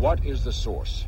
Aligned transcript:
What 0.00 0.26
is 0.26 0.44
the 0.44 0.52
source? 0.52 1.04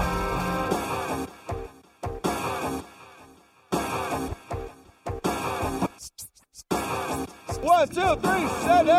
One, 7.63 7.89
two, 7.89 8.17
three, 8.21 8.49
set 8.65 8.87
it! 8.87 8.93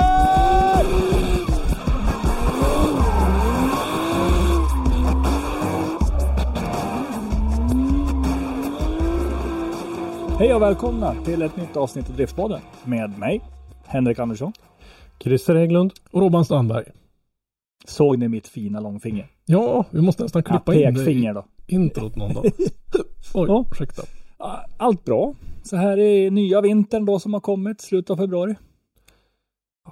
Hej 10.39 10.53
och 10.53 10.62
välkomna 10.62 11.15
till 11.25 11.41
ett 11.41 11.57
nytt 11.57 11.77
avsnitt 11.77 12.09
av 12.09 12.15
Driftspodden 12.15 12.62
med 12.85 13.20
mig, 13.20 13.41
Henrik 13.85 14.20
Andersson. 14.20 14.53
Christer 15.20 15.55
Hägglund. 15.55 15.93
Och 16.12 16.21
Robban 16.21 16.45
Strandberg. 16.45 16.85
Såg 17.85 18.20
ni 18.20 18.27
mitt 18.27 18.48
fina 18.48 18.79
långfinger? 18.79 19.32
Ja, 19.45 19.85
vi 19.91 20.02
måste 20.02 20.23
nästan 20.23 20.43
Ja, 20.45 20.52
klippa 20.59 20.73
in 20.75 20.93
det 20.93 21.33
då. 21.33 21.45
introt 21.67 22.15
någon 22.15 22.34
dag. 22.34 22.45
Oj, 23.34 23.45
Ja. 23.47 23.65
ursäkta. 23.71 24.01
Ja, 24.40 24.65
Allt 24.77 25.05
bra. 25.05 25.35
Så 25.63 25.76
här 25.76 25.98
är 25.99 26.31
nya 26.31 26.62
vintern 26.62 27.05
då 27.05 27.20
som 27.20 27.34
har 27.34 27.41
kommit, 27.41 27.81
slutet 27.81 28.09
av 28.09 28.18
februari. 28.18 28.55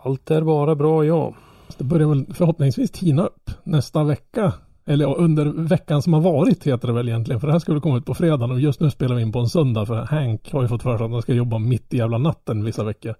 Allt 0.03 0.31
är 0.31 0.41
bara 0.41 0.75
bra, 0.75 1.05
ja. 1.05 1.33
Det 1.77 1.83
börjar 1.83 2.07
väl 2.07 2.33
förhoppningsvis 2.33 2.91
tina 2.91 3.25
upp 3.25 3.49
nästa 3.63 4.03
vecka. 4.03 4.53
Eller 4.85 5.05
ja, 5.05 5.15
under 5.17 5.45
veckan 5.45 6.01
som 6.01 6.13
har 6.13 6.21
varit 6.21 6.67
heter 6.67 6.87
det 6.87 6.93
väl 6.93 7.09
egentligen. 7.09 7.39
För 7.39 7.47
det 7.47 7.53
här 7.53 7.59
skulle 7.59 7.79
komma 7.79 7.97
ut 7.97 8.05
på 8.05 8.13
fredagen 8.13 8.51
och 8.51 8.59
just 8.59 8.79
nu 8.79 8.91
spelar 8.91 9.15
vi 9.15 9.21
in 9.21 9.31
på 9.31 9.39
en 9.39 9.49
söndag. 9.49 9.85
För 9.85 9.95
Hank 9.95 10.51
har 10.51 10.61
ju 10.61 10.67
fått 10.67 10.83
för 10.83 10.97
sig 10.97 11.05
att 11.05 11.11
han 11.11 11.21
ska 11.21 11.33
jobba 11.33 11.57
mitt 11.59 11.93
i 11.93 11.97
jävla 11.97 12.17
natten 12.17 12.63
vissa 12.65 12.83
veckor. 12.83 13.15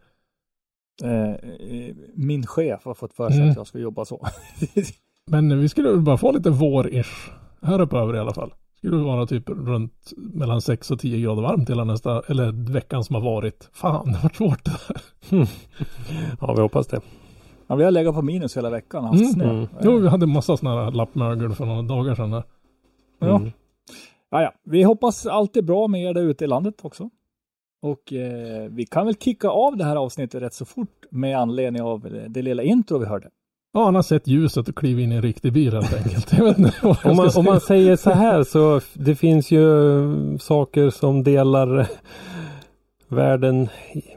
Eh, 1.04 1.30
eh, 1.32 1.96
min 2.16 2.46
chef 2.48 2.86
har 2.86 2.94
fått 2.94 3.14
för 3.14 3.30
sig 3.30 3.38
Mm. 3.40 3.50
att 3.52 3.58
jag 3.58 3.68
ska 3.68 3.80
jobba 3.80 4.06
så. 4.06 4.28
Men 5.32 5.60
vi 5.60 5.70
skulle 5.70 5.90
väl 5.90 6.02
bara 6.02 6.18
få 6.18 6.32
lite 6.32 6.50
vår-ish. 6.50 7.32
Här 7.62 7.82
uppe 7.82 7.98
över 7.98 8.16
i 8.16 8.20
alla 8.20 8.34
fall. 8.34 8.54
Skulle 8.78 8.98
det 8.98 9.04
vara 9.04 9.26
typ 9.28 9.50
runt 9.50 10.12
mellan 10.18 10.62
6 10.62 10.92
och 10.92 11.00
10 11.00 11.22
grader 11.22 11.42
varmt 11.42 11.70
hela 11.70 11.84
nästa, 11.84 12.22
eller 12.28 12.72
veckan 12.74 13.04
som 13.04 13.16
har 13.16 13.22
varit. 13.22 13.70
Fan, 13.74 14.06
det 14.12 14.18
har 14.18 14.24
varit 14.24 14.36
svårt 14.36 14.66
det 14.66 14.72
där. 14.72 15.48
Ja, 16.42 16.54
vi 16.54 16.62
hoppas 16.62 16.88
det. 16.88 17.02
Ja, 17.68 17.76
vi 17.76 17.84
har 17.84 17.92
legat 17.92 18.16
på 18.16 18.22
minus 18.22 18.58
hela 18.58 18.70
veckan 18.70 19.04
och 19.04 19.10
haft 19.10 19.22
Mm. 19.22 19.34
snö. 19.34 19.50
Mm. 19.50 19.68
Jo, 19.82 19.98
vi 20.00 20.08
hade 20.08 20.26
massa 20.28 20.58
sådana 20.58 20.84
här 20.84 20.92
lappmögel 20.92 21.54
för 21.56 21.66
några 21.66 21.82
dagar 21.82 22.16
sedan. 22.16 22.32
Där. 22.32 22.44
Ja. 23.20 23.36
Mm. 23.36 23.52
Ja, 24.32 24.42
ja. 24.42 24.52
Vi 24.64 24.84
hoppas 24.84 25.26
allt 25.26 25.58
är 25.58 25.62
bra 25.62 25.88
med 25.88 26.02
er 26.04 26.14
där 26.14 26.22
ute 26.22 26.44
i 26.44 26.48
landet 26.48 26.76
också. 26.82 27.10
Och 27.82 28.14
eh, 28.14 28.70
vi 28.70 28.86
kan 28.86 29.06
väl 29.06 29.16
kicka 29.16 29.50
av 29.50 29.78
det 29.78 29.84
här 29.84 29.96
avsnittet 29.96 30.42
rätt 30.42 30.54
så 30.54 30.66
fort 30.66 31.06
med 31.12 31.38
anledning 31.38 31.82
av 31.82 32.06
eh, 32.08 32.24
det 32.30 32.42
lilla 32.42 32.64
intro 32.64 32.98
vi 32.98 33.06
hörde. 33.06 33.30
Ja, 33.74 33.86
han 33.86 33.96
har 33.96 34.02
sett 34.02 34.28
ljuset 34.28 34.70
och 34.70 34.76
klivit 34.76 35.04
in 35.04 35.12
i 35.12 35.16
en 35.16 35.22
riktig 35.22 35.54
bil 35.54 35.74
helt 35.74 35.94
enkelt. 35.94 36.34
Jag 36.34 36.48
jag 36.84 37.12
Om, 37.12 37.18
man, 37.18 37.30
om 37.38 37.46
man 37.46 37.60
säger 37.62 37.96
så 37.96 38.10
här 38.12 38.44
så 38.44 38.82
det 38.94 39.16
finns 39.16 39.52
ju 39.52 40.38
saker 40.40 40.90
som 40.90 41.24
delar 41.24 41.88
världen 43.08 43.68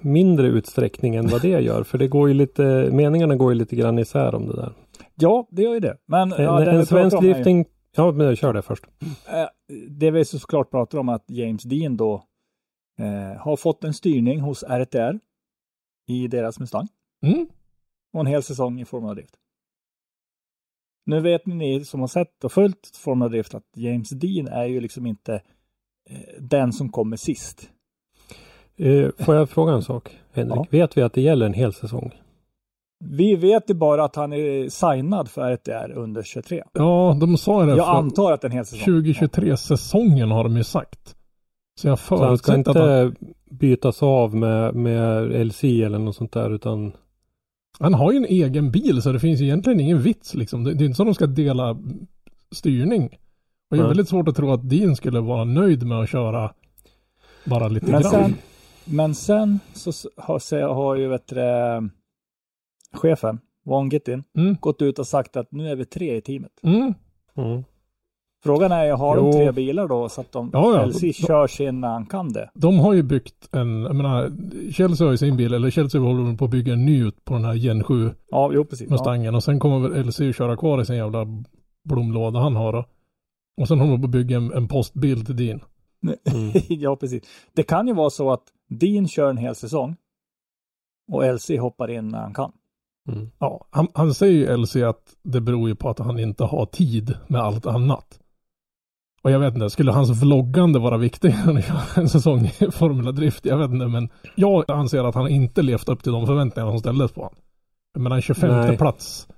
mindre 0.00 0.46
utsträckning 0.46 1.14
än 1.14 1.27
vad 1.29 1.42
det 1.42 1.48
gör. 1.48 1.83
För 1.83 1.98
det 1.98 2.08
går 2.08 2.29
ju 2.29 2.34
lite, 2.34 2.89
meningarna 2.92 3.36
går 3.36 3.52
ju 3.52 3.58
lite 3.58 3.77
grann 3.77 3.98
isär 3.98 4.34
om 4.34 4.46
det 4.46 4.56
där. 4.56 4.73
Ja, 5.14 5.46
det 5.51 5.62
gör 5.62 5.74
ju 5.74 5.80
det. 5.80 5.96
Men 6.06 6.30
ja, 6.39 6.62
en 6.62 6.70
vi 6.70 6.77
en 6.77 6.86
svensk 6.86 7.17
är 7.17 7.23
ju- 7.23 7.33
drifting, 7.33 7.64
ja 7.96 8.12
men 8.12 8.36
kör 8.36 8.52
det 8.52 8.62
först. 8.62 8.84
Eh, 9.29 9.46
det 9.89 10.11
vi 10.11 10.24
såklart 10.24 10.70
pratar 10.70 10.98
om 10.98 11.08
att 11.08 11.24
James 11.30 11.62
Dean 11.62 11.96
då 11.96 12.14
eh, 12.98 13.40
har 13.42 13.56
fått 13.56 13.84
en 13.84 13.95
styrning 13.95 14.40
hos 14.40 14.62
RTR 14.62 15.18
i 16.08 16.29
deras 16.29 16.61
Mustang 16.61 16.89
Mm. 17.27 17.46
och 18.12 18.20
en 18.20 18.27
hel 18.27 18.42
säsong 18.42 18.80
i 18.80 18.84
Formula 18.84 19.14
Drift. 19.14 19.34
Nu 21.07 21.20
vet 21.20 21.47
ni, 21.47 21.55
ni 21.55 21.85
som 21.85 22.01
har 22.01 22.07
sett 22.09 22.45
och 22.45 22.53
följt 22.53 22.97
Formula 22.97 23.29
Drift 23.29 23.55
att 23.55 23.65
James 23.77 24.11
Dean 24.11 24.48
är 24.48 24.65
ju 24.65 24.81
liksom 24.81 25.07
inte 25.07 25.35
eh, 26.11 26.19
den 26.41 26.73
som 26.73 26.89
kommer 26.89 27.17
sist. 27.17 27.70
Eh, 28.77 29.09
får 29.19 29.35
jag 29.35 29.51
fråga 29.51 29.73
en 29.73 29.83
sak? 29.83 30.19
Henrik, 30.33 30.57
Ja. 30.57 30.67
vet 30.70 30.97
vi 30.97 31.03
att 31.03 31.13
det 31.13 31.20
gäller 31.20 31.47
en 31.47 31.55
hel 31.55 31.73
säsong? 31.73 32.11
Vi 33.05 33.37
vet 33.37 33.70
ju 33.70 33.75
bara 33.75 34.05
att 34.05 34.17
han 34.17 34.33
är 34.33 34.69
signad 34.69 35.29
för 35.31 35.51
RTR 35.53 35.92
under 35.92 36.23
23. 36.23 36.63
Ja, 36.73 37.17
de 37.21 37.36
sa 37.36 37.65
det. 37.65 37.77
Jag 37.77 37.97
antar 37.97 38.33
att 38.33 38.45
en 38.45 38.53
hel 38.53 38.65
säsong. 38.67 38.95
2023-säsongen 38.95 40.31
har 40.31 40.45
de 40.45 40.57
ju 40.57 40.65
sagt. 40.65 41.17
Så 41.81 41.89
jag 41.89 42.01
förutsätter 42.01 42.71
att 42.71 42.77
han, 42.77 43.07
inte 43.07 43.17
bytas 43.51 44.03
av 44.03 44.35
med, 44.35 44.75
med 44.75 45.47
LC 45.47 45.65
eller 45.65 45.98
något 45.98 46.17
sånt 46.17 46.33
där 46.33 46.51
utan 46.51 46.92
han 47.79 47.95
har 47.95 48.12
ju 48.12 48.17
en 48.17 48.24
egen 48.24 48.70
bil 48.70 49.02
så 49.02 49.12
det 49.12 49.20
finns 49.20 49.40
ju 49.40 49.45
egentligen 49.45 49.80
ingen 49.80 50.02
vits 50.02 50.35
liksom. 50.35 50.64
Det, 50.64 50.74
det 50.74 50.85
är 50.85 50.86
inte 50.86 50.96
så 50.96 51.02
att 51.02 51.07
de 51.07 51.14
ska 51.14 51.27
dela 51.27 51.77
styrning. 52.52 53.18
Och 53.70 53.77
det 53.77 53.83
är 53.83 53.89
väldigt 53.89 54.08
svårt 54.08 54.29
att 54.29 54.36
tro 54.36 54.52
att 54.52 54.70
Dean 54.70 54.96
skulle 54.96 55.20
vara 55.20 55.45
nöjd 55.45 55.86
med 55.86 55.98
att 55.98 56.08
köra 56.11 56.52
bara 57.45 57.68
lite 57.68 57.90
Men 57.90 58.02
grann. 58.02 58.12
sen, 58.12 58.35
men 58.85 59.14
sen 59.14 59.61
så 59.74 59.92
har, 60.17 60.39
så 60.39 60.73
har 60.74 60.96
ju 60.96 61.08
vet 61.08 61.27
du, 61.27 61.35
det, 61.35 61.89
chefen, 62.92 63.40
Von 63.64 63.89
Gittin, 63.89 64.24
Mm. 64.36 64.56
gått 64.61 64.83
ut 64.83 64.98
och 64.98 65.06
sagt 65.06 65.36
att 65.36 65.52
nu 65.52 65.68
är 65.68 65.77
vi 65.77 65.85
tre 65.85 66.17
i 66.17 66.20
teamet. 66.20 66.52
Mm. 66.62 66.95
mm. 67.36 67.64
Frågan 68.44 68.72
är 68.72 68.92
har 68.92 69.16
de 69.16 69.27
Jo. 69.27 69.32
tre 69.32 69.52
bilar 69.52 69.88
då 69.88 70.08
så 70.08 70.20
att 70.20 70.32
de, 70.32 70.50
Ja, 70.52 70.74
ja. 70.74 70.86
LC 70.86 71.00
De- 71.00 71.12
kör 71.12 71.46
sin 71.46 71.80
när 71.80 71.88
han 71.88 72.06
kan 72.06 72.32
det? 72.32 72.50
De 72.55 72.78
har 72.78 72.92
ju 72.92 73.02
byggt 73.02 73.48
en, 73.52 73.82
jag 73.82 73.96
menar, 73.96 74.30
Chelsea 74.72 75.06
har 75.06 75.12
ju 75.12 75.18
sin 75.18 75.36
bil, 75.36 75.55
eller 75.55 75.70
Chelsea 75.70 76.00
håller 76.00 76.36
på 76.36 76.44
att 76.44 76.50
bygga 76.50 76.72
en 76.72 76.84
ny 76.84 77.05
ut 77.06 77.24
på 77.24 77.34
den 77.34 77.44
här 77.44 77.55
Gen 77.55 77.84
7 77.84 78.10
Ja, 78.30 78.50
jo 78.55 78.64
precis. 78.64 78.86
Ja. 78.86 78.92
Mustangen 78.94 79.34
och 79.34 79.44
sen 79.44 79.58
kommer 79.60 79.88
väl 79.88 80.06
LC 80.06 80.18
köra 80.36 80.56
kvar 80.56 80.80
i 80.80 80.86
sin 80.86 80.96
jävla 80.96 81.27
blomlåda 81.84 82.40
han 82.40 82.56
har 82.56 82.72
då. 82.72 82.84
Och 83.60 83.68
sen 83.68 83.78
håller 83.78 83.92
de 83.92 84.00
på 84.00 84.06
att 84.06 84.10
bygga 84.10 84.36
en, 84.36 84.52
en 84.52 84.68
postbil 84.68 85.26
till 85.26 85.36
din. 85.36 85.61
Mm. 86.02 86.16
ja, 86.68 86.96
precis. 86.96 87.22
Det 87.55 87.62
kan 87.62 87.86
ju 87.86 87.94
vara 87.94 88.11
så 88.11 88.32
att 88.32 88.42
Dean 88.68 89.08
kör 89.08 89.30
en 89.30 89.36
hel 89.36 89.55
säsong 89.55 89.96
och 91.12 91.34
LC 91.34 91.50
hoppar 91.61 91.90
in 91.90 92.08
när 92.08 92.18
han 92.20 92.34
kan. 92.34 92.52
Mm. 93.12 93.30
Ja, 93.38 93.66
han, 93.70 93.88
han 93.94 94.14
säger 94.14 94.32
ju 94.50 94.56
LC 94.56 94.76
att 94.76 95.02
det 95.22 95.40
beror 95.40 95.68
ju 95.68 95.74
på 95.74 95.88
att 95.90 95.98
han 95.98 96.18
inte 96.18 96.44
har 96.44 96.66
tid 96.66 97.14
med 97.26 97.40
allt 97.40 97.66
annat. 97.66 98.20
Och 99.24 99.30
jag 99.30 99.39
vet 99.39 99.55
inte, 99.55 99.70
skulle 99.70 99.92
hans 99.92 100.23
vloggande 100.23 100.79
vara 100.79 100.96
viktigare 100.96 101.51
än 101.51 101.62
en 102.02 102.08
säsong 102.08 102.45
i 102.61 102.70
Formula 102.70 103.12
Drift? 103.12 103.46
Jag 103.46 103.58
vet 103.58 103.70
inte, 103.70 103.86
men 103.89 104.08
jag 104.35 104.70
anser 104.70 105.05
att 105.05 105.14
han 105.14 105.29
inte 105.29 105.62
levt 105.62 105.89
upp 105.89 106.02
till 106.02 106.12
de 106.12 106.27
förväntningar 106.27 106.70
som 106.70 106.79
ställdes 106.79 107.12
på 107.12 107.20
honom. 107.20 107.35
Jag 107.95 108.02
menar 108.02 108.17
en 108.17 108.23
25 108.23 108.51
Nej. 108.51 108.77
plats. 108.79 109.29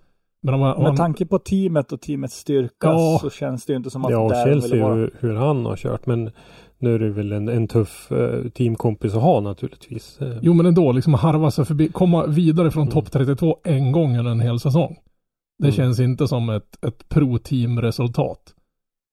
Men 0.43 0.55
om, 0.55 0.63
om 0.63 0.83
Med 0.83 0.97
tanke 0.97 1.27
på 1.27 1.39
teamet 1.39 1.93
och 1.93 2.01
teamets 2.01 2.35
styrka 2.37 2.73
Ja. 2.81 3.19
så 3.23 3.31
känns 3.31 3.67
det 3.67 3.73
ju 3.73 3.77
inte 3.77 3.91
som 3.91 4.05
att 4.05 4.11
Ja, 4.11 4.29
där 4.29 4.45
Chelsea 4.45 4.73
vill 4.73 4.83
vara. 4.83 4.95
hur, 4.95 5.15
hur 5.21 5.35
han 5.35 5.67
har 5.67 5.77
kört. 5.77 6.07
Men 6.07 6.31
nu 6.79 6.95
är 6.95 6.99
det 6.99 7.11
väl 7.11 7.33
en, 7.33 7.49
en 7.49 7.69
tuff 7.69 8.13
eh, 8.13 8.49
teamkompis 8.51 9.15
att 9.15 9.23
ha 9.23 9.41
naturligtvis. 9.41 10.19
Jo 10.43 10.55
men 10.55 10.67
ändå, 10.67 10.93
liksom 10.93 11.15
harva 11.15 11.51
sig 11.51 11.65
förbi, 11.65 11.89
komma 11.89 12.27
vidare 12.27 12.71
från 12.71 12.83
Mm. 12.83 12.93
topp 12.93 13.13
32 13.13 13.57
en 13.65 13.93
gång 13.93 14.19
under 14.19 14.31
en 14.33 14.41
hel 14.41 14.61
säsong. 14.61 14.97
Det 15.59 15.65
Mm. 15.69 15.77
känns 15.77 16.01
inte 16.01 16.29
som 16.29 16.49
ett, 16.51 16.85
ett 16.87 17.09
pro-team-resultat. 17.09 18.39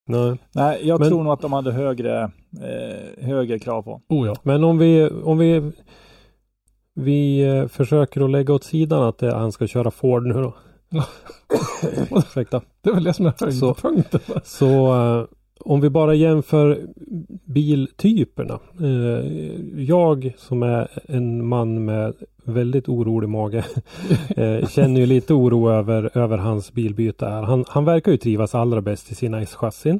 Nej. 0.07 0.37
Nej, 0.55 0.87
jag 0.87 0.99
Men- 0.99 1.09
tror 1.09 1.23
nog 1.23 1.33
att 1.33 1.41
de 1.41 1.53
hade 1.53 1.71
högre, 1.71 2.21
eh, 2.61 3.25
högre 3.25 3.59
krav 3.59 3.81
på. 3.81 4.01
Oh 4.09 4.27
ja. 4.27 4.35
Men 4.43 4.63
om 4.63 4.77
vi, 4.77 5.09
om 5.09 5.37
vi, 5.37 5.71
vi 6.95 7.41
eh, 7.43 7.67
försöker 7.67 8.21
att 8.21 8.29
lägga 8.31 8.53
åt 8.53 8.63
sidan 8.63 9.03
att 9.03 9.17
det, 9.17 9.33
han 9.35 9.51
ska 9.51 9.67
köra 9.67 9.91
Ford 9.91 10.25
nu 10.25 10.33
då. 10.33 10.53
Ursäkta. 12.17 12.61
Det 12.81 12.89
är 12.89 12.93
väl 12.93 13.03
det 13.03 13.13
som 13.13 13.25
är 13.25 13.51
Så- 13.51 13.65
höjdpunkten. 13.65 14.19
Så 14.43 14.93
eh, 14.95 15.25
om 15.59 15.81
vi 15.81 15.89
bara 15.89 16.13
jämför 16.13 16.79
biltyperna. 17.45 18.59
Eh, 18.81 19.25
jag 19.83 20.33
som 20.37 20.63
är 20.63 20.87
en 21.05 21.47
man 21.47 21.85
med 21.85 22.13
väldigt 22.45 22.89
orolig 22.89 23.29
mage 23.29 23.65
eh, 24.37 24.67
känner 24.67 24.99
ju 24.99 25.05
lite 25.05 25.33
oro 25.33 25.69
över, 25.69 26.17
över 26.17 26.37
hans 26.37 26.73
bilbyte. 26.73 27.25
Här. 27.25 27.41
Han, 27.43 27.65
han 27.67 27.85
verkar 27.85 28.11
ju 28.11 28.17
trivas 28.17 28.55
allra 28.55 28.81
bäst 28.81 29.11
i 29.11 29.15
sina 29.15 29.41
S-chassin 29.41 29.99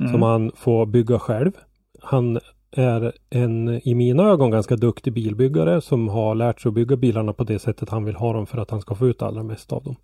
Mm. 0.00 0.12
som 0.12 0.22
han 0.22 0.52
får 0.54 0.86
bygga 0.86 1.18
själv. 1.18 1.52
Han 2.00 2.38
är 2.70 3.12
en, 3.30 3.80
i 3.88 3.94
mina 3.94 4.22
ögon, 4.22 4.50
ganska 4.50 4.76
duktig 4.76 5.12
bilbyggare 5.12 5.80
som 5.80 6.08
har 6.08 6.34
lärt 6.34 6.60
sig 6.60 6.68
att 6.68 6.74
bygga 6.74 6.96
bilarna 6.96 7.32
på 7.32 7.44
det 7.44 7.58
sättet 7.58 7.88
han 7.88 8.04
vill 8.04 8.14
ha 8.14 8.32
dem 8.32 8.46
för 8.46 8.58
att 8.58 8.70
han 8.70 8.80
ska 8.80 8.94
få 8.94 9.06
ut 9.08 9.22
allra 9.22 9.42
mest 9.42 9.72
av 9.72 9.82
dem. 9.84 9.96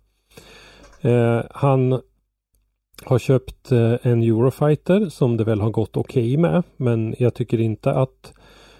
Eh, 1.01 1.41
han 1.51 2.01
har 3.05 3.19
köpt 3.19 3.71
eh, 3.71 3.93
en 4.01 4.23
Eurofighter 4.23 5.09
som 5.09 5.37
det 5.37 5.43
väl 5.43 5.61
har 5.61 5.69
gått 5.69 5.97
okej 5.97 6.37
med. 6.37 6.63
Men 6.77 7.15
jag 7.19 7.33
tycker 7.33 7.59
inte 7.61 7.91
att 7.91 8.33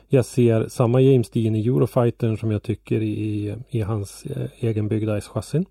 jag 0.07 0.25
ser 0.25 0.67
samma 0.67 1.01
James 1.01 1.29
Dean 1.29 1.55
i 1.55 1.67
Eurofightern 1.67 2.37
som 2.37 2.51
jag 2.51 2.63
tycker 2.63 3.01
i, 3.01 3.55
i 3.69 3.81
hans 3.81 4.25
eh, 4.25 4.65
egenbyggda 4.65 5.17
S-chassin. 5.17 5.65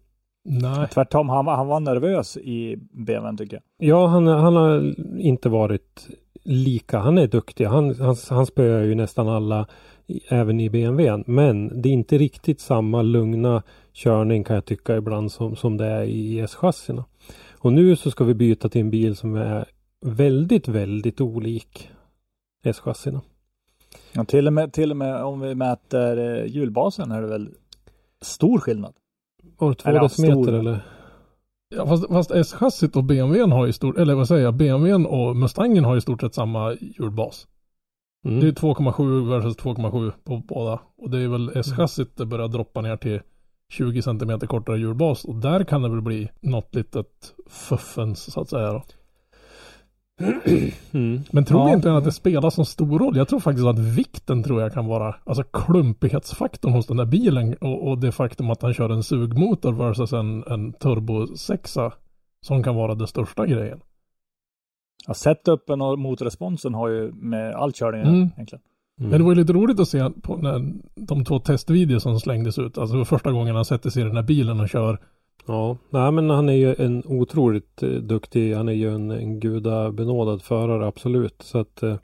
Nej. 0.44 0.88
Tvärtom, 0.88 1.28
han, 1.28 1.44
var- 1.44 1.56
han 1.56 1.66
var 1.66 1.80
nervös 1.80 2.36
i 2.36 2.76
BMWn 2.92 3.36
tycker 3.36 3.56
jag. 3.78 3.88
Ja, 3.88 4.06
han, 4.06 4.26
han 4.26 4.56
har 4.56 4.94
inte 5.18 5.48
varit 5.48 6.08
lika. 6.44 6.98
Han 6.98 7.18
är 7.18 7.26
duktig. 7.26 7.64
Han, 7.64 7.94
han, 7.94 8.16
han 8.30 8.46
spöar 8.46 8.82
ju 8.82 8.94
nästan 8.94 9.28
alla 9.28 9.66
även 10.28 10.60
i 10.60 10.70
BMWn. 10.70 11.24
Men 11.26 11.82
det 11.82 11.88
är 11.88 11.92
inte 11.92 12.18
riktigt 12.18 12.60
samma 12.60 13.02
lugna 13.02 13.62
körning 13.92 14.44
kan 14.44 14.54
jag 14.54 14.64
tycka 14.64 14.96
ibland 14.96 15.32
som, 15.32 15.56
som 15.56 15.76
det 15.76 15.86
är 15.86 16.02
i 16.02 16.40
S-chassina. 16.40 17.04
Och 17.60 17.72
nu 17.72 17.96
så 17.96 18.10
ska 18.10 18.25
vi 18.25 18.34
byta 18.34 18.69
till 18.69 18.81
en 18.81 18.90
bil 18.90 19.16
som 19.16 19.37
är 19.37 19.64
väldigt, 20.00 20.69
väldigt 20.69 21.20
olik 21.20 21.90
S-chassina. 22.64 23.20
Ja, 24.12 24.25
till, 24.25 24.46
och 24.46 24.52
med, 24.52 24.72
till 24.72 24.90
och 24.90 24.96
med 24.96 25.22
om 25.22 25.40
vi 25.40 25.55
mäter 25.55 26.16
eh, 26.19 26.46
hjulbasen 26.46 27.12
är 27.12 27.22
det 27.22 27.28
väl 27.28 27.55
stor 28.20 28.58
skillnad. 28.58 28.94
Var 29.58 29.69
det 29.69 29.75
två 29.75 29.88
Eller 29.88 29.99
ja, 29.99 30.02
decimeter 30.02 30.43
stor. 30.43 30.55
eller? 30.55 30.81
Ja, 31.76 31.87
fast, 31.87 32.08
fast 32.08 32.31
S-chassit 32.31 32.96
och 32.96 33.05
BMWn 33.05 33.52
har 33.52 33.66
ju 33.66 33.72
stort, 33.72 33.99
eller 33.99 34.14
vad 34.14 34.28
säger 34.28 34.44
jag, 34.44 34.55
BMWn 34.55 35.06
och 35.06 35.37
Mustangen 35.37 35.84
har 35.84 35.94
ju 35.94 36.00
stort 36.00 36.20
sett 36.20 36.34
samma 36.34 36.76
hjulbas. 36.81 37.46
Mm. 38.25 38.40
Det 38.40 38.49
är 38.49 38.52
2,7 38.52 39.28
versus 39.28 39.56
2,7 39.56 40.12
på 40.25 40.37
båda. 40.37 40.81
Och 40.96 41.10
det 41.10 41.19
är 41.19 41.28
väl 41.28 41.50
S-chassit 41.55 42.16
det 42.16 42.26
börjar 42.26 42.49
droppa 42.49 42.81
ner 42.81 42.96
till 42.96 43.20
20 43.70 44.03
cm 44.03 44.38
kortare 44.41 44.79
hjulbas. 44.79 45.25
Och 45.25 45.35
där 45.37 45.65
kan 45.65 45.82
det 45.82 45.88
väl 45.88 46.00
bli 46.03 46.29
något 46.41 46.75
litet 46.75 47.35
fuffens 47.47 48.32
så 48.32 48.41
att 48.41 48.49
säga 48.49 48.73
då. 48.73 48.82
Mm. 50.93 51.20
Men 51.32 51.44
tror 51.44 51.61
Ja. 51.61 51.67
ni 51.67 51.73
inte 51.73 51.93
att 51.97 52.05
det 52.05 52.12
spelar 52.12 52.50
så 52.50 52.65
stor 52.65 52.99
roll? 52.99 53.17
Jag 53.17 53.29
tror 53.29 53.41
faktiskt 53.41 53.67
att 53.67 53.79
vikten 53.79 54.43
tror 54.43 54.62
jag 54.62 54.73
kan 54.73 54.87
vara, 54.87 55.15
alltså 55.25 55.43
klumpighetsfaktorn 55.43 56.73
hos 56.73 56.87
den 56.87 56.97
där 56.97 57.05
bilen 57.05 57.55
och, 57.61 57.88
och 57.88 57.99
det 57.99 58.12
faktum 58.12 58.50
att 58.50 58.62
han 58.62 58.75
kör 58.75 58.91
en 58.91 59.03
sugmotor 59.03 59.73
versus 59.73 60.12
en, 60.12 60.44
en 60.47 60.73
turbo 60.73 61.37
6 61.37 61.76
som 62.41 62.62
kan 62.62 62.75
vara 62.76 62.94
det 62.94 63.06
största 63.06 63.47
grejen. 63.47 63.81
Ja, 65.06 65.15
setupen 65.15 65.81
och 65.81 65.99
motorresponsen 65.99 66.75
har 66.75 66.88
ju 66.88 67.12
med 67.12 67.55
all 67.55 67.73
körning 67.73 68.03
Mm. 68.03 68.31
egentligen. 68.37 68.62
Mm. 68.98 69.10
Men 69.10 69.20
det 69.20 69.24
var 69.24 69.34
lite 69.34 69.52
roligt 69.52 69.80
att 69.80 69.88
se 69.88 70.10
på 70.22 70.36
när 70.36 70.72
de 70.94 71.24
två 71.24 71.38
testvideor 71.38 71.98
som 71.98 72.20
slängdes 72.20 72.58
ut. 72.58 72.78
Alltså 72.78 73.04
första 73.04 73.32
gången 73.32 73.56
han 73.56 73.64
sätter 73.64 73.90
sig 73.90 74.02
i 74.02 74.06
den 74.06 74.16
här 74.16 74.22
bilen 74.22 74.60
och 74.60 74.68
kör. 74.68 74.98
Ja, 75.46 75.76
nej 75.90 76.12
men 76.12 76.30
han 76.30 76.48
är 76.48 76.52
ju 76.52 76.74
en 76.78 77.02
otroligt 77.06 77.82
eh, 77.82 77.88
duktig, 77.88 78.54
han 78.54 78.68
är 78.68 78.72
ju 78.72 78.94
en, 78.94 79.10
en 79.10 79.40
gudabenådad 79.40 80.42
förare 80.42 80.86
absolut. 80.86 81.42
Så 81.42 81.58
att 81.58 81.82
eh, 81.82 81.96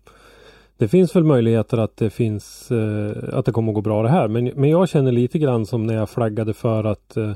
det 0.79 0.89
finns 0.89 1.17
väl 1.17 1.25
möjligheter 1.25 1.79
att 1.79 1.97
det 1.97 2.11
finns, 2.11 2.71
eh, 2.71 3.39
att 3.39 3.45
det 3.45 3.53
kommer 3.53 3.73
att 3.73 3.75
gå 3.75 3.81
bra 3.81 4.03
det 4.03 4.09
här. 4.09 4.29
Men, 4.29 4.45
men 4.55 4.71
jag 4.71 4.89
känner 4.89 5.13
lite 5.13 5.39
grann 5.39 5.67
som 5.67 5.87
när 5.87 5.95
jag 5.95 6.11
flaggade 6.11 6.55
för 6.55 6.85
att 6.85 7.17
eh, 7.17 7.33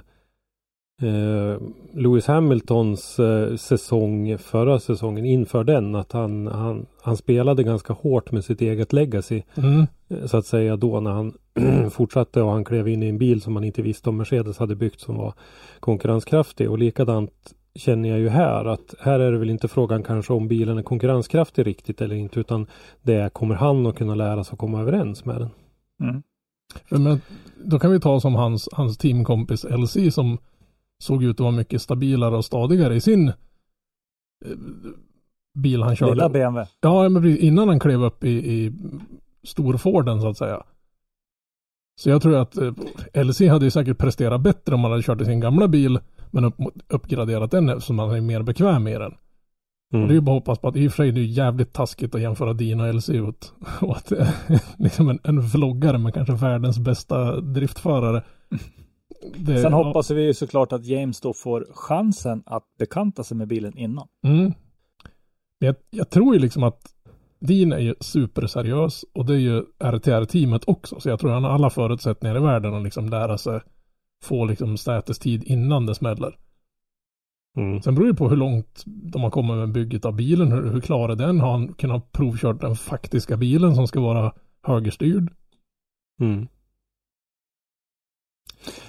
eh, 1.03 1.61
Lewis 1.93 2.27
Hamiltons 2.27 3.19
eh, 3.19 3.57
säsong, 3.57 4.39
förra 4.39 4.81
säsongen, 4.81 5.25
inför 5.25 5.65
den, 5.65 5.95
att 5.95 6.13
han, 6.13 6.47
han, 6.47 6.87
han 7.03 7.17
spelade 7.17 7.63
ganska 7.63 7.93
hårt 7.93 8.33
med 8.33 8.45
sitt 8.45 8.61
eget 8.61 8.93
legacy. 8.93 9.43
Mm. 9.55 9.87
Eh, 10.09 10.27
Så 10.27 10.37
att 10.37 10.47
säga 10.47 10.77
då 10.77 11.01
när 11.01 11.11
han 11.11 11.33
fortsatte 11.91 12.43
och 12.43 12.51
han 12.51 12.65
klev 12.65 12.89
in 12.89 13.03
i 13.03 13.09
en 13.09 13.19
bil 13.19 13.41
som 13.41 13.53
man 13.53 13.65
inte 13.65 13.83
visste 13.83 14.09
om 14.09 14.17
Mercedes 14.17 14.59
hade 14.59 14.77
byggt 14.77 15.01
som 15.01 15.17
var 15.17 15.35
konkurrenskraftig. 15.81 16.71
Och 16.71 16.79
likadant 16.79 17.55
känner 17.75 18.09
jag 18.09 18.19
ju 18.19 18.29
här 18.29 18.65
att 18.65 18.95
här 19.01 19.21
är 19.21 19.33
det 19.33 19.39
väl 19.39 19.51
inte 19.51 19.69
frågan 19.69 20.03
kanske 20.03 20.33
om 20.33 20.49
bilen 20.49 20.79
är 20.79 20.83
konkurrenskraftig 20.83 21.67
riktigt 21.67 22.01
eller 22.01 22.17
inte 22.17 22.41
utan 22.41 22.67
det 23.03 23.15
är 23.15 23.29
kommer 23.29 23.55
han 23.55 23.87
att 23.87 23.97
kunna 23.97 24.15
lära 24.15 24.45
sig 24.45 24.53
att 24.53 24.59
komma 24.59 24.81
överens 24.81 25.25
med 25.25 25.37
den. 25.37 25.51
Mm. 26.03 26.23
Men, 26.89 27.21
då 27.65 27.79
kan 27.79 27.91
vi 27.91 28.01
ta 28.01 28.21
som 28.21 28.35
hans, 28.35 28.69
hans 28.73 28.99
teamkompis 28.99 29.65
LC 29.65 30.15
som 30.15 30.39
såg 31.03 31.25
ut 31.25 31.37
att 31.37 31.41
vara 31.41 31.51
mycket 31.51 31.83
stabilare 31.83 32.37
och 32.37 32.45
stadigare 32.45 32.95
i 32.95 33.01
sin 33.01 33.29
eh, 33.29 33.35
bil 35.55 35.83
han 35.83 35.97
körde. 35.97 36.13
Lilla 36.13 36.29
BMW. 36.29 36.71
Ja, 36.81 37.09
men 37.09 37.39
innan 37.39 37.69
han 37.69 37.81
klev 37.81 38.05
upp 38.05 38.25
i, 38.25 38.31
i 38.31 38.73
storforden 39.43 40.21
så 40.21 40.29
att 40.29 40.39
säga. 40.39 40.63
Så 42.01 42.11
jag 42.11 42.23
tror 42.23 42.37
att 42.37 42.57
eh, 42.57 42.73
LC 43.25 43.41
hade 43.41 43.65
ju 43.65 43.71
säkert 43.71 43.99
presterat 43.99 44.41
bättre 44.41 44.75
om 44.75 44.81
man 44.81 44.91
hade 44.91 45.03
kört 45.03 45.21
i 45.21 45.25
sin 45.25 45.41
gamla 45.41 45.69
bil 45.69 45.99
men 46.31 46.45
upp, 46.45 46.55
uppgraderat 46.89 47.51
den 47.51 47.69
eftersom 47.69 47.99
han 47.99 48.11
är 48.11 48.21
mer 48.21 48.43
bekväm 48.43 48.85
med 48.85 49.01
den. 49.01 49.15
Mm. 49.93 50.03
Och 50.03 50.09
det 50.09 50.13
är 50.13 50.15
ju 50.15 50.21
bara 50.21 50.37
att 50.37 50.43
hoppas 50.43 50.59
på 50.59 50.69
att 50.69 50.77
i 50.77 50.89
och 50.89 50.93
för 50.93 50.97
sig 50.97 51.13
det 51.13 51.21
är 51.21 51.23
ju 51.23 51.31
jävligt 51.31 51.73
taskigt 51.73 52.15
att 52.15 52.21
jämföra 52.21 52.53
Dina 52.53 52.85
och 52.85 52.95
LC 52.95 53.09
ut. 53.09 53.53
Och 53.81 53.97
att 53.97 54.13
eh, 54.13 54.29
liksom 54.79 55.09
en, 55.09 55.19
en 55.25 55.41
vloggare 55.41 55.99
med 55.99 56.15
kanske 56.15 56.35
världens 56.35 56.79
bästa 56.79 57.41
driftförare. 57.41 58.23
Det, 59.37 59.63
Sen 59.63 59.73
ja, 59.73 59.85
hoppas 59.85 60.11
vi 60.11 60.27
ju 60.27 60.35
såklart 60.35 60.73
att 60.73 60.87
James 60.87 61.21
då 61.21 61.33
får 61.33 61.67
chansen 61.75 62.43
att 62.47 62.65
bekanta 62.79 63.25
sig 63.25 63.37
med 63.37 63.49
bilen 63.49 63.79
innan. 63.79 64.09
Mm. 64.25 64.53
Jag, 65.59 65.75
jag 65.91 66.11
tror 66.11 66.35
ju 66.35 66.41
liksom 66.41 66.63
att 66.63 66.95
Dean 67.41 67.73
är 67.73 67.79
ju 67.79 67.95
superseriös 68.01 69.05
och 69.15 69.27
det 69.27 69.35
är 69.35 69.39
ju 69.39 69.65
RTR-teamet 69.79 70.65
också. 70.67 71.01
Så 71.01 71.09
jag 71.09 71.21
tror 71.21 71.31
han 71.31 71.45
har 71.45 71.51
alla 71.51 71.71
förutsättningar 71.71 72.37
i 72.37 72.41
världen 72.41 72.75
att 72.75 72.83
liksom 72.83 73.09
lära 73.09 73.39
sig 73.39 73.61
få 74.25 74.45
liksom 74.45 74.77
sätestid 74.77 75.45
innan 75.45 75.87
det 75.87 75.95
smäller. 75.95 76.37
Mm. 77.57 77.83
Sen 77.83 77.95
beror 77.95 78.07
det 78.07 78.15
på 78.15 78.29
hur 78.29 78.37
långt 78.37 78.83
de 78.87 79.23
har 79.23 79.31
kommit 79.31 79.57
med 79.57 79.73
bygget 79.73 80.05
av 80.05 80.17
bilen. 80.17 80.53
Hur, 80.53 80.71
hur 80.71 80.81
klar 80.81 81.09
är 81.09 81.17
den? 81.17 81.41
Har 81.41 81.51
han 81.51 81.73
kunnat 81.73 82.13
provkört 82.13 82.61
den 82.61 82.77
faktiska 82.77 83.37
bilen 83.37 83.75
som 83.75 83.87
ska 83.87 84.01
vara 84.01 84.33
högerstyrd? 84.63 85.33
Mm. 86.21 86.49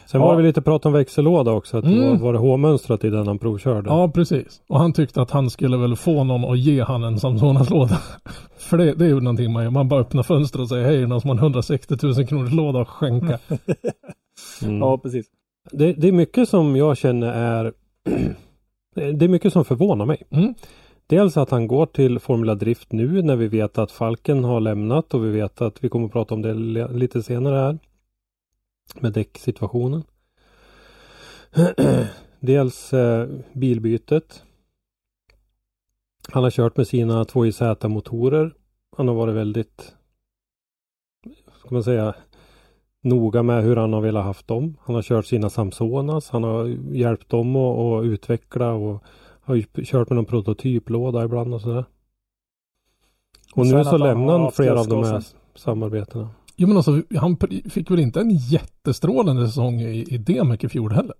Sen 0.06 0.22
Ja. 0.22 0.28
var 0.28 0.38
det 0.38 0.44
lite 0.44 0.62
prat 0.62 0.86
om 0.86 0.94
växellåda 0.94 1.52
också. 1.52 1.78
Att 1.78 1.86
Mm. 1.86 2.10
var, 2.10 2.16
var 2.18 2.34
det 2.34 2.40
H-mönstrat 2.40 3.04
i 3.04 3.10
den 3.10 3.28
han 3.28 3.40
provkörde? 3.40 3.90
Ja, 3.90 4.10
precis. 4.10 4.62
Och 4.68 4.80
han 4.80 4.94
tyckte 4.94 5.22
att 5.22 5.32
han 5.32 5.50
skulle 5.50 5.78
väl 5.78 5.96
få 5.96 6.24
någon 6.24 6.46
att 6.52 6.60
ge 6.60 6.84
han 6.84 7.04
en 7.04 7.20
Samsonas-låda. 7.20 7.98
För 8.58 8.78
det, 8.78 8.94
det 8.94 9.06
är 9.06 9.10
ju 9.10 9.22
någonting 9.22 9.54
man 9.54 9.64
gör. 9.64 9.72
Man 9.72 9.88
bara 9.88 10.00
öppnar 10.02 10.24
fönstret 10.24 10.62
och 10.62 10.70
säger 10.70 10.86
hej, 10.86 11.08
någon 11.08 11.22
som 11.22 11.30
har 11.30 11.36
en 11.38 11.44
160 11.44 11.96
000 12.04 12.28
kronors 12.28 12.54
låda 12.54 12.82
att 12.82 12.88
skänka. 12.90 13.40
Mm. 14.64 14.78
Ja, 14.80 14.98
precis. 14.98 15.26
Det, 15.72 15.94
det 15.94 16.08
är 16.08 16.12
mycket 16.12 16.50
som 16.50 16.76
jag 16.76 16.98
känner 16.98 17.28
är 17.34 17.74
Det 18.96 19.26
är 19.26 19.28
mycket 19.28 19.54
som 19.54 19.66
förvånar 19.66 20.06
mig. 20.06 20.24
Mm. 20.30 20.54
Dels 21.08 21.38
att 21.38 21.50
han 21.50 21.68
går 21.68 21.86
till 21.86 22.20
Formula 22.20 22.56
Drift 22.56 22.92
nu 22.92 23.22
när 23.22 23.36
vi 23.36 23.48
vet 23.48 23.78
att 23.78 23.92
Falken 23.92 24.44
har 24.44 24.60
lämnat 24.60 25.14
och 25.14 25.26
vi 25.26 25.30
vet 25.30 25.62
att 25.62 25.84
vi 25.84 25.90
kommer 25.90 26.06
att 26.06 26.12
prata 26.12 26.34
om 26.36 26.42
det 26.42 26.54
lite 26.94 27.24
senare 27.24 27.56
här. 27.56 27.78
Med 28.96 29.14
däcksituationen. 29.14 30.04
Dels 32.40 32.94
eh, 32.94 33.28
bilbytet. 33.54 34.44
Han 36.32 36.44
har 36.44 36.52
kört 36.52 36.78
med 36.78 36.88
sina 36.88 37.24
2JZ 37.24 37.88
motorer. 37.88 38.54
Han 38.98 39.08
har 39.08 39.16
varit 39.16 39.36
väldigt 39.36 39.96
ska 41.60 41.76
man 41.76 41.84
säga 41.84 42.16
noga 43.02 43.44
med 43.44 43.64
hur 43.64 43.76
han 43.76 43.94
har 43.94 44.02
velat 44.02 44.26
haft 44.26 44.48
dem. 44.48 44.78
Han 44.82 44.96
har 44.96 45.02
kört 45.02 45.26
sina 45.26 45.50
Samsonas. 45.50 46.30
Han 46.30 46.44
har 46.44 46.66
hjälpt 46.96 47.30
dem 47.30 47.56
att, 47.56 48.06
utveckla 48.06 48.72
och 48.72 49.04
har 49.42 49.84
kört 49.84 50.10
med 50.10 50.16
någon 50.16 50.26
prototyplåda 50.26 51.24
ibland 51.24 51.54
och 51.54 51.62
sådär. 51.62 51.86
Och 53.56 53.68
Sen 53.68 53.78
nu 53.78 53.84
så 53.84 53.98
lämnar 53.98 54.40
han 54.40 54.52
flera 54.52 54.80
av 54.80 54.88
de 54.88 55.04
här 55.04 55.24
samarbetena. 55.56 56.30
Jo 56.62 56.68
men 56.68 56.78
alltså, 56.78 57.02
han 57.16 57.38
fick 57.70 57.92
väl 57.92 58.00
inte 58.00 58.20
en 58.22 58.30
jättestrålande 58.32 59.46
säsong 59.48 59.82
i, 59.82 60.06
i 60.14 60.18
DMEC 60.18 60.64
i 60.64 60.70
fjol 60.70 60.92
heller. 60.92 61.16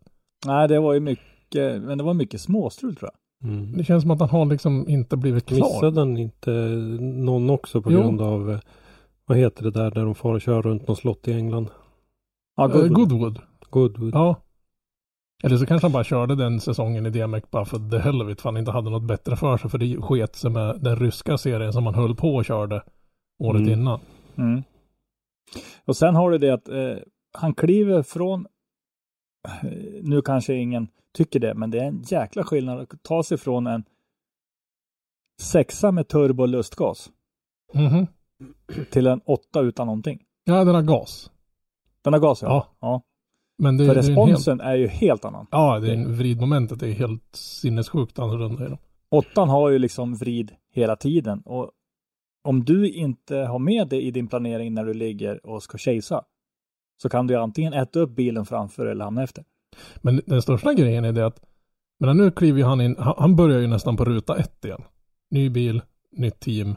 Nej, 0.46 0.68
det 0.68 0.80
var 0.80 0.94
ju 0.94 1.00
mycket, 1.00 1.82
men 1.82 1.98
det 1.98 2.04
var 2.04 2.14
mycket 2.14 2.42
småstrul 2.42 2.96
tror 2.96 3.12
jag. 3.14 3.50
Mm. 3.52 3.78
Det 3.78 3.84
känns 3.84 4.02
som 4.02 4.12
att 4.12 4.20
han 4.20 4.30
har 4.30 4.46
liksom 4.46 4.90
inte 4.90 5.18
blivit 5.18 5.46
klar. 5.46 5.58
Missade 5.58 6.02
han 6.02 6.18
inte 6.18 6.52
någon 7.02 7.50
också 7.50 7.82
på 7.82 7.92
Jo. 7.92 8.00
grund 8.02 8.22
av 8.22 8.52
eh, 8.52 8.60
vad 9.26 9.38
heter 9.38 9.64
det 9.64 9.72
där 9.72 9.92
där 9.92 10.06
de 10.06 10.16
får 10.16 10.34
och 10.34 10.42
kör 10.42 10.62
runt 10.62 10.88
något 10.88 10.98
slott 11.00 11.28
i 11.28 11.34
England? 11.34 11.68
Ja, 12.56 12.64
Eh, 12.66 12.72
Goodwood. 12.72 12.98
Goodwood. 13.10 13.40
Goodwood. 13.70 14.14
Ja. 14.16 14.36
Eller 15.44 15.58
så 15.58 15.66
kanske 15.66 15.86
han 15.86 15.92
bara 15.92 16.04
körde 16.04 16.36
den 16.36 16.60
säsongen 16.60 17.06
i 17.06 17.10
DMEC 17.10 17.44
bara 17.52 17.66
för 17.66 17.90
the 17.92 17.98
hell 17.98 18.22
of 18.22 18.30
it, 18.30 18.42
för 18.42 18.50
han 18.50 18.58
inte 18.58 18.72
hade 18.72 18.90
något 18.90 19.04
bättre 19.08 19.36
för 19.36 19.58
sig. 19.58 19.70
För 19.70 19.78
det 19.78 19.98
sket 20.02 20.36
sig 20.36 20.52
med 20.52 20.78
den 20.82 20.96
ryska 20.96 21.38
serien 21.38 21.74
som 21.74 21.86
han 21.86 21.96
höll 21.96 22.16
på 22.16 22.36
och 22.36 22.46
körde 22.46 22.82
året 23.44 23.62
Mm. 23.62 23.74
innan. 23.80 24.00
Mm. 24.38 24.64
Och 25.86 25.98
sen 25.98 26.16
har 26.16 26.32
du 26.32 26.38
det 26.38 26.50
att 26.54 26.68
eh, 26.70 26.96
han 27.34 27.54
kliver 27.54 28.04
från, 28.04 28.48
nu 30.02 30.22
kanske 30.22 30.54
ingen 30.54 30.88
tycker 31.14 31.40
det, 31.40 31.54
men 31.54 31.72
det 31.72 31.80
är 31.80 31.86
en 31.86 32.02
jäkla 32.02 32.44
skillnad 32.44 32.80
att 32.80 33.04
ta 33.04 33.24
sig 33.24 33.38
från 33.38 33.68
en 33.68 33.84
sexa 35.42 35.92
med 35.92 36.08
turbo 36.08 36.44
och 36.44 36.50
lustgas 36.50 37.10
Mhm. 37.74 38.08
till 38.92 39.08
en 39.08 39.22
åtta 39.26 39.62
utan 39.62 39.88
någonting. 39.88 40.20
Ja, 40.44 40.64
den 40.64 40.76
har 40.76 40.82
gas. 40.82 41.32
Den 42.04 42.14
har 42.14 42.20
gas 42.20 42.42
Ja. 42.42 42.68
ja. 42.80 43.02
Men 43.58 43.78
det, 43.78 43.86
För 43.86 43.96
det 43.96 44.00
är 44.02 44.04
en 44.10 44.16
helt, 44.18 44.18
responsen 44.30 44.62
är 44.62 44.76
ju 44.76 44.88
helt 44.88 45.26
annan. 45.26 45.48
Ja, 45.52 45.80
det 45.80 45.88
är 45.90 45.94
en, 45.94 46.18
vridmomentet 46.18 46.82
är 46.84 46.92
helt 46.92 47.36
sinnessjukt 47.36 48.20
annorlunda. 48.20 48.78
Åttan 49.10 49.50
har 49.50 49.70
ju 49.70 49.80
liksom 49.80 50.16
vrid 50.16 50.52
hela 50.72 50.96
tiden 50.96 51.42
och 51.42 51.72
om 52.44 52.66
du 52.66 52.90
inte 52.90 53.38
har 53.38 53.60
med 53.60 53.88
det 53.88 54.02
i 54.02 54.12
din 54.12 54.28
planering 54.28 54.74
när 54.74 54.86
du 54.86 54.94
ligger 54.94 55.46
och 55.46 55.64
ska 55.64 55.78
chasea 55.78 56.22
så 57.02 57.10
kan 57.10 57.28
du 57.28 57.36
antingen 57.36 57.74
äta 57.74 58.00
upp 58.00 58.16
bilen 58.16 58.46
framför 58.46 58.86
eller 58.86 59.04
hamna 59.04 59.24
efter. 59.24 59.44
Men 60.02 60.22
den 60.26 60.42
största 60.42 60.74
grejen 60.74 61.06
är 61.06 61.12
det 61.12 61.26
att, 61.26 61.42
men 62.00 62.18
nu 62.18 62.32
kliver 62.32 62.60
ju 62.60 62.66
han 62.66 62.82
in, 62.82 62.96
han, 62.98 63.36
börjar 63.36 63.60
ju 63.60 63.68
nästan 63.68 63.98
på 63.98 64.06
ruta 64.06 64.38
ett 64.38 64.66
igen. 64.66 64.82
Ny 65.32 65.50
bil, 65.50 65.82
nytt 66.12 66.40
team, 66.40 66.76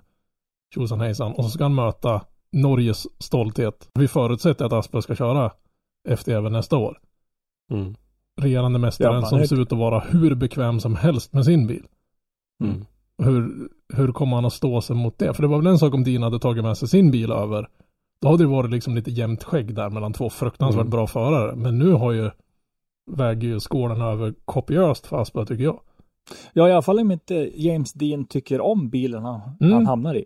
tjosan 0.74 1.00
hejsan. 1.00 1.32
Och 1.32 1.44
så 1.44 1.50
ska 1.50 1.64
han 1.64 1.74
möta 1.74 2.24
Norges 2.52 3.22
stolthet. 3.22 3.90
Vi 3.94 4.08
förutsätter 4.08 4.64
att 4.64 4.72
Asper 4.72 5.00
ska 5.00 5.14
köra 5.14 5.52
efter 6.08 6.32
även 6.32 6.52
nästa 6.52 6.76
år. 6.76 6.98
Mm. 7.70 7.94
Regerande 8.40 8.78
mästaren 8.78 9.20
Ja, 9.20 9.26
som 9.26 9.46
ser 9.46 9.60
ut 9.60 9.72
att 9.72 9.78
vara 9.78 10.00
hur 10.00 10.34
bekväm 10.34 10.80
som 10.80 10.96
helst 10.96 11.32
med 11.32 11.44
sin 11.44 11.66
bil. 11.66 11.86
Mm. 12.64 12.84
Hur, 13.18 13.68
hur 13.92 14.12
kommer 14.12 14.36
han 14.36 14.44
att 14.44 14.52
stå 14.52 14.80
sig 14.80 14.96
mot 14.96 15.18
det? 15.18 15.34
För 15.34 15.42
det 15.42 15.48
var 15.48 15.58
väl 15.58 15.66
en 15.66 15.78
sak 15.78 15.94
om 15.94 16.04
Dean 16.04 16.22
hade 16.22 16.38
tagit 16.38 16.64
med 16.64 16.76
sig 16.78 16.88
sin 16.88 17.10
bil 17.10 17.32
över. 17.32 17.68
Då 18.20 18.28
hade 18.28 18.42
det 18.42 18.48
varit 18.48 18.70
liksom 18.70 18.94
lite 18.94 19.10
jämnt 19.10 19.44
skägg 19.44 19.74
där 19.74 19.90
mellan 19.90 20.12
två 20.12 20.30
fruktansvärt 20.30 20.80
Mm. 20.80 20.90
bra 20.90 21.06
förare. 21.06 21.56
Men 21.56 21.78
nu 21.78 21.92
har 21.92 22.12
ju 22.12 22.30
väger 23.10 23.48
ju 23.48 23.60
skålen 23.60 24.00
över 24.00 24.34
kopiöst 24.44 25.06
för 25.06 25.16
Asper 25.22 25.44
tycker 25.44 25.64
jag. 25.64 25.80
Ja, 26.52 26.68
i 26.68 26.72
alla 26.72 26.82
fall 26.82 26.98
om 26.98 27.10
inte 27.12 27.50
James 27.54 27.92
Dean 27.92 28.24
tycker 28.24 28.60
om 28.60 28.90
bilen 28.90 29.24
han, 29.24 29.40
Mm. 29.60 29.72
han 29.72 29.86
hamnar 29.86 30.14
i. 30.14 30.24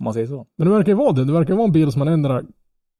Om 0.00 0.04
man 0.04 0.14
säger 0.14 0.26
så. 0.26 0.46
Men 0.56 0.68
det 0.68 0.74
verkar 0.74 0.92
ju 0.92 0.96
vara 0.98 1.12
det. 1.12 1.24
Det 1.24 1.32
verkar 1.32 1.54
vara 1.54 1.64
en 1.64 1.72
bil 1.72 1.92
som 1.92 1.98
man 1.98 2.08
ändå 2.08 2.42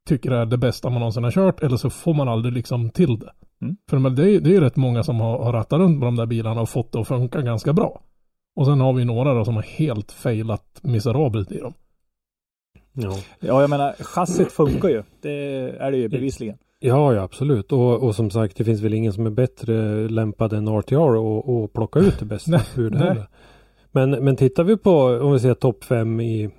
tycker 0.09 0.31
är 0.31 0.47
det 0.47 0.59
bästa 0.59 0.91
man 0.91 0.99
någonsin 0.99 1.25
har 1.25 1.31
kört. 1.31 1.63
Eller 1.63 1.77
så 1.77 1.91
får 1.91 2.15
man 2.15 2.29
aldrig 2.29 2.55
liksom 2.55 2.91
till 2.91 3.19
det. 3.19 3.33
Mm. 3.63 3.77
För 3.91 4.11
det, 4.11 4.23
är, 4.23 4.41
det 4.41 4.51
är 4.51 4.55
ju 4.55 4.61
rätt 4.61 4.77
många 4.77 5.03
som 5.03 5.21
har, 5.21 5.45
har 5.45 5.53
rattat 5.53 5.79
runt 5.79 5.99
med 5.99 6.07
de 6.09 6.17
där 6.17 6.27
bilarna 6.27 6.61
och 6.61 6.69
fått 6.69 6.93
det 6.93 7.01
att 7.01 7.09
funka 7.09 7.43
ganska 7.43 7.73
bra. 7.73 8.01
Och 8.61 8.67
sen 8.67 8.81
har 8.81 8.93
vi 8.93 9.05
några 9.05 9.35
då 9.35 9.45
som 9.45 9.55
har 9.55 9.63
helt 9.63 10.13
failat 10.13 10.81
miserabelt 10.83 11.53
i 11.53 11.59
dem. 11.59 11.75
Ja. 12.93 13.19
Ja, 13.41 13.61
jag 13.61 13.71
menar, 13.71 13.93
chassit 13.93 14.53
funkar 14.53 14.89
ju. 14.89 15.03
Det 15.21 15.33
är 15.79 15.91
det 15.91 15.97
ju 15.97 16.09
bevisligen. 16.09 16.57
Ja, 16.79 17.15
ja 17.15 17.23
absolut. 17.23 17.73
Och, 17.73 18.03
och 18.03 18.15
som 18.15 18.31
sagt, 18.31 18.57
det 18.57 18.65
finns 18.65 18.81
väl 18.81 18.95
ingen 18.95 19.13
som 19.13 19.27
är 19.27 19.31
bättre 19.31 20.09
lämpad 20.09 20.53
än 20.53 20.69
RTR 20.69 21.17
och, 21.17 21.63
och 21.63 21.73
plocka 21.73 21.99
ut 21.99 22.19
det 22.19 22.25
bästa 22.25 22.51
Nej, 22.51 22.61
ur 22.77 22.91
det 22.91 22.99
nej. 22.99 23.09
heller. 23.09 23.29
Men, 23.93 24.11
men 24.11 24.37
tittar 24.37 24.65
vi 24.65 24.77
på, 24.77 25.03
om 25.03 25.33
vi 25.33 25.41
ser 25.41 25.55
topp 25.55 25.85
fem 25.85 26.21
i, 26.21 26.51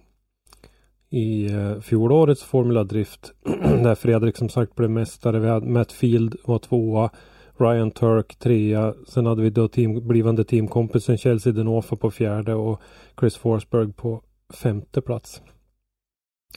i 1.09 1.49
uh, 1.53 1.79
fjolårets 1.79 2.43
Formula 2.43 2.83
Drift, 2.83 3.31
där 3.83 3.95
Fredrik 3.95 4.37
som 4.37 4.49
sagt 4.49 4.75
blev 4.75 4.89
mästare. 4.89 5.39
Vi 5.39 5.47
hade 5.47 5.67
Matt 5.67 5.91
Field 5.91 6.35
var 6.45 6.59
tvåa, 6.59 7.09
Ryan 7.57 7.91
Turk 7.91 8.35
trea. 8.39 8.93
Sen 9.07 9.25
hade 9.25 9.41
vi 9.41 9.49
då 9.49 9.67
team, 9.67 10.07
blivande 10.07 10.43
teamkompisen 10.43 11.17
Chelsea 11.17 11.53
Denofa 11.53 11.95
på 11.95 12.11
fjärde 12.11 12.53
och 12.53 12.81
Chris 13.19 13.35
Forsberg 13.37 13.93
på 13.93 14.21
femte 14.53 15.01
plats. 15.01 15.41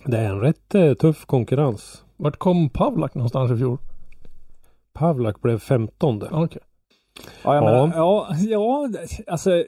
Det 0.04 0.18
är 0.18 0.30
en 0.30 0.40
rätt 0.40 0.74
eh, 0.74 0.94
tuff 0.94 1.26
konkurrens. 1.26 2.04
Vart 2.16 2.36
kom 2.36 2.68
Pavlak 2.70 3.14
någonstans 3.14 3.50
i 3.52 3.56
fjol? 3.56 3.78
Pavlak 4.92 5.40
blev 5.42 5.58
femtonde. 5.58 6.28
Okej. 6.32 6.62
Ja, 7.44 7.54
jag 7.54 7.64
Ja. 7.64 7.70
menar, 7.86 7.96
ja, 7.96 8.28
ja, 8.48 8.88
alltså 9.26 9.64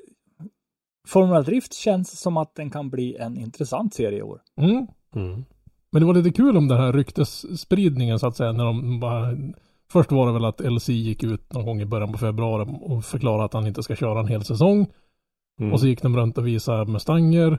Formula 1.09 1.43
Drift 1.43 1.75
känns 1.75 2.21
som 2.21 2.37
att 2.37 2.55
den 2.55 2.71
kan 2.71 2.91
bli 2.91 3.17
en 3.17 3.39
intressant 3.39 3.95
serie 3.95 4.19
i 4.19 4.23
år. 4.23 4.41
Mm. 4.57 4.87
Mm. 5.15 5.45
Men 5.91 6.01
det 6.03 6.07
var 6.07 6.15
lite 6.15 6.31
kul 6.33 6.57
om 6.57 6.69
den 6.69 6.79
här 6.79 6.93
ryktesspridningen 6.93 8.19
så 8.19 8.27
att 8.27 8.37
säga. 8.37 8.53
När 8.53 8.65
de 8.65 9.01
bara... 9.01 9.37
Först 9.93 10.13
var 10.13 10.27
det 10.27 10.33
väl 10.33 10.45
att 10.45 10.61
LC 10.61 10.89
gick 10.89 11.23
ut 11.23 11.53
någon 11.53 11.65
gång 11.65 11.81
i 11.81 11.87
början 11.87 12.13
på 12.13 12.19
februari 12.19 12.79
och 12.81 13.05
förklarade 13.05 13.45
att 13.45 13.53
han 13.53 13.67
inte 13.67 13.83
ska 13.83 13.97
köra 13.97 14.21
en 14.21 14.29
hel 14.29 14.45
säsong. 14.45 14.87
Mm. 15.61 15.73
Och 15.73 15.81
så 15.81 15.87
gick 15.87 16.03
de 16.03 16.17
runt 16.17 16.39
och 16.39 16.47
visade 16.47 16.93
Mustanger 16.93 17.59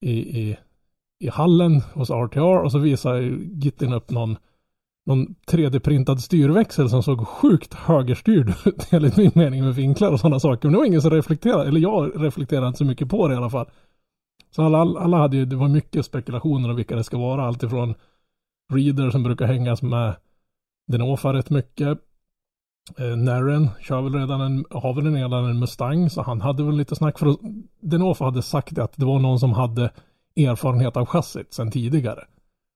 i, 0.00 0.40
i, 0.40 0.56
i 1.20 1.28
hallen 1.28 1.80
hos 1.80 2.10
RTR 2.10 2.64
och 2.64 2.72
så 2.72 2.78
visade 2.78 3.22
Gittin 3.52 3.92
upp 3.92 4.10
någon, 4.10 4.36
någon 5.06 5.34
3D-printad 5.50 6.18
styrväxel 6.18 6.90
som 6.90 7.02
såg 7.02 7.26
sjukt 7.28 7.74
högerstyrd 7.74 8.54
ut 8.64 8.86
enligt 8.92 9.16
min 9.16 9.32
mening 9.34 9.64
med 9.64 9.74
vinklar 9.74 10.12
och 10.12 10.20
sådana 10.20 10.40
saker. 10.40 10.68
Men 10.68 10.72
det 10.72 10.78
var 10.78 10.86
ingen 10.86 11.02
som 11.02 11.10
reflekterade, 11.10 11.68
eller 11.68 11.80
jag 11.80 12.24
reflekterade 12.24 12.66
inte 12.66 12.78
så 12.78 12.84
mycket 12.84 13.08
på 13.08 13.28
det 13.28 13.34
i 13.34 13.36
alla 13.36 13.50
fall. 13.50 13.66
Så 14.50 14.62
alla, 14.62 14.78
alla 14.78 15.16
hade 15.16 15.36
ju, 15.36 15.44
det 15.44 15.56
var 15.56 15.68
mycket 15.68 16.06
spekulationer 16.06 16.70
om 16.70 16.76
vilka 16.76 16.96
det 16.96 17.04
ska 17.04 17.18
vara. 17.18 17.46
Alltifrån 17.46 17.94
Reader 18.72 19.10
som 19.10 19.22
brukar 19.22 19.46
hängas 19.46 19.82
med 19.82 20.14
Denofa 20.88 21.32
rätt 21.32 21.50
mycket. 21.50 21.98
Eh, 22.98 23.16
Naren 23.16 23.68
kör 23.80 24.02
väl 24.02 24.14
redan 24.14 24.40
en, 24.40 24.64
har 24.70 24.94
väl 24.94 25.14
redan 25.14 25.44
en 25.44 25.58
Mustang 25.58 26.10
så 26.10 26.22
han 26.22 26.40
hade 26.40 26.64
väl 26.64 26.76
lite 26.76 26.96
snack 26.96 27.18
för 27.18 27.26
att 27.26 27.38
Denofa 27.80 28.24
hade 28.24 28.42
sagt 28.42 28.78
att 28.78 28.92
det 28.96 29.04
var 29.04 29.18
någon 29.18 29.38
som 29.40 29.52
hade 29.52 29.90
erfarenhet 30.36 30.96
av 30.96 31.06
chassit 31.06 31.54
sedan 31.54 31.70
tidigare. 31.70 32.24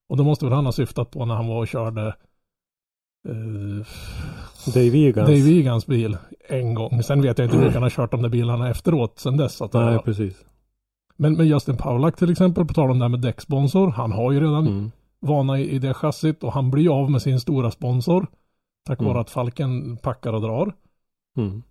Och 0.09 0.17
då 0.17 0.23
måste 0.23 0.45
väl 0.45 0.53
han 0.53 0.65
ha 0.65 0.71
syftat 0.71 1.11
på 1.11 1.25
när 1.25 1.35
han 1.35 1.47
var 1.47 1.57
och 1.57 1.67
körde 1.67 2.07
eh, 3.29 3.85
Dave 4.73 4.97
Egans. 4.97 5.27
Dave 5.27 5.51
Egans 5.59 5.87
bil 5.87 6.17
en 6.49 6.73
gång. 6.73 7.03
Sen 7.03 7.21
vet 7.21 7.37
jag 7.37 7.45
inte 7.45 7.57
hur 7.57 7.69
han 7.69 7.83
har 7.83 7.89
kört 7.89 8.11
de 8.11 8.21
där 8.21 8.29
bilarna 8.29 8.69
efteråt 8.69 9.19
sen 9.19 9.37
dess. 9.37 9.61
Att 9.61 9.73
Nej, 9.73 9.85
Nej, 9.85 9.99
precis. 10.05 10.45
men, 11.17 11.33
men 11.33 11.47
Justin 11.47 11.77
Paulak 11.77 12.17
till 12.17 12.31
exempel, 12.31 12.65
på 12.65 12.73
tal 12.73 12.91
om 12.91 12.99
det 12.99 13.05
här 13.05 13.09
med 13.09 13.21
däcksponsor. 13.21 13.89
Han 13.91 14.11
har 14.11 14.31
ju 14.31 14.39
redan 14.39 14.67
Mm. 14.67 14.91
Vana 15.23 15.59
i, 15.59 15.79
det 15.79 15.93
chassit 15.93 16.43
och 16.43 16.53
han 16.53 16.71
blir 16.71 16.99
av 17.01 17.11
med 17.11 17.21
sin 17.21 17.39
stora 17.39 17.71
sponsor. 17.71 18.27
Tack 18.87 18.99
Mm. 18.99 19.11
vare 19.13 19.21
att 19.21 19.29
Falken 19.29 19.97
packar 19.97 20.33
och 20.33 20.41
drar. 20.41 20.73
Mm. 21.37 21.63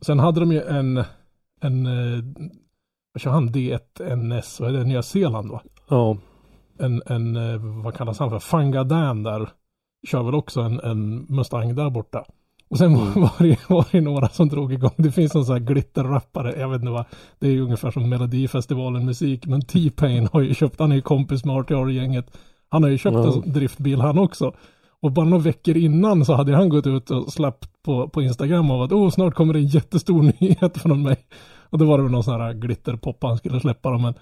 Sen 0.00 0.18
hade 0.18 0.40
de 0.40 0.52
ju 0.52 0.62
en, 0.62 1.04
en, 1.60 1.86
eh, 1.86 2.24
vad 3.12 3.20
kör 3.20 3.30
han, 3.30 3.48
D1 3.48 4.16
NS, 4.16 4.60
vad 4.60 4.68
är 4.74 4.78
det, 4.78 4.84
Nya 4.84 5.02
Zeeland 5.02 5.50
va? 5.50 5.62
Ja, 5.88 6.16
En, 6.78 7.02
en, 7.06 7.36
eh, 7.36 7.82
vad 7.84 7.94
kallas 7.94 8.18
han 8.18 8.30
för, 8.30 8.38
Fangadan 8.38 9.22
där. 9.22 9.48
Kör 10.08 10.22
väl 10.22 10.34
också 10.34 10.60
en, 10.60 10.80
en 10.80 11.26
Mustang 11.28 11.74
där 11.74 11.90
borta. 11.90 12.24
Och 12.68 12.78
sen 12.78 12.94
Mm. 12.94 13.12
var, 13.14 13.32
det, 13.38 13.68
var 13.68 13.86
det 13.92 14.00
några 14.00 14.28
som 14.28 14.48
drog 14.48 14.72
igång, 14.72 14.90
det 14.96 15.12
finns 15.12 15.34
en 15.34 15.44
sån 15.44 15.52
här 15.56 15.60
glitterrappare, 15.62 16.60
jag 16.60 16.68
vet 16.68 16.80
inte 16.80 16.92
vad, 16.92 17.04
det 17.38 17.46
är 17.48 17.52
ju 17.52 17.60
ungefär 17.62 17.90
som 17.90 18.08
Melodifestivalen 18.08 19.06
musik, 19.06 19.46
men 19.46 19.62
T-Pain 19.62 20.28
har 20.32 20.40
ju 20.40 20.54
köpt, 20.54 20.80
han 20.80 20.92
är 20.92 20.96
ju 20.96 21.02
kompis 21.02 21.44
med 21.44 21.56
RTR-gänget, 21.56 22.38
han 22.68 22.82
har 22.82 22.90
ju 22.90 22.98
köpt 22.98 23.14
Ja. 23.16 23.42
en 23.44 23.52
driftbil 23.52 24.00
han 24.00 24.18
också. 24.18 24.54
Och 25.02 25.12
bara 25.12 25.26
några 25.26 25.42
veckor 25.42 25.76
innan 25.76 26.24
så 26.24 26.34
hade 26.34 26.56
han 26.56 26.68
gått 26.68 26.86
ut 26.86 27.10
och 27.10 27.32
släppt 27.32 27.82
på, 27.82 28.08
på 28.08 28.22
Instagram 28.22 28.70
av 28.70 28.82
att 28.82 28.92
oh, 28.92 29.10
snart 29.10 29.34
kommer 29.34 29.52
det 29.54 29.58
en 29.58 29.66
jättestor 29.66 30.22
nyhet 30.40 30.78
från 30.78 31.02
mig. 31.02 31.16
Och 31.70 31.78
då 31.78 31.84
var 31.84 31.98
det 31.98 32.02
väl 32.04 32.12
någon 32.12 32.24
sån 32.24 32.40
här 32.40 32.52
glitterpop 32.52 33.18
han 33.22 33.36
skulle 33.38 33.60
släppa 33.60 33.90
dem. 33.90 34.02
Men 34.02 34.14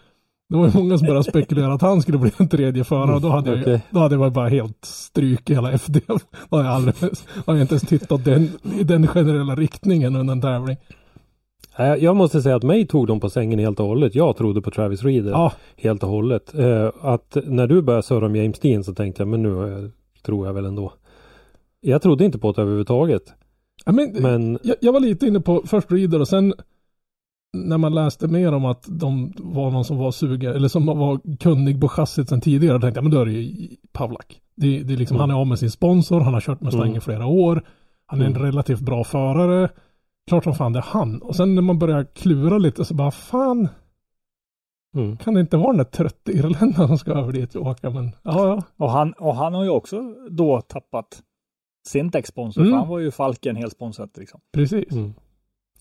det 0.48 0.56
var 0.56 0.66
ju 0.66 0.72
många 0.74 0.98
som 0.98 1.06
började 1.06 1.24
spekulera 1.30 1.72
att 1.74 1.82
han 1.82 2.02
skulle 2.02 2.18
bli 2.18 2.30
en 2.36 2.48
tredje 2.48 2.84
förare 2.84 3.14
och 3.14 3.20
då 3.20 3.28
hade 3.28 3.48
jag, 3.50 3.56
ju- 3.56 3.62
Okej. 3.62 3.80
då 3.90 3.98
hade 4.00 4.14
jag 4.14 4.32
bara 4.32 4.48
helt 4.48 4.84
stryk 4.84 5.50
i 5.50 5.54
hela 5.54 5.72
FD. 5.72 6.00
Då 6.06 6.56
har 6.56 6.64
jag 6.64 6.72
aldrig, 6.72 6.94
har 7.46 7.54
jag 7.54 7.60
inte 7.60 7.74
ens 7.74 7.82
tittat 7.88 8.24
den, 8.24 8.48
i 8.80 8.84
den 8.84 9.06
generella 9.06 9.54
riktningen 9.56 10.16
under 10.16 10.32
en 10.32 10.40
tävling. 10.40 10.76
Jag 11.78 12.16
måste 12.16 12.42
säga 12.42 12.56
att 12.56 12.62
mig 12.62 12.86
tog 12.86 13.06
de 13.06 13.20
på 13.20 13.30
sängen 13.30 13.58
helt 13.58 13.80
och 13.80 13.86
hållet. 13.86 14.14
Jag 14.14 14.36
trodde 14.36 14.62
på 14.62 14.70
Travis 14.70 15.02
Reader 15.04 15.30
Ja, 15.30 15.52
helt 15.76 16.02
och 16.02 16.08
hållet. 16.08 16.54
Eh, 16.54 16.90
att 17.00 17.36
när 17.44 17.66
du 17.66 17.82
började 17.82 18.02
surra 18.02 18.26
om 18.26 18.36
James 18.36 18.58
Dean 18.58 18.84
så 18.84 18.94
tänkte 18.94 19.20
jag, 19.22 19.28
men 19.28 19.42
nu 19.42 19.72
eh, 19.78 19.90
tror 20.24 20.46
jag 20.46 20.54
väl 20.54 20.64
ändå. 20.64 20.92
Jag 21.80 22.02
trodde 22.02 22.24
inte 22.24 22.38
på 22.38 22.52
det 22.52 22.62
överhuvudtaget. 22.62 23.22
ja, 23.84 23.92
men, 23.92 24.12
Men 24.20 24.58
jag, 24.62 24.76
jag 24.80 24.92
var 24.92 25.00
lite 25.00 25.26
inne 25.26 25.40
på 25.40 25.62
först 25.66 25.92
Reader 25.92 26.20
och 26.20 26.28
sen 26.28 26.54
när 27.56 27.78
man 27.78 27.94
läste 27.94 28.28
mer 28.28 28.52
om 28.54 28.64
att 28.64 28.84
de 28.88 29.32
var 29.36 29.70
någon 29.70 29.84
som 29.84 29.96
var 29.98 30.10
sugen 30.10 30.54
eller 30.54 30.68
som 30.68 30.86
var 30.86 31.36
kunnig 31.40 31.80
på 31.80 31.88
chassit 31.88 32.28
sedan 32.28 32.40
tidigare 32.40 32.80
tänkte 32.80 32.98
jag 32.98 33.04
men 33.04 33.12
då 33.12 33.20
är 33.20 33.24
det 33.26 33.32
ju 33.32 33.68
Pavlak. 33.92 34.40
Det, 34.56 34.82
det 34.82 34.92
är 34.94 34.96
liksom, 34.96 35.16
Mm. 35.16 35.20
han 35.20 35.36
är 35.36 35.40
av 35.40 35.46
med 35.46 35.58
sin 35.58 35.70
sponsor, 35.70 36.20
han 36.20 36.34
har 36.34 36.40
kört 36.40 36.60
Mustang 36.60 36.82
Mm. 36.86 36.96
i 36.96 37.00
flera 37.00 37.26
år. 37.26 37.62
Han 38.06 38.20
är 38.20 38.24
en 38.26 38.32
Mm. 38.32 38.42
relativt 38.42 38.80
bra 38.80 39.04
förare. 39.04 39.68
Klart 40.28 40.44
som 40.44 40.54
fan 40.54 40.72
det 40.72 40.78
är 40.78 40.82
han. 40.86 41.22
Och 41.22 41.36
sen 41.36 41.54
när 41.54 41.62
man 41.62 41.78
börjar 41.78 42.04
klura 42.04 42.58
lite 42.58 42.84
så 42.84 42.94
bara 42.94 43.10
fan 43.10 43.68
mm, 44.96 45.16
kan 45.16 45.34
det 45.34 45.40
inte 45.40 45.56
vara 45.56 45.68
den 45.68 45.76
där 45.76 45.84
trötta 45.84 46.32
irländaren 46.32 46.88
som 46.88 46.98
ska 46.98 47.12
över 47.12 47.32
dit 47.32 47.54
och 47.54 47.66
åka 47.66 47.90
men 47.90 48.10
ja 48.22 48.46
ja. 48.48 48.62
Och 48.76 48.90
han, 48.90 49.12
och 49.12 49.34
han 49.34 49.54
har 49.54 49.64
ju 49.64 49.70
också 49.70 50.02
då 50.30 50.60
tappat 50.60 51.22
sin 51.88 52.10
däcksponsor, 52.10 52.60
Mm. 52.60 52.72
för 52.72 52.78
han 52.78 52.88
var 52.88 52.98
ju 52.98 53.10
Falken 53.10 53.56
helt 53.56 53.72
sponsrat 53.72 54.16
liksom. 54.16 54.40
Precis. 54.52 54.92
mm. 54.92 55.14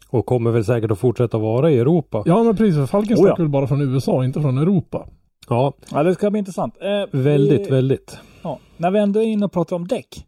Och 0.10 0.26
kommer 0.26 0.52
väl 0.52 0.66
säkert 0.66 0.92
att 0.92 1.00
fortsätta 1.00 1.38
vara 1.38 1.72
i 1.72 1.78
Europa. 1.80 2.24
Ja 2.26 2.44
men 2.44 2.56
precis, 2.56 2.76
för 2.76 2.86
Falken 2.86 3.18
Oh, 3.18 3.22
ja. 3.22 3.28
stack 3.28 3.40
väl 3.40 3.50
bara 3.50 3.68
från 3.68 3.82
USA, 3.82 4.26
inte 4.26 4.42
från 4.42 4.58
Europa. 4.58 5.08
Ja, 5.50 5.74
Ja, 5.92 6.04
det 6.04 6.14
ska 6.14 6.30
bli 6.32 6.40
intressant. 6.40 6.78
Eh, 6.82 7.20
väldigt, 7.20 7.68
vi, 7.68 7.72
väldigt. 7.72 8.20
Ja, 8.42 8.60
när 8.78 8.92
vi 8.92 9.00
ändå 9.00 9.20
är 9.20 9.24
inne 9.26 9.46
och 9.46 9.52
pratar 9.52 9.76
om 9.76 9.88
däck 9.88 10.26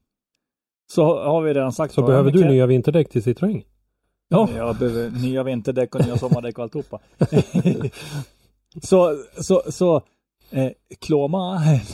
så 0.94 1.24
har 1.24 1.42
vi 1.42 1.54
redan 1.54 1.72
sagt 1.72 1.94
Så 1.94 2.02
behöver 2.02 2.32
du 2.32 2.46
nya 2.50 2.66
vinterdäck 2.66 3.10
till 3.10 3.22
Citroën? 3.22 3.64
Ja, 4.28 4.50
Jag 4.56 4.78
behöver 4.78 5.10
nya 5.22 5.44
vinterdäck 5.44 5.96
och 5.96 6.06
nya 6.06 6.18
sommardäck 6.18 6.58
och 6.58 6.64
alltihopa. 6.64 7.00
så, 8.82 9.18
så, 9.42 9.62
så, 9.70 10.02
eh, 10.52 10.72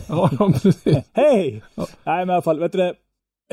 ja, 0.09 0.53
precis. 0.61 0.97
Hej! 1.13 1.63
Ja. 1.75 1.87
Nej, 2.03 2.25
men 2.25 2.29
i 2.29 2.33
alla 2.33 2.41
fall, 2.41 2.59
vet 2.59 2.71
du 2.71 2.77
det? 2.77 2.95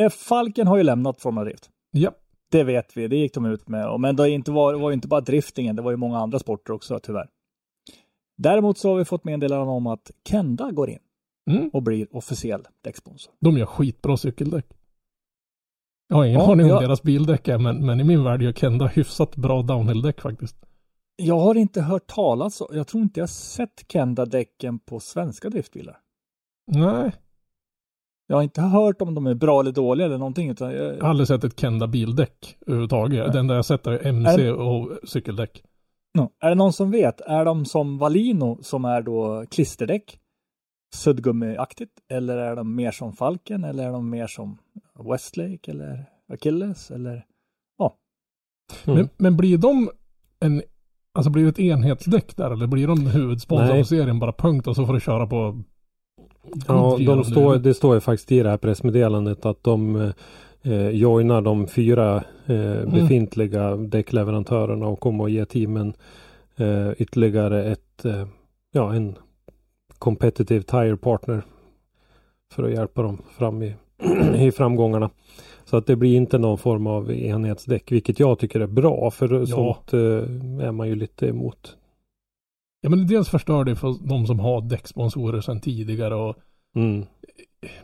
Eh, 0.00 0.10
Falken 0.10 0.66
har 0.66 0.76
ju 0.76 0.82
lämnat 0.82 1.20
Formula 1.20 1.44
Drift. 1.44 1.70
Ja. 1.90 2.10
Det 2.50 2.64
vet 2.64 2.96
vi, 2.96 3.08
det 3.08 3.16
gick 3.16 3.34
de 3.34 3.46
ut 3.46 3.68
med. 3.68 4.00
Men 4.00 4.16
det, 4.16 4.30
inte 4.30 4.50
var, 4.50 4.74
var 4.74 4.90
ju 4.90 4.94
inte 4.94 5.08
bara 5.08 5.20
driftingen, 5.20 5.76
det 5.76 5.82
var 5.82 5.90
ju 5.90 5.96
många 5.96 6.18
andra 6.18 6.38
sporter 6.38 6.72
också 6.72 6.98
tyvärr. 7.02 7.28
Däremot 8.36 8.78
så 8.78 8.88
har 8.88 8.96
vi 8.96 9.04
fått 9.04 9.24
meddelanden 9.24 9.68
om 9.68 9.86
att 9.86 10.10
Kenda 10.28 10.70
går 10.70 10.90
in 10.90 10.98
Mm. 11.50 11.68
och 11.72 11.82
blir 11.82 12.16
officiell 12.16 12.66
däcksponsor. 12.84 13.32
De 13.40 13.58
gör 13.58 13.66
skitbra 13.66 14.16
cykeldäck. 14.16 14.66
Jag 16.08 16.16
har 16.16 16.24
ingen 16.24 16.40
Ja, 16.40 16.52
aning 16.52 16.64
om 16.66 16.70
ja. 16.70 16.80
deras 16.80 17.02
bildäck 17.02 17.48
är, 17.48 17.58
men, 17.58 17.86
men 17.86 18.00
i 18.00 18.04
min 18.04 18.24
värld 18.24 18.42
gör 18.42 18.52
Kenda 18.52 18.86
hyfsat 18.86 19.36
bra 19.36 19.62
downhill-däck 19.62 20.20
faktiskt. 20.20 20.56
Jag 21.16 21.38
har 21.38 21.54
inte 21.54 21.80
hört 21.82 22.06
talas 22.06 22.60
om, 22.60 22.66
jag 22.72 22.86
tror 22.86 23.02
inte 23.02 23.20
jag 23.20 23.28
sett 23.28 23.84
Kenda-däcken 23.92 24.78
på 24.78 25.00
svenska 25.00 25.50
driftbilar. 25.50 25.96
Nej, 26.70 27.12
Jag 28.26 28.36
har 28.36 28.42
inte 28.42 28.60
hört 28.60 29.02
om 29.02 29.14
de 29.14 29.26
är 29.26 29.34
bra 29.34 29.60
eller 29.60 29.72
dåliga 29.72 30.06
eller 30.06 30.18
någonting. 30.18 30.50
Utan 30.50 30.70
jag 30.72 30.84
har 30.84 30.92
jag, 30.92 31.04
aldrig 31.04 31.28
sett 31.28 31.44
ett 31.44 31.60
Kenda 31.60 31.86
bildäck 31.86 32.56
överhuvudtaget. 32.66 33.18
Nej. 33.24 33.32
Det 33.32 33.38
enda 33.38 33.54
jag 33.54 33.64
sett 33.64 33.86
är 33.86 34.06
MC 34.06 34.46
Är- 34.46 34.54
och 34.54 34.98
cykeldäck. 35.08 35.62
no. 36.18 36.30
Är 36.40 36.48
det 36.48 36.54
någon 36.54 36.72
som 36.72 36.90
vet? 36.90 37.20
Är 37.20 37.44
de 37.44 37.64
som 37.64 37.98
Valino 37.98 38.58
som 38.62 38.84
är 38.84 39.02
då 39.02 39.44
klisterdäck? 39.50 40.18
Suddgummiaktigt? 40.94 41.92
Eller 42.08 42.36
är 42.36 42.56
de 42.56 42.74
mer 42.74 42.90
som 42.90 43.12
Falken? 43.12 43.64
Eller 43.64 43.86
är 43.88 43.92
de 43.92 44.10
mer 44.10 44.26
som 44.26 44.58
Westlake? 45.10 45.70
Eller 45.70 46.04
Achilles? 46.32 46.90
Eller? 46.90 47.24
Mm. 48.86 48.98
Men, 48.98 49.08
men 49.16 49.36
blir 49.36 49.58
de 49.58 49.90
en, 50.40 50.62
alltså 51.12 51.30
blir 51.30 51.42
det 51.42 51.48
ett 51.48 51.58
enhetsdäck 51.58 52.36
där 52.36 52.50
eller 52.50 52.66
blir 52.66 52.86
de 52.86 53.06
huvudsponsor 53.06 53.78
på 53.78 53.84
serien 53.84 54.18
bara 54.18 54.32
punkt 54.32 54.66
och 54.66 54.76
så 54.76 54.86
får 54.86 54.94
du 54.94 55.00
köra 55.00 55.26
på 55.26 55.62
Ja, 56.66 56.98
de 57.06 57.24
står, 57.24 57.56
det 57.56 57.74
står 57.74 57.94
ju 57.94 58.00
faktiskt 58.00 58.32
i 58.32 58.42
det 58.42 58.50
här 58.50 58.56
pressmeddelandet 58.56 59.46
att 59.46 59.64
de 59.64 59.96
eh, 60.62 60.88
joinar 60.88 61.40
de 61.40 61.66
fyra 61.68 62.24
Mm. 62.46 62.88
eh, 62.88 62.94
befintliga 62.94 63.76
däckleverantörerna 63.76 64.86
och 64.86 65.00
kommer 65.00 65.24
att 65.24 65.30
ge 65.30 65.44
teamen 65.44 65.94
eh, 66.56 66.90
ytterligare 66.98 67.64
ett, 67.64 68.04
eh, 68.04 68.26
ja, 68.72 68.94
en 68.94 69.16
competitive 69.98 70.62
tire 70.62 70.96
partner 70.96 71.42
för 72.52 72.62
att 72.62 72.70
hjälpa 72.70 73.02
dem 73.02 73.22
fram 73.38 73.62
i, 73.62 73.74
i 74.46 74.52
framgångarna. 74.52 75.10
Så 75.64 75.76
att 75.76 75.86
det 75.86 75.96
blir 75.96 76.16
inte 76.16 76.38
någon 76.38 76.58
form 76.58 76.86
av 76.86 77.10
enhetsdäck, 77.12 77.92
vilket 77.92 78.20
jag 78.20 78.38
tycker 78.38 78.60
är 78.60 78.66
bra, 78.66 79.10
för 79.10 79.46
sånt 79.46 79.92
eh, 79.92 80.66
är 80.66 80.72
man 80.72 80.88
ju 80.88 80.94
lite 80.94 81.26
emot. 81.26 81.76
Ja 82.80 82.90
men 82.90 83.06
dels 83.06 83.28
förstör 83.28 83.64
det 83.64 83.76
för 83.76 84.08
de 84.08 84.26
som 84.26 84.40
har 84.40 84.60
däcksponsorer 84.60 85.40
sedan 85.40 85.60
tidigare 85.60 86.14
och 86.14 86.36
Mm. 86.76 87.06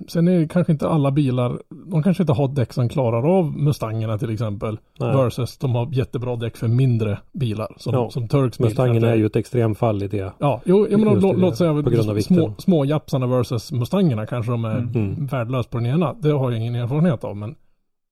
Sen 0.08 0.28
är 0.28 0.38
det 0.38 0.48
kanske 0.48 0.72
inte 0.72 0.88
alla 0.88 1.10
bilar, 1.10 1.58
de 1.90 2.02
kanske 2.02 2.22
inte 2.22 2.32
har 2.32 2.48
däck 2.48 2.72
som 2.72 2.88
klarar 2.88 3.38
av 3.38 3.58
Mustangerna 3.58 4.18
till 4.18 4.30
exempel. 4.30 4.78
Nej. 5.00 5.16
Versus 5.16 5.58
de 5.58 5.74
har 5.74 5.88
jättebra 5.92 6.36
däck 6.36 6.56
för 6.56 6.68
mindre 6.68 7.18
bilar. 7.32 7.74
Som, 7.76 7.94
Ja. 7.94 8.10
som 8.10 8.28
Turks 8.28 8.58
Mustangen 8.58 8.94
kanske. 8.94 9.08
är 9.10 9.14
ju 9.14 9.26
ett 9.26 9.36
extremfall 9.36 10.02
i 10.02 10.08
det. 10.08 10.32
Ja, 10.38 10.60
jo, 10.64 10.88
jag 10.90 11.00
menar, 11.00 11.14
låt, 11.16 11.34
det, 11.34 11.40
låt 11.40 11.56
säga 11.56 11.82
på 11.82 11.90
grund 11.90 12.10
av 12.10 12.20
små, 12.20 12.54
små 12.58 12.84
japsarna 12.84 13.26
versus 13.26 13.72
Mustangerna 13.72 14.26
kanske 14.26 14.52
de 14.52 14.64
är 14.64 14.76
Mm. 14.78 15.26
värdelösa 15.26 15.68
på 15.68 15.76
den 15.78 15.86
ena. 15.86 16.14
Det 16.14 16.30
har 16.30 16.50
jag 16.50 16.60
ingen 16.60 16.74
erfarenhet 16.74 17.24
av 17.24 17.36
men 17.36 17.54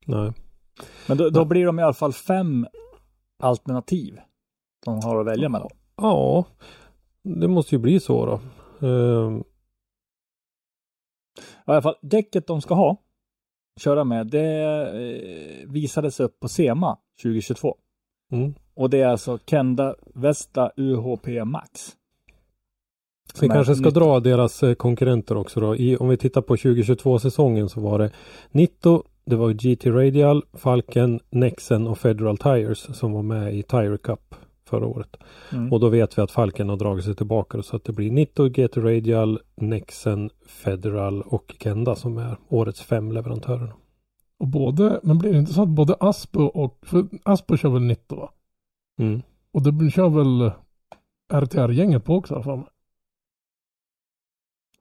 Nej. 0.06 0.32
Men 1.08 1.16
då, 1.16 1.30
då 1.30 1.44
blir 1.44 1.66
de 1.66 1.78
i 1.78 1.82
alla 1.82 1.92
fall 1.92 2.12
fem 2.12 2.66
alternativ 3.42 4.18
de 4.84 5.00
har 5.04 5.20
att 5.20 5.26
välja 5.26 5.48
mellan. 5.48 5.68
Ja, 5.96 6.44
det 7.24 7.48
måste 7.48 7.74
ju 7.74 7.78
bli 7.78 8.00
så 8.00 8.26
då. 8.26 8.40
Ehm, 8.88 9.44
I 11.66 11.70
alla 11.70 11.82
fall, 11.82 11.94
däcket 12.00 12.46
de 12.46 12.60
ska 12.60 12.74
ha, 12.74 12.96
köra 13.80 14.04
med, 14.04 14.26
det 14.26 14.62
eh, 15.62 15.70
visades 15.70 16.20
upp 16.20 16.40
på 16.40 16.48
SEMA 16.48 16.98
2022. 17.22 17.76
mm. 18.32 18.54
Och 18.74 18.90
det 18.90 19.00
är 19.00 19.06
alltså 19.06 19.38
Kenda 19.46 19.94
Vesta 20.14 20.70
UHP 20.76 21.26
Max. 21.44 21.96
Vi 23.40 23.48
kanske 23.48 23.74
ska 23.74 23.84
nytt. 23.84 23.94
dra 23.94 24.20
deras 24.20 24.62
eh, 24.62 24.74
konkurrenter 24.74 25.36
också 25.36 25.60
då. 25.60 25.76
I, 25.76 25.96
om 25.96 26.08
vi 26.08 26.16
tittar 26.16 26.40
på 26.40 26.56
2022-säsongen 26.56 27.68
så 27.68 27.80
var 27.80 27.98
det 27.98 28.10
Nitto, 28.50 29.02
det 29.24 29.36
var 29.36 29.52
GT 29.52 29.86
Radial, 29.86 30.44
Falken, 30.52 31.20
Nexen 31.30 31.86
och 31.86 31.98
Federal 31.98 32.38
Tires 32.38 32.98
som 32.98 33.12
var 33.12 33.22
med 33.22 33.54
i 33.54 33.62
Tire 33.62 33.98
Cup 33.98 34.34
förra 34.72 34.86
året. 34.86 35.16
Mm. 35.52 35.72
Och 35.72 35.80
då 35.80 35.88
vet 35.88 36.18
vi 36.18 36.22
att 36.22 36.30
Falken 36.30 36.68
har 36.68 36.76
dragit 36.76 37.04
sig 37.04 37.14
tillbaka 37.16 37.62
så 37.62 37.76
att 37.76 37.84
det 37.84 37.92
blir 37.92 38.10
Nitto, 38.10 38.48
GT 38.48 38.76
Radial, 38.76 39.38
Nexen, 39.56 40.30
Federal 40.46 41.22
och 41.22 41.54
Kenda 41.60 41.94
som 41.96 42.18
är 42.18 42.36
årets 42.48 42.82
fem 42.82 43.12
leverantörer. 43.12 43.72
och 44.38 44.46
både, 44.48 45.00
men 45.02 45.18
blir 45.18 45.32
det 45.32 45.38
inte 45.38 45.52
så 45.52 45.62
att 45.62 45.68
både 45.68 45.94
Aspo 46.00 46.42
och, 46.42 46.78
för 46.86 47.04
Aspo 47.22 47.56
kör 47.56 47.68
väl 47.70 47.82
90 47.82 48.16
va? 48.16 48.30
Mm. 49.00 49.22
Och 49.52 49.62
det 49.62 49.90
kör 49.90 50.08
väl 50.08 50.50
RTR-gänget 51.42 52.04
på 52.04 52.14
också 52.16 52.42
för 52.42 52.56
mig. 52.56 52.66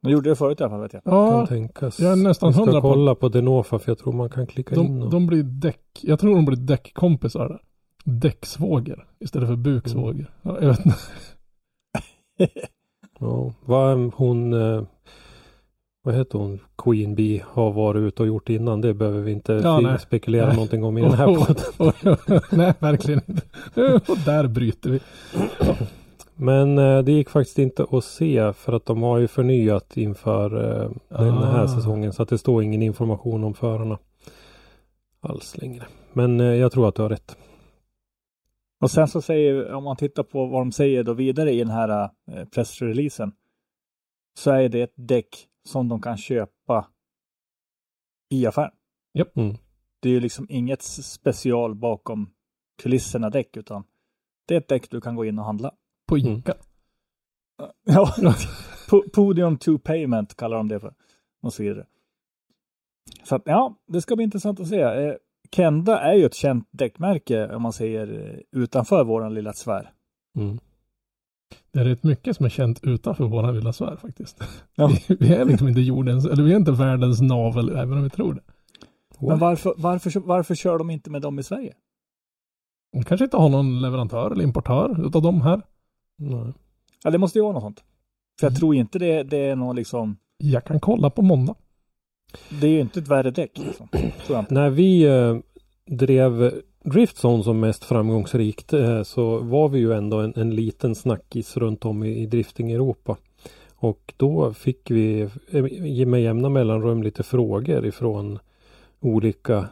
De 0.03 0.11
gjorde 0.11 0.29
det 0.29 0.35
förut 0.35 0.59
i 0.59 0.63
alla 0.63 0.71
fall 0.71 0.81
vet 0.81 0.93
jag. 0.93 1.03
Kan 1.03 1.13
Ja, 1.13 1.47
tänkas. 1.47 1.99
jag 1.99 2.11
är 2.11 2.15
nästan 2.15 2.49
Vi 2.49 2.53
ska 2.53 2.63
hundra 2.63 2.81
på 2.81 2.89
kolla 2.93 3.15
på 3.15 3.29
Denofa 3.29 3.79
för 3.79 3.91
jag 3.91 3.97
tror 3.99 4.13
man 4.13 4.29
kan 4.29 4.47
klicka 4.47 4.75
in. 4.75 4.81
de, 4.99 5.01
Och... 5.05 5.09
de 5.11 5.27
blir 5.27 5.43
däck, 5.43 5.99
jag 6.01 6.19
tror 6.19 6.35
de 6.35 6.45
blir 6.45 6.57
däckkompisar 6.57 7.49
där. 7.49 7.61
Däcksvågor 8.03 9.07
istället 9.19 9.49
för 9.49 9.55
buksvågor. 9.55 10.31
Ja, 10.41 10.57
jag 10.61 10.67
vet 10.67 10.85
inte. 10.85 10.97
Ja, 13.19 13.53
vad 13.65 14.13
hon 14.13 14.53
eh, 14.53 14.83
vad 16.03 16.15
heter 16.15 16.37
hon, 16.39 16.59
Queen 16.77 17.15
Bee 17.15 17.43
har 17.47 17.71
varit 17.71 17.99
ute 17.99 18.21
och 18.23 18.27
gjort 18.27 18.49
innan. 18.49 18.81
Det 18.81 18.93
behöver 18.93 19.19
vi 19.21 19.31
inte 19.31 19.53
Ja, 19.53 19.97
spekulera 19.97 20.45
Nej. 20.45 20.55
någonting 20.55 20.83
om 20.83 20.97
i 20.97 21.01
den 21.01 21.11
här 21.13 21.25
podden. 21.35 22.17
Nej, 22.51 22.73
verkligen 22.79 23.21
inte. 23.27 23.41
Och 24.11 24.17
där 24.25 24.47
bryter 24.47 24.89
vi. 24.89 24.99
Men 26.35 26.77
eh, 26.77 26.99
det 27.01 27.11
gick 27.11 27.29
faktiskt 27.29 27.59
inte 27.59 27.85
att 27.91 28.03
se 28.03 28.53
för 28.53 28.73
att 28.73 28.85
de 28.85 29.01
har 29.01 29.17
ju 29.17 29.27
förnyat 29.27 29.97
inför 29.97 30.73
eh, 30.83 30.89
den 31.09 31.37
här 31.37 31.63
Ah. 31.63 31.67
säsongen. 31.67 32.13
Så 32.13 32.23
att 32.23 32.29
det 32.29 32.37
står 32.37 32.63
ingen 32.63 32.81
information 32.81 33.43
om 33.43 33.53
förarna 33.53 33.97
alls 35.21 35.57
längre. 35.57 35.83
Men 36.13 36.39
jag 36.39 36.71
tror 36.71 36.87
att 36.87 36.95
du 36.95 37.01
har 37.01 37.09
rätt. 37.09 37.35
Och 38.81 38.91
sen 38.91 39.07
så 39.07 39.21
säger, 39.21 39.73
om 39.73 39.83
man 39.83 39.95
tittar 39.97 40.23
på 40.23 40.45
vad 40.45 40.61
de 40.61 40.71
säger 40.71 41.03
då 41.03 41.13
vidare 41.13 41.51
i 41.51 41.59
den 41.59 41.69
här 41.69 42.09
eh, 42.31 42.45
pressreleasen. 42.45 43.31
Så 44.37 44.51
är 44.51 44.69
det 44.69 44.81
ett 44.81 44.93
däck 44.95 45.47
som 45.67 45.87
de 45.89 46.01
kan 46.01 46.17
köpa 46.17 46.87
i 48.29 48.45
affären. 48.45 48.71
Mm. 49.35 49.55
Det 49.99 50.09
är 50.09 50.13
ju 50.13 50.19
liksom 50.19 50.45
inget 50.49 50.81
special 50.81 51.75
bakom 51.75 52.33
kulisserna 52.81 53.29
däck 53.29 53.57
utan 53.57 53.83
det 54.47 54.53
är 54.55 54.57
ett 54.57 54.67
däck 54.67 54.89
du 54.91 55.01
kan 55.01 55.15
gå 55.15 55.25
in 55.25 55.39
och 55.39 55.45
handla. 55.45 55.75
På 56.07 56.17
Mm. 56.17 56.33
Ica. 56.39 56.53
Ja, 57.85 58.15
Po- 58.89 59.09
Podium 59.13 59.57
to 59.57 59.79
payment 59.79 60.35
kallar 60.35 60.57
de 60.57 60.67
det 60.67 60.79
för. 60.79 60.93
Och 61.41 61.53
så 61.53 61.63
vidare. 61.63 61.85
Så 63.23 63.35
att, 63.35 63.41
ja, 63.45 63.75
det 63.87 64.01
ska 64.01 64.15
bli 64.15 64.23
intressant 64.23 64.59
att 64.59 64.67
se. 64.67 65.17
Kenda 65.55 65.99
är 65.99 66.13
ju 66.13 66.25
ett 66.25 66.33
känt 66.35 66.67
däckmärke 66.71 67.55
om 67.55 67.61
man 67.61 67.73
säger 67.73 68.39
utanför 68.51 69.03
våran 69.03 69.33
lilla 69.33 69.53
sfär. 69.53 69.91
Mm. 70.37 70.59
Det 71.71 71.79
är 71.79 71.85
rätt 71.85 72.03
mycket 72.03 72.35
som 72.37 72.45
är 72.45 72.49
känt 72.49 72.79
utanför 72.83 73.23
våran 73.25 73.55
lilla 73.55 73.73
sfär 73.73 73.95
faktiskt. 73.95 74.43
Ja. 74.75 74.87
Vi, 75.07 75.15
vi 75.19 75.33
är 75.33 75.45
liksom 75.45 75.67
inte 75.67 75.81
jordens, 75.81 76.25
eller 76.25 76.43
vi 76.43 76.51
är 76.51 76.55
inte 76.57 76.71
världens 76.71 77.21
navel 77.21 77.69
även 77.69 77.97
om 77.97 78.03
vi 78.03 78.09
tror 78.09 78.33
det. 78.33 78.41
Men 79.27 79.39
varför, 79.39 79.73
varför, 79.77 80.19
varför 80.19 80.55
kör 80.55 80.77
de 80.77 80.89
inte 80.89 81.09
med 81.09 81.21
dem 81.21 81.39
i 81.39 81.43
Sverige? 81.43 81.73
De 82.93 83.03
kanske 83.03 83.23
inte 83.23 83.37
har 83.37 83.49
någon 83.49 83.81
leverantör 83.81 84.31
eller 84.31 84.43
importör 84.43 85.07
utav 85.07 85.21
dem 85.21 85.41
här. 85.41 85.61
Nej. 86.17 86.53
Ja, 87.03 87.11
det 87.11 87.17
måste 87.17 87.39
ju 87.39 87.43
vara 87.43 87.53
något 87.53 87.63
sånt. 87.63 87.83
För 88.39 88.47
jag 88.47 88.51
Mm. 88.51 88.59
tror 88.59 88.75
inte 88.75 88.99
det, 88.99 89.23
det 89.23 89.37
är 89.37 89.55
någon 89.55 89.75
liksom, 89.75 90.17
Jag 90.37 90.63
kan 90.65 90.79
kolla 90.79 91.09
på 91.09 91.21
måndag. 91.21 91.55
Det 92.61 92.67
är 92.67 92.71
ju 92.71 92.79
inte 92.79 92.99
ett 92.99 93.07
värre 93.07 93.31
däck. 93.31 93.51
Liksom. 93.57 93.87
När 94.49 94.69
vi 94.69 95.03
eh, 95.03 95.37
drev 95.85 96.51
Driftzone 96.83 97.43
som 97.43 97.59
mest 97.59 97.83
framgångsrikt 97.83 98.73
eh, 98.73 99.03
så 99.03 99.37
var 99.37 99.69
vi 99.69 99.79
ju 99.79 99.93
ändå 99.93 100.19
en, 100.19 100.33
en 100.35 100.55
liten 100.55 100.95
snackis 100.95 101.57
runt 101.57 101.85
om 101.85 102.03
i, 102.03 102.21
i 102.21 102.25
drifting 102.25 102.71
Europa. 102.71 103.17
Och 103.75 104.13
då 104.17 104.53
fick 104.53 104.91
vi 104.91 105.29
eh, 105.51 106.05
med 106.05 106.23
jämna 106.23 106.49
mellanrum 106.49 107.03
lite 107.03 107.23
frågor 107.23 107.85
ifrån 107.85 108.39
olika 108.99 109.67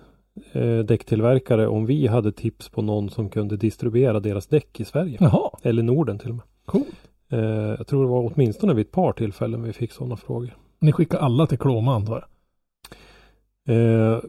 eh, 0.52 0.80
däcktillverkare 0.80 1.68
om 1.68 1.86
vi 1.86 2.08
hade 2.08 2.32
tips 2.32 2.70
på 2.70 2.82
någon 2.82 3.10
som 3.10 3.30
kunde 3.30 3.58
distribuera 3.58 4.20
deras 4.20 4.48
däck 4.48 4.80
i 4.80 4.86
Sverige. 4.86 5.18
Jaha, 5.20 5.50
Eller 5.64 5.84
Norden 5.84 6.20
till 6.20 6.30
och 6.30 6.36
med. 6.36 6.46
cool. 6.66 6.84
Eh, 7.30 7.40
jag 7.78 7.88
tror 7.88 8.04
det 8.04 8.10
var 8.10 8.32
åtminstone 8.34 8.74
vid 8.74 8.86
ett 8.86 8.92
par 8.92 9.14
tillfällen 9.14 9.64
vi 9.64 9.74
fick 9.74 9.92
sådana 9.92 10.18
frågor. 10.18 10.58
Ni 10.80 10.92
skickar 10.92 11.18
alla 11.18 11.48
till 11.48 11.58
Kloma 11.60 11.96
antar 11.96 12.14
jag. 12.14 12.26
Eh, 13.70 14.20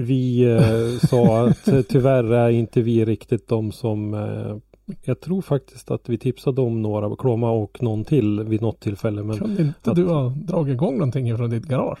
vi 0.00 0.44
eh, 0.44 0.98
sa 1.08 1.46
att 1.48 1.68
eh, 1.68 1.82
tyvärr 1.82 2.24
är 2.32 2.48
inte 2.50 2.80
vi 2.82 3.04
riktigt 3.04 3.48
de 3.48 3.72
som 3.72 4.14
eh, 4.14 4.56
jag 5.04 5.20
tror 5.20 5.42
faktiskt 5.42 5.90
att 5.90 6.08
vi 6.08 6.18
tipsade 6.18 6.60
om 6.60 6.82
några, 6.82 7.16
Kloma 7.16 7.50
och 7.50 7.82
någon 7.82 8.04
till 8.04 8.40
vid 8.44 8.60
något 8.62 8.80
tillfälle. 8.80 9.22
Men 9.22 9.38
Kunde 9.38 9.62
inte 9.62 9.90
att- 9.90 9.96
du 9.96 10.04
ha 10.08 10.28
dragit 10.28 10.72
igång 10.74 10.94
någonting 10.98 11.36
från 11.36 11.50
ditt 11.50 11.64
garage? 11.64 11.98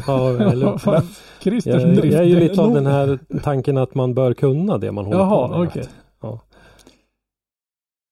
ja, 0.06 0.30
eller, 0.52 0.78
Fan, 0.78 1.02
Christers 1.42 1.82
jag, 1.82 1.96
drift. 1.96 2.14
jag 2.14 2.22
är 2.22 2.26
ju 2.26 2.40
lite 2.40 2.60
av 2.62 2.74
den 2.74 2.86
här 2.86 3.18
tanken 3.42 3.76
att 3.76 3.94
man 3.94 4.14
bör 4.14 4.34
kunna 4.34 4.78
det 4.78 4.92
man 4.92 5.04
håller 5.04 5.18
på 5.18 5.24
Jaha, 5.24 5.48
med. 5.58 5.68
okej. 5.68 5.84
Ja. 6.22 6.40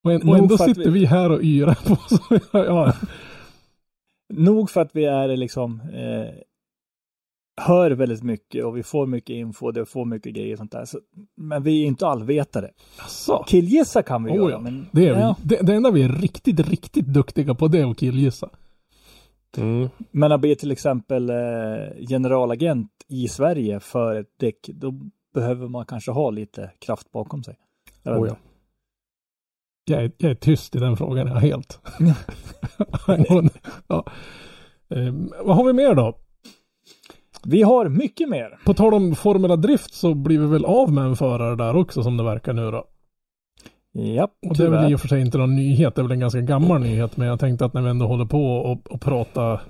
Och, 0.05 0.13
en, 0.13 0.29
och 0.29 0.37
ändå 0.39 0.59
sitter 0.59 0.91
vi- 0.91 0.91
vi 1.01 1.07
här 1.07 1.31
och 1.33 1.43
yrar 1.43 1.79
på 1.87 1.97
så, 1.97 2.39
ja, 2.59 2.93
Nog 4.35 4.71
för 4.71 4.81
att 4.81 4.91
vi 4.97 5.05
är 5.05 5.37
liksom 5.37 5.81
eh, 5.81 6.35
hör 7.57 7.91
väldigt 7.91 8.23
mycket 8.23 8.65
och 8.65 8.77
vi 8.77 8.83
får 8.83 9.07
mycket 9.07 9.31
info, 9.35 9.71
det 9.71 9.87
får 9.87 10.05
mycket 10.05 10.35
grejer 10.35 10.53
och 10.53 10.59
sånt 10.59 10.73
där. 10.73 10.85
Så, 10.85 10.99
men 11.37 11.63
vi 11.63 11.83
är 11.83 11.87
inte 11.87 12.07
allvetare. 12.07 12.71
Asså. 12.99 13.45
Killgissa 13.49 14.03
kan 14.03 14.25
vi 14.25 14.31
Oh, 14.31 14.37
göra, 14.37 14.51
ja. 14.51 14.59
men 14.61 14.87
Det, 14.93 15.09
är 15.09 15.15
vi. 15.15 15.21
ja. 15.21 15.37
Det, 15.43 15.61
det 15.63 15.75
enda 15.75 15.91
vi 15.91 16.03
är 16.03 16.09
riktigt, 16.09 16.61
riktigt 16.69 17.07
duktiga 17.07 17.55
på 17.55 17.69
det 17.69 17.79
är 17.79 17.91
att 17.91 17.99
killgissa. 17.99 18.49
Mm. 19.57 19.89
Men 20.11 20.33
att 20.33 20.41
bli 20.41 20.57
till 20.57 20.71
exempel 20.71 21.31
eh, 21.31 21.37
generalagent 22.09 22.91
i 23.09 23.29
Sverige 23.29 23.81
för 23.81 24.17
ett 24.17 24.39
däck, 24.41 24.69
då 24.75 24.95
behöver 25.35 25.69
man 25.69 25.87
kanske 25.87 26.11
ha 26.11 26.31
lite 26.31 26.71
kraft 26.79 27.13
bakom 27.13 27.43
sig. 27.45 27.57
Jag 28.03 28.21
Oh, 28.21 28.29
ja. 28.29 28.37
Jag 29.85 30.05
är, 30.05 30.13
jag 30.19 30.31
är 30.31 30.35
tyst 30.35 30.77
i 30.77 30.79
den 30.79 30.97
frågan, 30.97 31.27
jag 31.27 31.35
helt. 31.35 31.81
ja. 33.89 34.05
Ehm, 34.91 35.33
vad 35.45 35.57
har 35.57 35.65
vi 35.65 35.73
mer 35.73 35.95
då? 35.95 36.19
Vi 37.45 37.63
har 37.63 37.89
mycket 37.89 38.29
mer. 38.29 38.59
På 38.65 38.75
tal 38.75 38.95
om 38.95 39.15
Formula 39.15 39.57
Drift 39.57 39.95
så 39.95 40.15
blir 40.15 40.39
vi 40.39 40.47
väl 40.47 40.65
av 40.65 40.93
med 40.93 41.05
en 41.05 41.17
förare 41.17 41.57
där 41.57 41.77
också 41.77 42.03
som 42.03 42.17
det 42.17 42.25
verkar 42.25 42.53
nu 42.53 42.71
då. 42.71 42.85
Ja, 43.93 44.29
Och 44.47 44.57
det 44.57 44.65
är 44.65 44.71
väl 44.71 44.93
i 44.93 44.95
och 44.95 45.01
för 45.01 45.09
sig 45.09 45.21
inte 45.21 45.39
någon 45.39 45.55
nyhet, 45.57 45.95
det 45.95 46.01
är 46.01 46.03
väl 46.03 46.13
en 46.13 46.21
ganska 46.21 46.41
gammal 46.41 46.81
nyhet, 46.81 47.17
men 47.17 47.29
jag 47.29 47.41
tänkte 47.41 47.65
att 47.65 47.75
när 47.75 47.83
vi 47.83 47.91
ändå 47.91 48.07
håller 48.07 48.25
på 48.25 48.57
och, 48.57 48.91
och 48.91 49.01
prata 49.01 49.61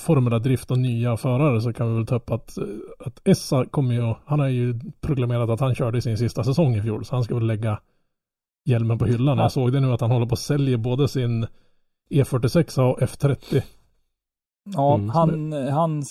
Formula 0.00 0.38
Drift 0.38 0.70
och 0.70 0.78
nya 0.78 1.16
förare 1.16 1.60
så 1.60 1.72
kan 1.72 1.88
vi 1.88 1.94
väl 1.94 2.06
ta 2.06 2.14
upp 2.14 2.30
att, 2.30 2.58
att 2.98 3.28
Essa 3.28 3.66
kommer 3.66 3.94
ju, 3.94 4.14
han 4.24 4.40
har 4.40 4.48
ju 4.48 4.80
proklamerat 5.00 5.50
att 5.50 5.60
han 5.60 5.74
körde 5.74 6.02
sin 6.02 6.18
sista 6.18 6.44
säsong 6.44 6.76
i 6.76 6.82
fjol, 6.82 7.04
så 7.04 7.14
han 7.14 7.24
ska 7.24 7.34
väl 7.34 7.46
lägga 7.46 7.80
hjälmen 8.64 8.98
på 8.98 9.06
hyllan. 9.06 9.38
Ja. 9.38 9.44
Jag 9.44 9.52
såg 9.52 9.72
det 9.72 9.80
nu 9.80 9.92
att 9.92 10.00
han 10.00 10.10
håller 10.10 10.26
på 10.26 10.32
att 10.32 10.38
sälja 10.38 10.78
både 10.78 11.08
sin 11.08 11.46
E46 12.10 12.80
och 12.80 13.00
F30. 13.00 13.62
Ja, 14.64 14.94
Mm. 14.94 15.08
han, 15.10 15.52
han 15.52 16.02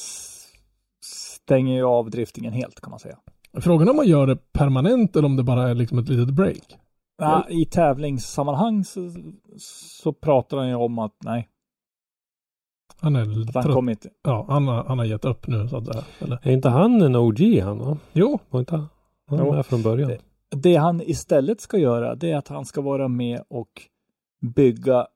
stänger 1.03 1.75
ju 1.75 1.83
av 1.83 2.09
driftingen 2.09 2.53
helt 2.53 2.81
kan 2.81 2.89
man 2.89 2.99
säga. 2.99 3.17
Frågan 3.61 3.87
är 3.87 3.91
om 3.91 3.97
man 3.97 4.07
gör 4.07 4.27
det 4.27 4.51
permanent 4.53 5.15
eller 5.15 5.25
om 5.25 5.35
det 5.35 5.43
bara 5.43 5.69
är 5.69 5.75
liksom 5.75 5.97
ett 5.99 6.09
litet 6.09 6.33
break. 6.35 6.77
Ja, 7.17 7.45
I 7.49 7.65
tävlingssammanhang 7.65 8.83
så, 8.83 9.11
så 10.01 10.13
pratar 10.13 10.57
han 10.57 10.67
ju 10.67 10.75
om 10.75 10.99
att 10.99 11.15
nej, 11.23 11.49
Han 13.01 13.15
är 13.15 13.49
att 13.49 13.65
han 13.65 13.73
kommer 13.73 13.91
inte. 13.91 14.09
Ja, 14.23 14.45
han 14.49 14.67
har, 14.67 14.83
han 14.83 14.97
har 14.99 15.05
gett 15.05 15.25
upp 15.25 15.47
nu 15.47 15.67
så 15.67 15.77
att 15.77 15.85
säga. 15.85 16.03
Eller? 16.19 16.39
Är 16.47 16.51
inte 16.51 16.69
han 16.69 17.01
en 17.01 17.15
OG 17.15 17.59
han 17.63 17.79
va? 17.79 17.97
Jo, 18.13 18.39
Var 18.49 18.59
inte 18.59 18.75
han? 18.75 18.87
Han 19.29 19.39
Jo. 19.39 19.53
med 19.53 19.65
från 19.65 19.81
början. 19.83 20.09
Det- 20.09 20.19
Det 20.51 20.75
han 20.75 21.01
istället 21.01 21.61
ska 21.61 21.77
göra, 21.77 22.15
det 22.15 22.31
är 22.31 22.37
att 22.37 22.47
han 22.47 22.65
ska 22.65 22.81
vara 22.81 23.07
med 23.07 23.43
och 23.47 23.69
bygga 24.41 25.07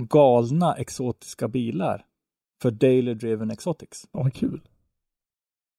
galna 0.00 0.74
exotiska 0.74 1.48
bilar 1.48 2.04
för 2.66 2.70
Daily 2.70 3.14
Driven 3.14 3.50
Exotics. 3.50 4.08
ja, 4.12 4.22
vad 4.22 4.34
kul. 4.34 4.60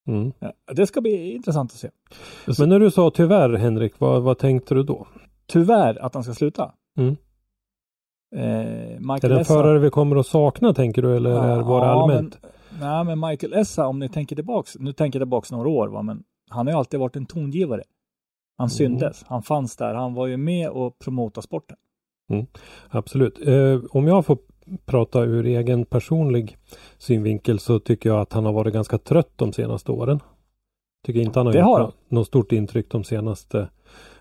Mm. 0.08 0.32
Ja, 0.39 0.54
det 0.73 0.88
ska 0.88 1.02
bli 1.02 1.32
intressant 1.36 1.71
att 1.71 1.78
se. 1.78 1.89
Men 2.60 2.69
när 2.69 2.80
du 2.80 2.91
sa 2.91 3.12
tyvärr 3.12 3.54
Henrik, 3.54 4.00
vad, 4.00 4.23
vad 4.23 4.38
tänkte 4.38 4.76
du 4.76 4.84
då? 4.84 5.08
Tyvärr 5.47 6.02
att 6.06 6.13
han 6.13 6.23
ska 6.23 6.34
sluta. 6.34 6.73
Mm. 6.97 7.15
Eh, 8.36 8.41
Är 8.45 9.00
Michael 9.00 9.19
det 9.32 9.36
en 9.36 9.41
Essa- 9.41 9.54
förare 9.54 9.80
vi 9.80 9.89
kommer 9.89 10.15
att 10.15 10.28
sakna 10.28 10.73
tänker 10.73 11.02
du 11.02 11.15
eller 11.15 11.30
är 11.30 11.62
var 11.62 11.82
det 11.82 11.91
allmänt? 11.91 12.38
Men, 12.41 12.52
nej, 12.80 13.04
men 13.15 13.30
Michael 13.30 13.54
Essa, 13.54 13.88
om 13.88 14.00
ni 14.00 14.10
tänker 14.10 14.36
tillbaks, 14.36 14.76
nu 14.80 14.93
tänker 14.93 15.19
jag 15.19 15.26
tillbaks 15.26 15.52
några 15.52 15.69
år, 15.69 15.88
va, 15.88 16.02
men 16.02 16.23
han 16.50 16.67
har 16.67 16.73
ju 16.73 16.78
alltid 16.80 17.00
varit 17.00 17.15
en 17.15 17.26
tongivare. 17.26 17.84
Han 18.58 18.69
syntes, 18.69 19.23
han 19.28 19.43
fanns 19.43 19.76
där, 19.78 19.93
han 19.93 20.13
var 20.13 20.28
ju 20.28 20.38
med 20.38 20.69
och 20.69 21.00
promota 21.00 21.41
sporten. 21.41 21.78
Absolut. 22.89 23.47
Eh, 23.47 23.80
om 23.89 24.08
jag 24.08 24.26
får 24.26 24.38
prata 24.86 25.21
ur 25.23 25.45
egen 25.45 25.86
personlig 25.86 26.58
synvinkel 26.97 27.60
så 27.60 27.80
tycker 27.80 28.10
jag 28.10 28.19
att 28.19 28.34
han 28.34 28.45
har 28.45 28.53
varit 28.53 28.73
ganska 28.73 28.97
trött 28.97 29.32
de 29.36 29.53
senaste 29.53 29.91
åren. 29.91 30.19
Tycker 31.06 31.19
inte 31.19 31.39
han 31.39 31.45
har 31.45 31.53
Det 31.53 31.60
gjort 31.60 31.67
har 31.67 31.91
något 32.10 32.27
stort 32.27 32.51
intryck 32.51 32.89
de 32.91 33.03
senaste 33.03 33.69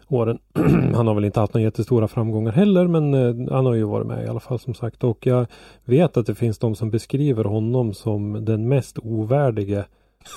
åren. 0.09 0.39
han 0.95 1.07
har 1.07 1.15
väl 1.15 1.25
inte 1.25 1.41
haft 1.41 1.55
några 1.55 1.65
jättestora 1.65 2.09
framgångar 2.09 2.53
heller 2.53 2.87
men 2.87 3.15
eh, 3.15 3.53
han 3.55 3.67
har 3.67 3.75
ju 3.75 3.85
varit 3.85 4.07
med 4.07 4.25
i 4.25 4.29
alla 4.29 4.41
fall 4.41 4.59
som 4.59 4.75
sagt 4.75 5.05
och 5.05 5.27
jag 5.27 5.47
vet 5.85 6.17
att 6.17 6.27
det 6.27 6.35
finns 6.35 6.59
de 6.59 6.75
som 6.75 6.91
beskriver 6.91 7.45
honom 7.45 7.95
som 7.95 8.45
den 8.45 8.69
mest 8.69 8.99
ovärdige 9.03 9.85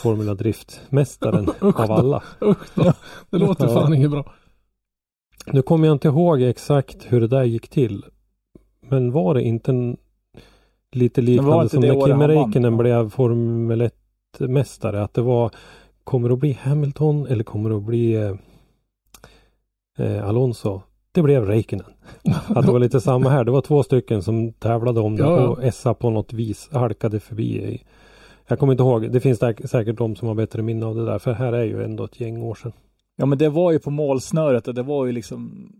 Formula 0.04 0.34
Drift-mästaren 0.34 1.50
av 1.76 1.91
alla. 1.91 2.24
Usch 2.41 2.67
då. 2.76 2.93
Det 3.30 3.38
låter 3.38 3.65
Ja. 3.67 3.74
fan 3.74 3.93
inget 3.93 4.12
bra. 4.12 4.34
Nu 5.52 5.62
kommer 5.62 5.88
jag 5.88 5.95
inte 5.95 6.08
ihåg 6.08 6.41
exakt 6.41 7.06
hur 7.10 7.22
det 7.22 7.28
där 7.28 7.43
gick 7.43 7.69
till. 7.69 8.06
Men 8.89 9.12
var 9.12 9.34
det 9.34 9.41
inte 9.43 9.71
en, 9.71 9.97
lite 10.91 11.21
liknande 11.21 11.69
som 11.69 11.82
när 11.82 12.08
Kimi? 12.08 12.28
Räikkönen 12.28 12.78
blev 12.78 13.10
Formel 13.10 13.89
1-mästare? 14.39 15.04
Att 15.04 15.13
det 15.13 15.21
var, 15.21 15.52
kommer 16.04 16.30
det 16.30 16.34
att 16.34 16.39
bli 16.39 16.52
Hamilton 16.62 17.28
eller 17.28 17.43
kommer 17.43 17.69
det 17.69 17.75
att 17.75 17.84
bli 17.84 18.13
eh, 18.15 18.36
eh, 20.06 20.28
Alonso? 20.28 20.82
Det 21.12 21.21
blev 21.21 21.45
Räikkönen. 21.45 21.86
Att 22.47 22.65
det 22.65 22.71
var 22.71 22.80
lite 22.80 23.02
samma 23.02 23.30
här. 23.30 23.43
Det 23.43 23.52
var 23.52 23.62
två 23.62 23.84
stycken 23.84 24.23
som 24.23 24.54
tävlade 24.54 24.99
om 24.99 25.15
det 25.15 25.23
Ja, 25.23 25.41
ja. 25.41 25.47
och 25.47 25.63
Essa 25.63 25.93
på 25.93 26.10
något 26.10 26.34
vis 26.34 26.69
halkade 26.71 27.19
förbi. 27.19 27.82
Jag 28.47 28.60
kommer 28.60 28.73
inte 28.73 28.84
ihåg. 28.84 29.12
Det 29.12 29.19
finns 29.19 29.39
säk- 29.39 29.67
säkert 29.67 29.97
de 29.97 30.15
som 30.15 30.28
har 30.28 30.36
bättre 30.36 30.62
minne 30.62 30.86
av 30.86 30.95
det 30.95 31.06
där. 31.06 31.19
För 31.19 31.34
här 31.34 31.54
är 31.54 31.63
ju 31.63 31.84
ändå 31.84 32.04
ett 32.04 32.19
gäng 32.19 32.41
år 32.41 32.56
sedan. 32.56 32.71
Ja, 33.15 33.25
men 33.25 33.38
det 33.38 33.49
var 33.49 33.71
ju 33.71 33.80
på 33.80 33.89
målsnöret 33.91 34.67
och 34.67 34.73
det 34.73 34.84
var 34.84 35.06
ju 35.06 35.12
liksom 35.12 35.71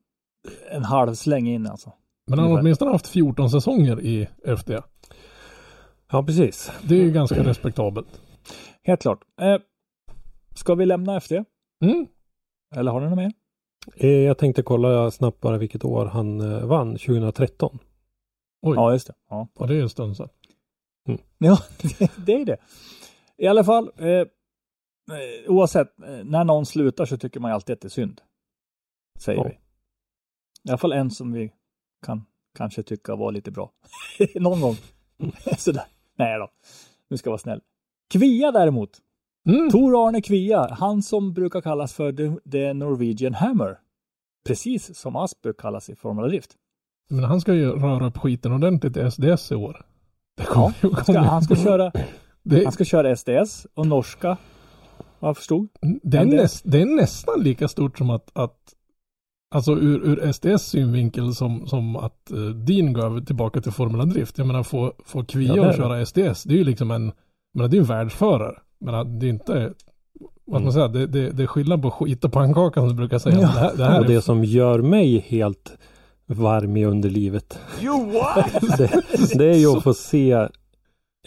en 0.72 0.84
halv 0.84 1.14
släng 1.14 1.48
in 1.48 1.68
alltså. 1.68 1.92
Men 2.30 2.40
han 2.40 2.52
har 2.52 2.60
åtminstone 2.60 2.92
haft 2.92 3.08
14 3.08 3.50
säsonger 3.50 4.02
i 4.02 4.28
FD. 4.46 4.82
Ja, 6.12 6.24
precis. 6.24 6.72
Det 6.84 6.96
är 6.96 7.04
ju 7.04 7.12
ganska 7.12 7.44
respektabelt. 7.44 8.22
Helt 8.84 9.02
klart. 9.02 9.20
Eh, 9.42 9.58
ska 10.56 10.76
vi 10.76 10.86
lämna 10.86 11.18
FD? 11.18 11.44
Mm. 11.84 12.08
Eller 12.76 12.92
har 12.92 13.02
ni 13.02 13.08
något 13.10 13.18
mer? 13.18 13.32
Eh, 13.96 14.10
Jag 14.10 14.38
tänkte 14.38 14.64
kolla 14.64 15.12
snabbt 15.12 15.42
bara 15.42 15.58
vilket 15.58 15.86
år 15.86 16.06
han 16.06 16.42
eh, 16.42 16.66
vann, 16.66 16.92
2013. 16.98 17.80
Oj, 18.62 18.76
Ja, 18.76 18.92
just 18.94 19.08
det. 19.08 19.14
Ja, 19.30 19.48
ja, 19.60 19.66
det 19.66 19.76
är 19.76 19.82
en 19.82 19.90
stund 19.90 20.18
sedan. 20.18 20.30
ja 21.38 21.58
det, 22.00 22.12
det 22.26 22.34
är 22.34 22.46
det. 22.46 22.58
I 23.38 23.48
alla 23.48 23.64
fall, 23.64 23.92
eh, 23.98 24.08
eh, 24.08 24.26
oavsett, 25.48 26.00
eh, 26.00 26.24
när 26.24 26.44
någon 26.44 26.66
slutar 26.66 27.06
så 27.06 27.18
tycker 27.18 27.40
man 27.40 27.52
ju 27.52 27.56
alltid 27.56 27.74
att 27.74 27.82
det 27.82 27.88
är 27.88 27.90
synd. 27.90 28.22
Säger 29.20 29.40
Ja. 29.40 29.44
vi. 29.48 29.54
I 30.64 30.70
alla 30.70 30.78
fall 30.78 30.92
en 30.92 31.12
som 31.12 31.32
vi 31.32 31.52
kan 32.06 32.26
kanske 32.58 32.84
tycka 32.84 33.16
var 33.16 33.32
lite 33.32 33.52
bra. 33.52 33.72
någon 34.36 34.62
gång. 34.62 34.76
Sådär. 35.58 35.84
Nej 36.18 36.40
då, 36.40 36.50
nu 37.10 37.18
ska 37.18 37.28
jag 37.28 37.32
vara 37.32 37.38
snäll. 37.40 37.62
Kvia 38.14 38.52
däremot. 38.52 38.90
Mm. 39.50 39.70
Tor 39.70 40.08
Arne 40.08 40.22
Kvia, 40.22 40.68
han 40.80 41.02
som 41.04 41.34
brukar 41.34 41.62
kallas 41.62 41.94
för 41.94 42.12
the, 42.14 42.50
the 42.52 42.74
Norwegian 42.74 43.34
Hammer. 43.34 43.78
Precis 44.48 44.98
som 44.98 45.16
Asper 45.16 45.54
kallas 45.54 45.90
i 45.90 45.96
Formula 45.96 46.28
Drift. 46.28 46.52
Men 47.10 47.24
han 47.24 47.42
ska 47.42 47.54
ju 47.54 47.72
röra 47.72 48.08
upp 48.08 48.18
skiten 48.18 48.52
ordentligt 48.54 48.98
i 48.98 49.12
SDS 49.12 49.52
i 49.52 49.56
år. 49.56 49.86
Ju- 50.40 50.46
Han 50.94 51.04
ska, 51.04 51.20
han 51.20 51.42
ska, 51.44 51.56
köra, 51.56 51.92
det, 52.44 52.64
han 52.64 52.72
ska 52.74 52.86
köra 52.86 53.16
SDS 53.16 53.68
och 53.74 53.88
norska, 53.88 54.38
vad 55.20 55.30
jag 55.30 55.38
förstod. 55.38 55.70
det, 56.04 56.18
är 56.18 56.26
näst, 56.26 56.62
det 56.66 56.82
är 56.82 56.86
nästan 56.86 57.40
lika 57.44 57.68
stort 57.68 57.98
som 57.98 58.10
att, 58.10 58.30
att 58.34 58.74
Alltså 59.52 59.72
ur, 59.72 60.06
ur 60.06 60.32
SDS 60.32 60.64
synvinkel 60.64 61.36
som, 61.36 61.68
som 61.68 61.96
att 61.96 62.32
uh, 62.34 62.50
Dean 62.50 62.94
gav 62.94 63.26
tillbaka 63.26 63.62
till 63.62 63.72
Formula 63.72 64.06
Drift. 64.06 64.38
Jag 64.38 64.48
menar 64.48 64.64
få, 64.64 64.94
få 65.06 65.24
Kvia 65.24 65.56
Ja, 65.56 65.66
är 65.66 65.70
att 65.70 65.76
köra 65.76 66.06
SDS, 66.06 66.44
det 66.44 66.54
är 66.54 66.58
ju 66.58 66.64
liksom 66.64 66.92
en, 66.92 67.12
menar, 67.54 67.68
det 67.68 67.76
är 67.76 67.78
ju 67.78 67.82
en 67.82 67.86
världsförare. 67.86 68.56
Men 68.80 69.20
det 69.20 69.26
är 69.26 69.30
inte, 69.30 69.74
vad 70.46 70.62
man 70.62 70.74
säga, 70.74 70.88
det, 70.88 71.08
det, 71.08 71.32
det 71.32 71.44
är 71.44 71.48
skillnad 71.48 71.82
på 71.82 71.92
skit 71.92 72.26
och 72.26 72.32
pannkaka 72.32 72.80
som 72.80 72.96
brukar 72.96 73.20
säga. 73.20 73.36
Ja. 73.36 73.42
Det 73.42 73.48
här, 73.48 73.78
det 73.78 73.86
här 73.86 74.00
Och 74.00 74.06
är 74.06 74.10
det 74.10 74.22
som 74.22 74.44
gör 74.44 74.82
mig 74.82 75.26
helt 75.28 75.78
varm 76.26 76.78
i 76.78 76.86
underlivet. 76.86 77.60
det, 78.78 79.04
det 79.38 79.50
är 79.50 79.58
ju 79.58 79.78
att 79.78 79.84
få 79.84 79.94
se 79.94 80.48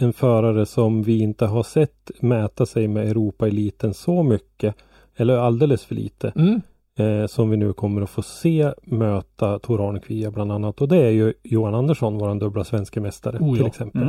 en 0.01 0.13
förare 0.13 0.67
som 0.67 1.03
vi 1.03 1.19
inte 1.19 1.47
har 1.47 1.63
sett 1.63 2.11
mäta 2.21 2.67
sig 2.67 2.89
med 2.89 3.09
Europa-eliten 3.09 3.95
så 3.95 4.23
mycket. 4.23 4.75
Eller 5.17 5.37
alldeles 5.37 5.85
för 5.85 5.95
lite. 5.95 6.33
Mm. 6.37 6.61
Eh, 6.99 7.27
som 7.27 7.51
vi 7.51 7.57
nu 7.57 7.73
kommer 7.73 8.03
att 8.03 8.11
få 8.11 8.23
se 8.23 8.73
möta 8.83 9.59
Tor 9.59 9.89
Arne 9.89 10.01
Kvia 10.01 10.31
bland 10.31 10.53
annat. 10.53 10.81
Och 10.81 10.89
det 10.89 10.97
är 10.97 11.11
ju 11.11 11.33
Johan 11.43 11.75
Andersson, 11.75 12.19
våran 12.19 12.39
dubbla 12.39 12.65
svenska 12.65 13.01
mästare 13.01 13.39
Oh, 13.39 13.53
till 13.55 13.63
ja. 13.63 13.67
exempel. 13.69 14.03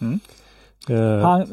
Mm. 0.00 0.20
Eh, 0.88 1.18
Han, 1.22 1.46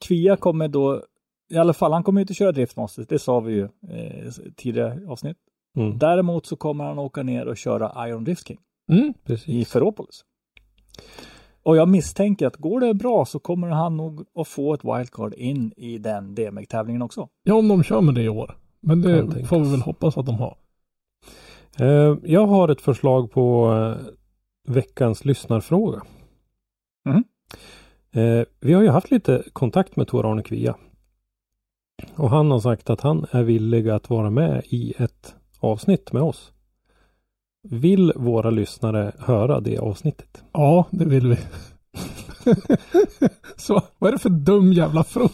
Kvia 0.00 0.36
kommer 0.36 0.68
då, 0.68 1.02
i 1.50 1.56
alla 1.56 1.72
fall 1.72 1.92
han 1.92 2.02
kommer 2.02 2.20
inte 2.20 2.34
köra 2.34 2.52
driftmasters, 2.52 3.06
det 3.06 3.18
sa 3.18 3.40
vi 3.40 3.52
ju 3.52 3.62
eh, 3.64 4.30
tidigare 4.56 5.00
avsnitt. 5.08 5.36
mm, 5.76 5.98
Däremot 5.98 6.46
så 6.46 6.56
kommer 6.56 6.84
han 6.84 6.98
åka 6.98 7.22
ner 7.22 7.46
och 7.48 7.56
köra 7.56 8.08
Iron 8.08 8.24
Drift 8.24 8.48
King 8.48 8.58
Mm. 8.92 9.14
i. 9.46 9.64
Ferropolis. 9.64 10.24
Och 11.62 11.76
jag 11.76 11.88
misstänker 11.88 12.46
att 12.46 12.56
går 12.56 12.80
det 12.80 12.94
bra 12.94 13.24
så 13.24 13.38
kommer 13.38 13.68
han 13.68 13.96
nog 13.96 14.24
att 14.34 14.48
få 14.48 14.74
ett 14.74 14.84
wildcard 14.84 15.34
in 15.34 15.72
i 15.76 15.98
den 15.98 16.34
DMX-tävlingen 16.34 17.02
också. 17.02 17.28
Ja, 17.42 17.54
om 17.54 17.68
de 17.68 17.82
kör 17.82 18.00
med 18.00 18.14
det 18.14 18.22
i 18.22 18.28
år. 18.28 18.56
Men 18.80 19.02
det 19.02 19.44
får 19.44 19.60
vi 19.60 19.70
väl 19.70 19.82
hoppas 19.82 20.18
att 20.18 20.26
de 20.26 20.34
har. 20.34 20.56
Eh, 21.78 22.16
jag 22.22 22.46
har 22.46 22.68
ett 22.68 22.80
förslag 22.80 23.32
på 23.32 23.72
eh, 23.72 24.06
veckans 24.74 25.24
lyssnarfråga. 25.24 26.02
Mhm. 27.04 27.24
Eh, 28.12 28.44
vi 28.60 28.72
har 28.72 28.82
ju 28.82 28.88
haft 28.88 29.10
lite 29.10 29.44
kontakt 29.52 29.96
med 29.96 30.08
Tor 30.08 30.30
Arne 30.30 30.42
Kvia. 30.42 30.76
Och 32.16 32.30
han 32.30 32.50
har 32.50 32.60
sagt 32.60 32.90
att 32.90 33.00
han 33.00 33.26
är 33.30 33.42
villig 33.42 33.88
att 33.88 34.10
vara 34.10 34.30
med 34.30 34.62
i 34.64 34.94
ett 34.98 35.34
avsnitt 35.60 36.12
med 36.12 36.22
oss. 36.22 36.52
Vill 37.68 38.12
våra 38.16 38.50
lyssnare 38.50 39.12
höra 39.18 39.60
det 39.60 39.78
avsnittet? 39.78 40.44
Ja, 40.52 40.86
det 40.90 41.04
vill 41.04 41.28
vi. 41.28 41.36
så, 43.56 43.82
vad 43.98 44.08
är 44.08 44.12
det 44.12 44.18
för 44.18 44.30
dum 44.30 44.72
jävla 44.72 45.04
fråga? 45.04 45.30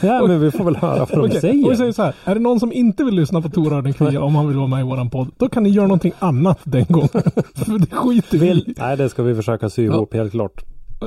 Ja, 0.00 0.26
men 0.26 0.40
vi 0.40 0.50
får 0.50 0.64
väl 0.64 0.76
höra 0.76 0.98
vad 0.98 1.08
de 1.08 1.20
Okej, 1.28 1.40
säger. 1.40 1.64
och 1.66 1.72
vi 1.72 1.76
säger 1.76 1.92
så 1.92 2.02
här. 2.02 2.14
Är 2.24 2.34
det 2.34 2.40
någon 2.40 2.60
som 2.60 2.72
inte 2.72 3.04
vill 3.04 3.14
lyssna 3.14 3.42
på 3.42 3.48
Tor 3.48 3.72
Arne 3.78 3.92
Kvia 3.92 4.22
om 4.22 4.34
han 4.34 4.48
vill 4.48 4.56
vara 4.56 4.66
med 4.66 4.80
i 4.80 4.82
våran 4.82 5.10
podd, 5.10 5.30
då 5.36 5.48
kan 5.48 5.62
ni 5.62 5.68
göra 5.68 5.86
någonting 5.86 6.12
annat 6.18 6.58
den 6.64 6.84
gången. 6.88 7.08
För 7.54 7.78
det 7.78 7.96
skiter 7.96 8.38
vi 8.38 8.48
i. 8.50 8.74
Nej, 8.78 8.96
det 8.96 9.08
ska 9.08 9.22
vi 9.22 9.34
försöka 9.34 9.70
sy 9.70 9.86
Ja. 9.86 9.92
ihop 9.94 10.14
helt 10.14 10.30
klart. 10.32 10.64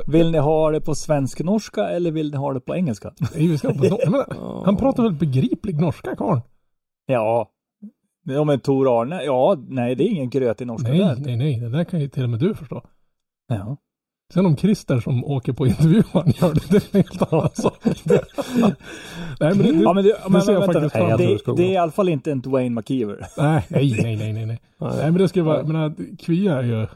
Vill 0.07 0.31
ni 0.31 0.37
ha 0.37 0.71
det 0.71 0.81
på 0.81 0.95
svensk-norska 0.95 1.89
eller 1.89 2.11
vill 2.11 2.31
ni 2.31 2.37
ha 2.37 2.53
det 2.53 2.59
på 2.59 2.75
engelska? 2.75 3.11
Nej, 3.35 3.47
vi 3.47 3.57
ska 3.57 3.67
på 3.67 3.73
no- 3.73 4.09
men, 4.09 4.21
han 4.65 4.77
pratar 4.77 5.03
väl 5.03 5.13
begriplig 5.13 5.81
norska 5.81 6.15
karln? 6.15 6.41
Ja. 7.05 7.49
Ja 8.25 8.43
men 8.43 8.59
Tor 8.59 9.01
Arne, 9.01 9.23
ja 9.23 9.57
nej 9.67 9.95
det 9.95 10.03
är 10.03 10.07
ingen 10.09 10.29
gröt 10.29 10.61
i 10.61 10.65
norska 10.65 10.89
Nej, 10.89 10.99
där. 10.99 11.15
nej, 11.19 11.35
nej. 11.35 11.59
Det 11.59 11.69
där 11.69 11.83
kan 11.83 11.99
ju 11.99 12.07
till 12.07 12.23
och 12.23 12.29
med 12.29 12.39
du 12.39 12.55
förstå. 12.55 12.81
Ja. 13.47 13.77
Sen 14.33 14.45
om 14.45 14.57
Christer 14.57 14.99
som 14.99 15.25
åker 15.25 15.53
på 15.53 15.67
intervju 15.67 16.03
han 16.11 16.33
gör 16.41 16.53
det, 16.53 16.69
det 16.69 16.75
är 16.75 16.97
en 16.97 17.03
helt 17.03 17.33
annan 17.33 17.49
sak. 17.53 17.77
Nej, 19.39 19.55
men 19.55 19.57
det, 19.57 19.71
det, 19.71 19.83
Ja 19.83 19.93
men, 19.93 20.03
du, 20.03 20.15
men, 20.29 20.41
ser 20.41 20.53
jag 20.53 20.59
vänta, 20.59 20.73
faktiskt 20.73 20.95
fram 20.95 21.17
det, 21.17 21.23
Jag 21.23 21.39
det 21.45 21.53
det 21.55 21.63
är 21.63 21.71
i 21.71 21.77
alla 21.77 21.91
fall 21.91 22.09
inte 22.09 22.31
en 22.31 22.41
Dwayne 22.41 22.75
McKeever. 22.75 23.27
nej, 23.37 23.65
nej, 23.67 23.97
nej, 24.01 24.15
nej, 24.15 24.33
nej, 24.33 24.45
nej. 24.45 24.61
Nej, 24.79 25.11
men 25.11 25.13
det 25.13 25.27
ska 25.29 25.39
ju 25.39 25.45
vara, 25.45 25.57
jag 25.57 25.67
menar, 25.67 25.93
Kvia 26.17 26.57
är 26.57 26.63
ju, 26.63 26.87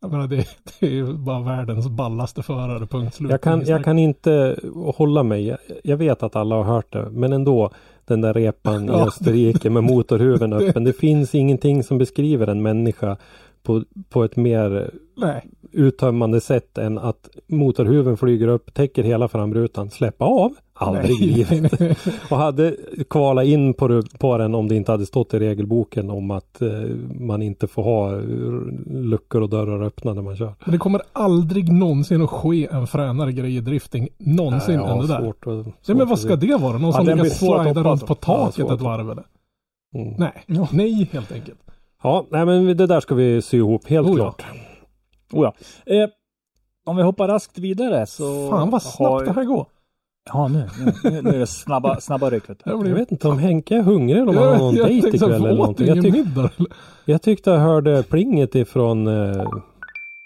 jag 0.00 0.10
menar, 0.10 0.26
det, 0.26 0.46
det 0.80 0.86
är 0.86 0.90
ju 0.90 1.12
bara 1.12 1.40
världens 1.40 1.88
ballaste 1.88 2.42
förare, 2.42 2.86
punkt 2.86 3.14
slut. 3.14 3.30
Jag 3.30 3.40
kan, 3.40 3.64
jag 3.66 3.84
kan 3.84 3.98
inte 3.98 4.56
hålla 4.94 5.22
mig. 5.22 5.46
Jag, 5.46 5.58
jag 5.84 5.96
vet 5.96 6.22
att 6.22 6.36
alla 6.36 6.54
har 6.54 6.64
hört 6.64 6.92
det. 6.92 7.10
Men 7.10 7.32
ändå. 7.32 7.70
Den 8.04 8.20
där 8.20 8.34
repan 8.34 8.88
i. 8.88 8.92
Österrike 8.92 9.70
med 9.70 9.84
motorhuven 9.90 10.52
öppen. 10.52 10.84
Det 10.84 10.92
finns 10.92 11.34
ingenting 11.34 11.82
som 11.82 11.98
beskriver 11.98 12.46
en 12.46 12.62
människa 12.62 13.16
på, 13.62 13.84
på 14.08 14.24
ett 14.24 14.36
mer 14.36 14.90
Nej, 15.16 15.46
uttömmande 15.72 16.40
sätt 16.40 16.78
än 16.78 16.98
att 16.98 17.28
motorhuven 17.46 18.16
flyger 18.16 18.48
upp, 18.48 18.74
täcker 18.74 19.02
hela 19.02 19.28
framrutan, 19.28 19.90
släppa 19.90 20.24
av. 20.24 20.52
Aldrig 20.74 21.22
i 21.22 21.26
nej, 21.26 21.34
livet. 21.34 21.80
nej, 21.80 21.96
nej. 22.04 22.14
Och 22.30 22.36
hade 22.36 22.76
kvala 23.10 23.44
in 23.44 23.74
på, 23.74 24.02
på 24.18 24.38
den 24.38 24.54
om 24.54 24.68
det 24.68 24.76
inte 24.76 24.92
hade 24.92 25.06
stått 25.06 25.34
i 25.34 25.38
regelboken 25.38 26.10
om 26.10 26.30
att 26.30 26.62
eh, 26.62 26.68
man 27.20 27.42
inte 27.42 27.66
får 27.66 27.82
ha 27.82 28.12
eh, 28.14 28.20
luckor 28.90 29.40
och 29.42 29.48
dörrar 29.48 29.82
öppna 29.82 30.14
när 30.14 30.22
man 30.22 30.36
kör. 30.36 30.54
Men 30.64 30.72
det 30.72 30.78
kommer 30.78 31.02
aldrig 31.12 31.72
någonsin 31.72 32.22
att 32.22 32.30
ske 32.30 32.68
en 32.72 32.86
fränare 32.86 33.32
grej 33.32 33.56
i 33.56 33.60
drifting. 33.60 34.08
Någonsin 34.18 34.74
Ja, 34.74 34.92
än 34.92 34.98
det 34.98 35.06
där. 35.06 35.20
svårt 35.20 35.46
att- 35.46 35.52
Nej, 35.66 35.74
svårt 35.82 35.96
men 35.96 36.08
vad 36.08 36.18
ska 36.18 36.36
det 36.36 36.56
vara? 36.60 36.72
Någon 36.78 36.82
Ja, 36.84 36.92
som 36.92 37.20
att 37.20 37.32
slida 37.36 37.82
runt 37.90 38.06
på. 38.06 38.12
Ja, 38.12 38.14
taket 38.14 38.54
svårt. 38.54 38.72
ett 38.72 38.80
varv 38.80 39.10
eller? 39.10 39.24
Mm. 39.94 40.14
Nej, 40.18 40.32
Ja. 40.46 40.68
nej 40.72 41.08
helt 41.12 41.32
enkelt. 41.32 41.58
Ja, 42.02 42.26
nej 42.30 42.46
men 42.46 42.76
det 42.76 42.86
där 42.86 43.00
ska 43.00 43.14
vi 43.14 43.42
sy 43.42 43.56
ihop 43.56 43.88
helt 43.88 44.08
Oh 44.08 44.18
ja. 44.18 44.34
Oh 45.32 45.44
ja. 45.44 45.54
eh, 45.94 46.08
om 46.86 46.96
vi 46.96 47.02
hoppar 47.02 47.28
raskt 47.28 47.58
vidare 47.58 48.06
så... 48.06 48.50
Fan 48.50 48.70
vad 48.70 48.82
snabbt 48.82 48.98
har- 48.98 49.24
det 49.24 49.32
här 49.32 49.44
går. 49.44 49.66
Ja 50.32 50.48
nu, 50.48 50.68
nu, 51.04 51.22
nu 51.22 51.30
är 51.30 51.38
det 51.38 51.46
snabba, 51.46 52.00
snabba 52.00 52.30
ryck 52.30 52.50
vet 52.50 52.64
du. 52.64 52.70
Jag, 52.70 52.84
vet 52.84 53.12
inte 53.12 53.28
om 53.28 53.38
Henke 53.38 53.76
är 53.76 53.82
hungrig 53.82 54.18
eller 54.18 54.28
om 54.28 54.36
han 54.36 54.48
har 54.48 54.58
någon 54.58 54.74
jag 54.74 54.86
dejt 54.86 55.08
ikväll 55.08 55.32
eller 55.32 55.54
någonting. 55.54 55.86
Jag, 55.86 56.02
tyck, 56.02 56.12
middag? 56.12 56.50
eller? 56.56 56.72
jag 57.04 57.22
tyckte 57.22 57.50
jag 57.50 57.58
hörde 57.58 58.02
plinget 58.02 58.54
ifrån 58.54 59.06
eh, 59.06 59.44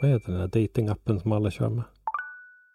vad 0.01 0.11
heter 0.11 0.33
den 0.33 0.41
här 0.41 0.49
datingappen 0.49 1.21
som 1.21 1.33
alla 1.33 1.51
kör 1.51 1.69
med? 1.69 1.85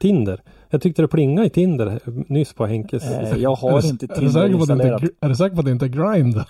Tinder. 0.01 0.41
Jag 0.71 0.81
tyckte 0.81 1.01
det 1.01 1.07
plingade 1.07 1.47
i 1.47 1.49
Tinder 1.49 1.99
nyss 2.27 2.53
på 2.53 2.65
Henkes. 2.65 3.03
Eh, 3.03 3.37
jag 3.37 3.55
har 3.55 3.85
inte 3.85 4.05
är 4.05 4.07
du 4.07 4.15
Tinder 4.15 4.45
inte 4.45 4.55
är 4.55 4.59
installerat. 4.59 5.01
gr- 5.01 5.09
Är 5.21 5.29
du 5.29 5.35
säker 5.35 5.55
på 5.55 5.59
att 5.59 5.65
det 5.65 5.71
inte 5.71 5.85
är 5.85 5.89
grind? 5.89 6.35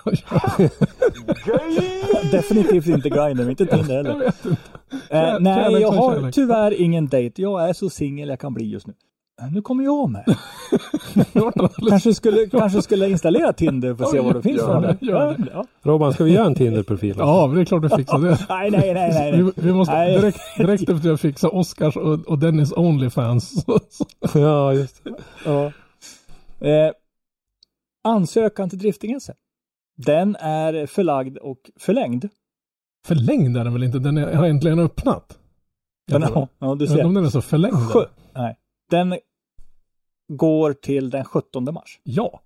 Definitivt 2.32 2.88
inte 2.88 3.10
Grindr, 3.10 3.50
inte 3.50 3.66
Tinder 3.66 3.96
jag 3.96 4.04
heller. 4.04 4.20
vet 4.26 4.46
inte. 4.46 4.58
Eh, 5.10 5.40
nej, 5.40 5.74
jag 5.82 5.92
har 5.92 6.16
kärlek. 6.16 6.36
tyvärr 6.36 6.82
ingen 6.82 7.08
dejt. 7.08 7.42
Jag 7.42 7.70
är 7.70 7.74
så 7.74 7.90
singel 7.90 8.30
jag 8.30 8.40
kan 8.40 8.54
bli 8.54 8.66
just 8.70 8.88
nu. 8.88 8.94
Nu 9.52 9.62
kommer 9.62 9.84
jag 9.84 10.10
med. 10.10 10.26
Kanske 11.90 12.14
skulle, 12.14 12.48
kanske 12.50 12.82
skulle 12.82 13.10
installera 13.10 13.54
Tinder 13.54 13.96
för 13.96 14.04
att 14.04 14.10
se 14.10 14.18
Ja, 14.18 14.24
vad 14.24 14.36
det 14.36 14.42
finns 14.42 14.62
för 14.62 14.82
det, 14.82 14.98
det. 15.02 15.50
Ja. 15.54 15.66
Robban, 15.82 16.14
ska 16.14 16.24
vi 16.24 16.32
göra 16.32 16.46
en 16.46 16.56
Tinder-profil? 16.56 17.16
Ja, 17.18 17.48
men 17.48 17.56
det 17.56 17.62
är 17.62 17.66
klart 17.66 17.82
du 17.82 17.90
fixar 17.90 18.20
det. 18.20 18.46
Nej, 18.50 18.72
nej, 18.72 18.94
nej, 18.94 19.12
nej. 19.14 19.44
Vi, 19.44 19.52
vi 19.56 19.74
måste 19.74 19.94
Nej. 19.94 20.16
direkt, 20.18 20.40
direkt 20.58 20.90
efter 20.90 21.10
jag 21.10 21.20
fixar 21.20 21.56
Oscars 21.56 21.98
och, 21.98 22.20
och 22.28 22.40
Dennis 22.40 22.72
Onlyfans. 22.72 23.66
Ja 24.34 24.74
just 24.74 25.04
det. 25.04 25.16
Ja. 25.46 25.66
Eh, 26.68 26.92
ansökan 28.04 28.70
till 28.70 28.80
drifting-SM. 28.80 29.32
Den 29.98 30.36
är 30.36 30.86
förlagd 30.86 31.38
och 31.38 31.60
förlängd. 31.80 32.30
Förlängd 33.06 33.58
är 33.58 33.64
den 33.64 33.74
väl 33.74 33.84
inte? 33.84 34.00
Den 34.00 34.18
är, 34.18 34.34
har 34.36 34.46
äntligen 34.46 34.80
öppnat. 34.80 35.38
Den, 36.08 36.22
ja, 36.22 36.48
ja, 36.60 36.76
du 36.76 36.86
Jag 36.86 36.90
vet 36.92 36.92
inte 36.92 37.04
om 37.06 37.12
ser. 37.14 37.16
den 37.16 37.26
är 37.26 37.30
så 37.30 37.42
förlängd. 37.42 37.76
Sjö, 37.76 38.06
nej. 38.36 38.58
Den 38.90 39.16
går 40.30 40.74
till 40.74 41.10
den 41.10 41.26
17 41.26 41.64
mars. 41.74 42.00
Ja. 42.04 42.42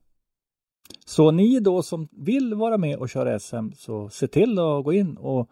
Så 1.05 1.31
ni 1.31 1.59
då 1.59 1.83
som 1.83 2.07
vill 2.11 2.53
vara 2.53 2.77
med 2.77 2.97
och 2.97 3.09
köra 3.09 3.39
SM 3.39 3.71
så 3.75 4.09
se 4.09 4.27
till 4.27 4.59
att 4.59 4.83
gå 4.83 4.93
in 4.93 5.17
och 5.17 5.49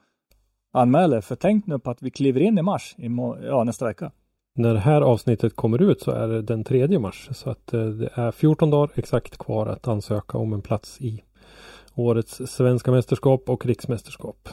anmäla 0.72 1.18
er. 1.18 1.22
För 1.22 1.36
tänk 1.36 1.68
nu 1.68 1.80
på 1.80 1.92
att 1.92 2.02
vi 2.02 2.12
kliver 2.12 2.42
in 2.42 2.58
i 2.58 2.62
mars, 2.62 2.96
i 2.98 3.10
ja, 3.44 3.64
nästa 3.64 3.86
vecka. 3.86 4.12
När 4.56 4.74
det 4.74 4.80
här 4.80 5.02
avsnittet 5.02 5.56
kommer 5.56 5.82
ut 5.82 6.02
så 6.02 6.12
är 6.12 6.28
det 6.28 6.42
den 6.42 6.64
3 6.64 7.00
mars. 7.00 7.30
Så 7.32 7.50
att 7.50 7.74
eh, 7.74 7.86
det 7.86 8.10
är 8.14 8.32
14 8.32 8.70
dagar 8.70 8.92
exakt 8.96 9.38
kvar 9.38 9.68
att 9.68 9.88
ansöka 9.88 10.38
om 10.38 10.54
en 10.54 10.62
plats 10.62 11.02
i 11.02 11.24
årets 11.96 12.42
svenska 12.48 12.92
mästerskap 12.92 13.50
och 13.50 13.66
riksmästerskap. 13.66 14.50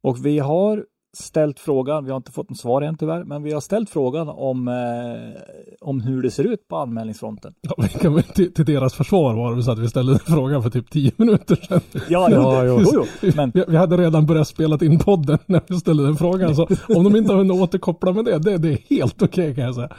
Och 0.00 0.26
vi 0.26 0.38
har 0.38 0.86
ställt 1.16 1.58
frågan, 1.60 2.04
vi 2.04 2.10
har 2.10 2.16
inte 2.16 2.32
fått 2.32 2.50
något 2.50 2.58
svar 2.58 2.82
än 2.82 2.96
tyvärr, 2.96 3.24
men 3.24 3.42
vi 3.42 3.52
har 3.52 3.60
ställt 3.60 3.90
frågan 3.90 4.28
om, 4.28 4.68
eh, 4.68 5.42
om 5.80 6.00
hur 6.00 6.22
det 6.22 6.30
ser 6.30 6.44
ut 6.44 6.68
på 6.68 6.76
anmälningsfronten. 6.76 7.54
ja 7.60 7.74
vi 7.78 7.88
kan, 7.88 8.14
väl- 8.14 8.22
till, 8.22 8.54
till 8.54 8.64
deras 8.64 8.94
försvar 8.94 9.34
var 9.34 9.56
det 9.56 9.62
så 9.62 9.70
att 9.72 9.78
vi 9.78 9.88
ställde 9.88 10.18
frågan 10.18 10.62
för 10.62 10.70
typ 10.70 10.90
10 10.90 11.12
minuter 11.16 11.56
sedan. 11.56 11.80
Ja, 12.08 12.30
Ja, 12.30 12.64
jo, 12.66 12.80
jo. 12.92 13.04
jo. 13.22 13.30
Men 13.36 13.50
Vi, 13.54 13.64
vi 13.68 13.76
hade 13.76 13.96
redan 13.96 14.26
börjat 14.26 14.48
spela 14.48 14.78
in 14.82 14.98
podden 14.98 15.38
när 15.46 15.60
vi 15.66 15.76
ställde 15.80 16.04
den 16.04 16.16
frågan. 16.16 16.54
Så 16.56 16.62
om 16.96 17.04
de 17.04 17.16
inte 17.16 17.32
har 17.32 17.38
hunnit 17.38 17.62
återkoppla 17.62 18.12
med 18.12 18.24
det, 18.24 18.38
det, 18.38 18.58
det 18.58 18.68
är 18.72 18.78
helt 18.96 19.22
okej 19.22 19.54
kan 19.54 19.64
jag 19.64 19.74
säga. 19.74 19.96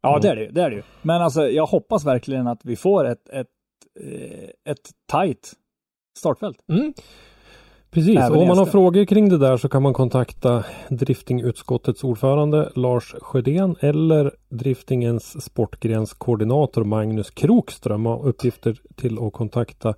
Ja, 0.00 0.18
det 0.22 0.28
är 0.28 0.36
det 0.36 0.42
ju. 0.44 0.50
Det 0.50 0.62
är 0.62 0.70
det 0.70 0.76
ju. 0.76 0.82
Men 1.02 1.22
alltså, 1.22 1.48
jag 1.48 1.66
hoppas 1.66 2.04
verkligen 2.04 2.46
att 2.46 2.60
vi 2.64 2.76
får 2.76 3.04
ett, 3.06 3.28
ett, 3.28 3.46
eh, 4.00 4.72
ett 4.72 4.90
tight 5.12 5.52
startfält. 6.18 6.56
Mm. 6.72 6.92
Precis, 7.96 8.16
Även 8.16 8.32
och 8.32 8.42
om 8.42 8.48
man 8.48 8.58
har 8.58 8.66
frågor 8.66 9.04
kring 9.04 9.28
det 9.28 9.38
där 9.38 9.56
så 9.56 9.68
kan 9.68 9.82
man 9.82 9.92
kontakta 9.92 10.64
driftingutskottets 10.88 12.04
ordförande 12.04 12.72
Lars 12.74 13.14
Sjödén 13.20 13.76
eller 13.80 14.32
driftingens 14.48 15.44
sportgrenskoordinator 15.44 16.84
Magnus 16.84 17.30
Krokström 17.30 18.06
har 18.06 18.26
uppgifter 18.26 18.76
till 18.96 19.18
att 19.18 19.32
kontakta. 19.32 19.94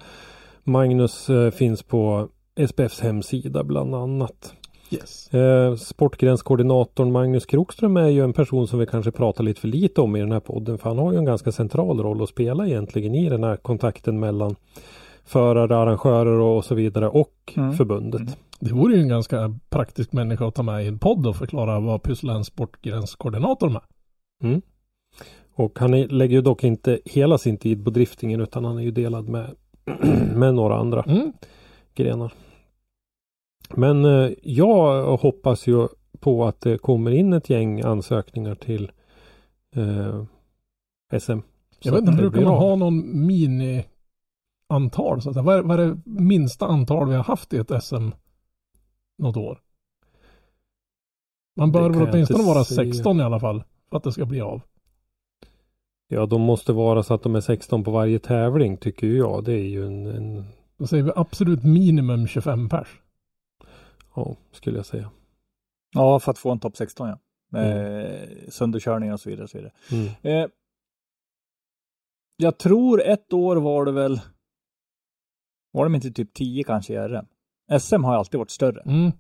Magnus 0.65 1.31
eh, 1.31 1.51
finns 1.51 1.83
på 1.83 2.29
SPFs 2.69 3.01
hemsida 3.01 3.65
bland 3.65 3.95
annat. 3.95 4.55
Yes. 4.91 5.35
Eh, 5.35 5.77
sportgrenskoordinatorn 5.77 7.13
Magnus 7.13 7.47
Krokström 7.47 7.97
är 7.97 8.09
ju 8.09 8.25
en 8.25 8.33
person 8.33 8.69
som 8.69 8.79
vi 8.79 8.87
kanske 8.87 9.11
pratar 9.11 9.45
lite 9.45 9.61
för 9.61 9.69
lite 9.69 10.01
om 10.01 10.17
i 10.17 10.21
den 10.21 10.33
här 10.33 10.41
podden. 10.41 10.79
För 10.79 10.89
han 10.89 10.99
har 10.99 11.13
ju 11.13 11.19
en 11.19 11.25
ganska 11.25 11.53
central 11.53 12.03
roll 12.03 12.23
att 12.23 12.29
spela 12.29 12.67
egentligen 12.67 13.15
i 13.15 13.29
den 13.29 13.45
här 13.45 13.57
kontakten 13.57 14.21
mellan 14.21 14.57
förare, 15.29 15.77
arrangörer 15.77 16.39
och 16.41 16.65
så 16.65 16.75
vidare 16.75 17.09
och 17.09 17.35
Mm. 17.57 17.73
förbundet. 17.73 18.39
Det 18.61 18.73
vore 18.73 18.95
ju 18.95 19.01
en 19.03 19.09
ganska 19.09 19.55
praktisk 19.71 20.13
människa 20.13 20.47
att 20.49 20.55
ta 20.55 20.63
med 20.63 20.85
i 20.85 20.89
en 20.89 20.99
podd 20.99 21.27
och 21.27 21.37
förklara 21.37 21.81
vad 21.81 22.03
pysslar 22.03 22.35
en 22.35 22.45
sportgränskoordinator 22.45 23.69
med. 23.71 23.83
Mm. 24.43 24.63
Och 25.55 25.79
han 25.79 25.95
är, 25.95 26.09
lägger 26.09 26.37
ju 26.37 26.43
dock 26.43 26.65
inte 26.65 27.01
hela 27.05 27.39
sin 27.39 27.57
tid 27.57 27.85
på 27.85 27.91
driftingen 27.91 28.41
utan 28.41 28.65
han 28.65 28.79
är 28.79 28.83
ju 28.83 28.91
delad 28.91 29.29
med, 29.29 29.55
med 30.35 30.55
några 30.55 30.77
andra 30.77 31.03
Mm. 31.03 31.33
grenar. 31.95 32.33
Men 33.75 34.05
eh, 34.05 34.31
jag 34.43 35.17
hoppas 35.17 35.67
ju 35.67 35.89
på 36.21 36.45
att 36.47 36.61
det 36.61 36.79
kommer 36.79 37.11
in 37.11 37.33
ett 37.33 37.51
gäng 37.51 37.81
ansökningar 37.81 38.55
till 38.55 38.91
eh, 39.77 40.25
SM. 41.21 41.39
Jag 41.81 41.93
vet 41.93 42.01
inte, 42.01 42.13
brukar 42.13 42.41
man 42.43 42.55
ha 42.55 42.77
någon 42.77 43.27
mini-antal? 44.69 45.23
Så 45.23 45.29
att 45.29 45.35
säga? 45.35 45.45
Vad, 45.45 45.59
är, 45.59 45.63
vad 45.63 45.81
är 45.81 45.87
det 45.87 46.01
minsta 46.05 46.67
antal 46.67 47.09
vi 47.09 47.15
har 47.15 47.25
haft 47.25 47.53
i 47.55 47.57
ett 47.57 47.85
SM 47.85 48.09
något 49.19 49.37
år? 49.37 49.61
Man 51.57 51.73
bör 51.73 51.91
väl 51.91 52.09
åtminstone 52.09 52.45
vara 52.45 52.65
säga. 52.65 52.93
16 52.93 53.21
i 53.21 53.23
alla 53.23 53.41
fall. 53.41 53.65
För 53.91 53.97
att 53.97 54.03
det 54.05 54.13
ska 54.13 54.27
bli 54.27 54.41
av. 54.41 54.61
Ja, 56.09 56.27
de 56.27 56.41
måste 56.41 56.73
vara 56.73 57.03
så 57.03 57.15
att 57.15 57.23
de 57.23 57.35
är 57.35 57.41
16 57.41 57.85
på 57.85 57.91
varje 57.91 58.19
tävling 58.19 58.77
tycker 58.77 59.07
jag. 59.07 59.45
Det 59.45 59.53
är 59.53 59.69
ju 59.69 59.87
en, 59.87 60.07
en 60.07 60.45
Då 60.79 60.87
säger 60.87 61.03
vi 61.03 61.13
absolut 61.17 61.65
minimum 61.65 62.27
25 62.27 62.69
pers. 62.69 62.89
ja, 64.15 64.37
skulle 64.53 64.77
jag 64.77 64.87
säga. 64.87 65.11
Ja, 65.95 66.19
för 66.19 66.31
att 66.31 66.39
få 66.39 66.51
en 66.51 66.59
topp 66.59 66.77
16 66.77 67.09
ja. 67.09 67.19
Med 67.51 68.29
sönderkörningar 68.49 69.13
och 69.13 69.21
så 69.21 69.31
vidare. 69.31 69.45
Och 69.45 69.51
så 69.51 69.59
vidare. 69.59 69.73
Mm. 69.93 70.09
Eh, 70.23 70.51
jag 72.37 72.59
tror 72.59 73.03
ett 73.03 73.33
år 73.33 73.57
var 73.57 73.85
det 73.85 73.93
väl, 73.93 74.21
var 75.79 75.85
de 75.85 75.95
inte 75.95 76.11
typ 76.11 76.35
10 76.35 76.65
kanske 76.65 76.93
i 76.93 76.97
RM? 76.97 77.27
SM 77.81 78.05
har 78.05 78.13
ju 78.13 78.19
alltid 78.19 78.39
varit 78.39 78.51
större. 78.51 78.81
Mm. 78.81 79.13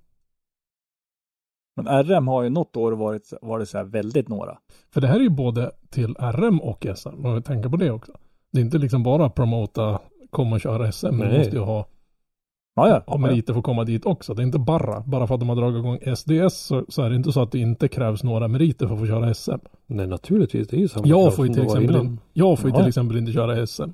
Men 1.76 2.04
RM 2.04 2.28
har 2.28 2.42
ju 2.42 2.48
något 2.50 2.76
år 2.76 2.92
varit, 2.92 3.32
varit 3.42 3.68
så 3.68 3.78
här 3.78 3.84
väldigt 3.84 4.28
några. 4.28 4.58
För 4.90 5.00
det 5.00 5.06
här 5.06 5.16
är 5.16 5.20
ju 5.20 5.30
både 5.30 5.70
till 5.90 6.14
RM 6.14 6.60
och 6.60 6.86
SM. 6.96 7.22
Man 7.22 7.34
vill 7.34 7.42
tänka 7.42 7.70
på 7.70 7.76
det 7.76 7.90
också. 7.90 8.12
Det 8.52 8.60
är 8.60 8.64
inte 8.64 8.78
liksom 8.78 9.02
bara 9.02 9.30
promota, 9.30 10.00
komma 10.30 10.54
och 10.54 10.60
köra 10.60 10.92
SM. 10.92 11.06
Man 11.06 11.18
Nej. 11.18 11.38
måste 11.38 11.56
ju 11.56 11.62
ha, 11.62 11.86
Ja, 12.74 12.88
ja. 12.88 13.02
ha 13.06 13.18
meriter 13.18 13.52
för 13.52 13.58
att 13.58 13.64
komma 13.64 13.84
dit 13.84 14.06
också. 14.06 14.34
Det 14.34 14.42
är 14.42 14.44
inte 14.44 14.58
bara, 14.58 15.00
bara 15.00 15.26
för 15.26 15.34
att 15.34 15.40
de 15.40 15.48
har 15.48 15.56
dragit 15.56 15.78
igång 15.78 16.16
SDS 16.16 16.56
så, 16.58 16.84
så 16.88 17.02
är 17.02 17.10
det 17.10 17.16
inte 17.16 17.32
så 17.32 17.42
att 17.42 17.52
det 17.52 17.58
inte 17.58 17.88
krävs 17.88 18.22
några 18.24 18.48
meriter 18.48 18.86
för 18.86 18.94
att 18.94 19.00
få 19.00 19.06
köra 19.06 19.34
SM. 19.34 19.58
Nej, 19.86 20.06
naturligtvis. 20.06 20.68
Det 20.68 20.76
är 20.76 20.80
ju 20.80 20.88
samma 20.88 21.06
Jag 21.06 21.36
får 21.36 21.46
ju 21.46 21.54
till 21.54 21.62
exempel, 21.62 21.96
in, 21.96 22.20
jag 22.32 22.58
får 22.58 22.70
ju 22.70 22.76
till 22.76 22.86
exempel 22.86 23.16
inte 23.16 23.32
köra 23.32 23.66
SM. 23.66 23.90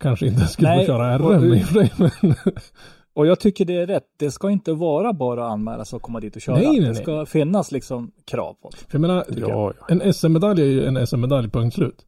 Kanske 0.00 0.26
inte 0.26 0.46
skulle 0.46 0.68
Nej, 0.68 0.86
få 0.86 0.92
köra 0.92 1.24
och- 1.24 1.34
RM 1.34 1.54
i 1.54 1.62
och 1.62 1.66
för 1.66 1.74
sig, 1.74 1.92
men 1.96 2.34
Och 3.14 3.26
jag 3.26 3.40
tycker 3.40 3.64
det 3.64 3.76
är 3.76 3.86
rätt. 3.86 4.04
Det 4.18 4.30
ska 4.30 4.50
inte 4.50 4.72
vara 4.72 5.12
bara 5.12 5.46
att 5.46 5.52
anmäla 5.52 5.84
sig 5.84 5.96
och 5.96 6.02
komma 6.02 6.20
dit 6.20 6.36
och 6.36 6.42
köra. 6.42 6.56
Nej, 6.56 6.66
nej, 6.66 6.80
det 6.80 6.86
nej. 6.86 6.94
ska 6.94 7.26
finnas 7.26 7.72
liksom 7.72 8.10
krav 8.24 8.54
på 8.54 8.70
det. 8.70 8.76
för 8.76 8.86
jag 8.90 9.00
menar, 9.00 9.24
jag. 9.28 9.50
Ja, 9.50 9.72
ja. 9.80 9.86
en 9.88 10.12
SM-medalj 10.14 10.62
är 10.62 10.66
ju 10.66 10.84
en 10.84 11.06
SM-medalj, 11.06 11.50
punkt 11.50 11.74
slut. 11.74 12.06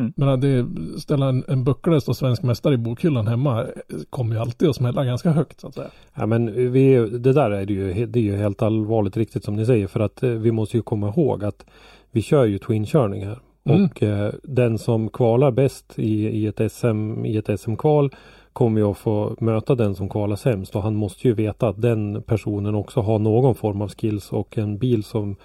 Mm. 0.00 0.12
Men 0.16 0.40
det, 0.40 0.66
ställa 1.00 1.28
en, 1.28 1.44
en 1.48 1.64
buckla 1.64 1.96
och 1.96 2.16
svensk 2.16 2.42
mästare 2.42 2.74
i 2.74 2.76
bokhyllan 2.76 3.26
hemma 3.26 3.62
eh, 3.62 3.68
kommer 4.10 4.34
ju 4.34 4.40
alltid 4.40 4.68
att 4.68 4.76
smälla 4.76 5.04
ganska 5.04 5.30
högt 5.30 5.60
så 5.60 5.66
att 5.68 5.74
säga. 5.74 5.88
Ja 6.14 6.26
men 6.26 6.72
vi, 6.72 7.08
det 7.08 7.32
där 7.32 7.50
är 7.50 7.66
det 7.66 7.72
ju, 7.72 8.06
det 8.06 8.18
är 8.18 8.22
ju 8.22 8.36
helt 8.36 8.62
allvarligt 8.62 9.16
riktigt 9.16 9.44
som 9.44 9.56
ni 9.56 9.66
säger 9.66 9.86
för 9.86 10.00
att 10.00 10.22
eh, 10.22 10.30
vi 10.30 10.52
måste 10.52 10.76
ju 10.76 10.82
komma 10.82 11.08
ihåg 11.08 11.44
att 11.44 11.66
vi 12.10 12.22
kör 12.22 12.44
ju 12.44 12.58
twin-körning 12.58 13.26
här. 13.26 13.38
Mm. 13.64 13.84
Och 13.84 14.02
eh, 14.02 14.32
den 14.42 14.78
som 14.78 15.08
kvalar 15.08 15.50
bäst 15.50 15.98
i, 15.98 16.28
i 16.28 16.46
ett 16.46 16.72
SM, 16.72 17.24
i 17.24 17.36
ett 17.36 17.60
SM-kval 17.60 18.14
kommer 18.52 18.80
ju 18.80 18.90
att 18.90 18.98
få 18.98 19.36
möta 19.40 19.74
den 19.74 19.94
som 19.94 20.08
kvalar 20.08 20.36
sämst 20.36 20.76
och 20.76 20.82
han 20.82 20.94
måste 20.94 21.28
ju 21.28 21.34
veta 21.34 21.68
att 21.68 21.82
den 21.82 22.22
personen 22.22 22.74
också 22.74 23.00
har 23.00 23.18
någon 23.18 23.54
form 23.54 23.82
av 23.82 23.88
skills 23.88 24.32
och 24.32 24.58
en 24.58 24.78
bil 24.78 25.04
som 25.04 25.36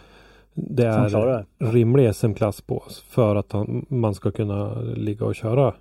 det 0.53 1.09
Som 1.09 1.21
är 1.21 1.25
det. 1.27 1.45
rimlig 1.57 2.15
SM-klass 2.15 2.61
på 2.61 2.83
för 3.09 3.35
att 3.35 3.51
han, 3.51 3.85
man 3.89 4.13
ska 4.13 4.31
kunna 4.31 4.81
ligga 4.81 5.25
och 5.25 5.35
köra 5.35 5.73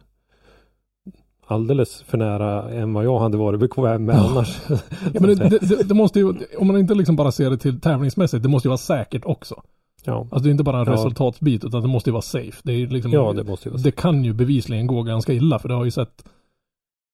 alldeles 1.46 2.02
för 2.02 2.18
nära 2.18 2.70
än 2.70 2.92
vad 2.92 3.04
jag 3.04 3.18
hade 3.18 3.36
varit 3.36 3.60
bekväm 3.60 4.04
med 4.04 4.16
annars. 4.16 4.60
Ja, 4.68 5.20
men 5.20 5.22
det, 5.36 5.58
det, 5.58 5.88
det 5.88 5.94
måste 5.94 6.18
ju, 6.18 6.34
om 6.58 6.66
man 6.66 6.78
inte 6.78 6.94
liksom 6.94 7.16
bara 7.16 7.32
ser 7.32 7.50
det 7.50 7.58
till 7.58 7.80
tävlingsmässigt, 7.80 8.42
det 8.42 8.48
måste 8.48 8.68
ju 8.68 8.70
vara 8.70 8.78
säkert 8.78 9.24
också. 9.24 9.62
Ja. 10.08 10.18
Alltså 10.20 10.38
det 10.38 10.48
är 10.48 10.50
inte 10.50 10.64
bara 10.64 10.78
en 10.80 10.86
Ja. 10.86 10.92
resultatsbit 10.92 11.64
utan 11.64 11.82
det 11.82 11.88
måste 11.88 12.10
ju 12.10 12.12
vara 12.12 12.22
safe. 12.22 12.60
Det, 12.64 12.72
är 12.72 12.86
liksom, 12.86 13.12
ja, 13.12 13.32
det 13.32 13.44
måste 13.44 13.68
ju 13.68 13.74
det 13.76 13.90
kan 13.90 14.24
ju 14.24 14.32
bevisligen 14.32 14.86
gå 14.86 15.02
ganska 15.02 15.32
illa 15.32 15.58
för 15.58 15.68
det 15.68 15.74
har 15.74 15.84
ju 15.84 15.90
sett 15.90 16.24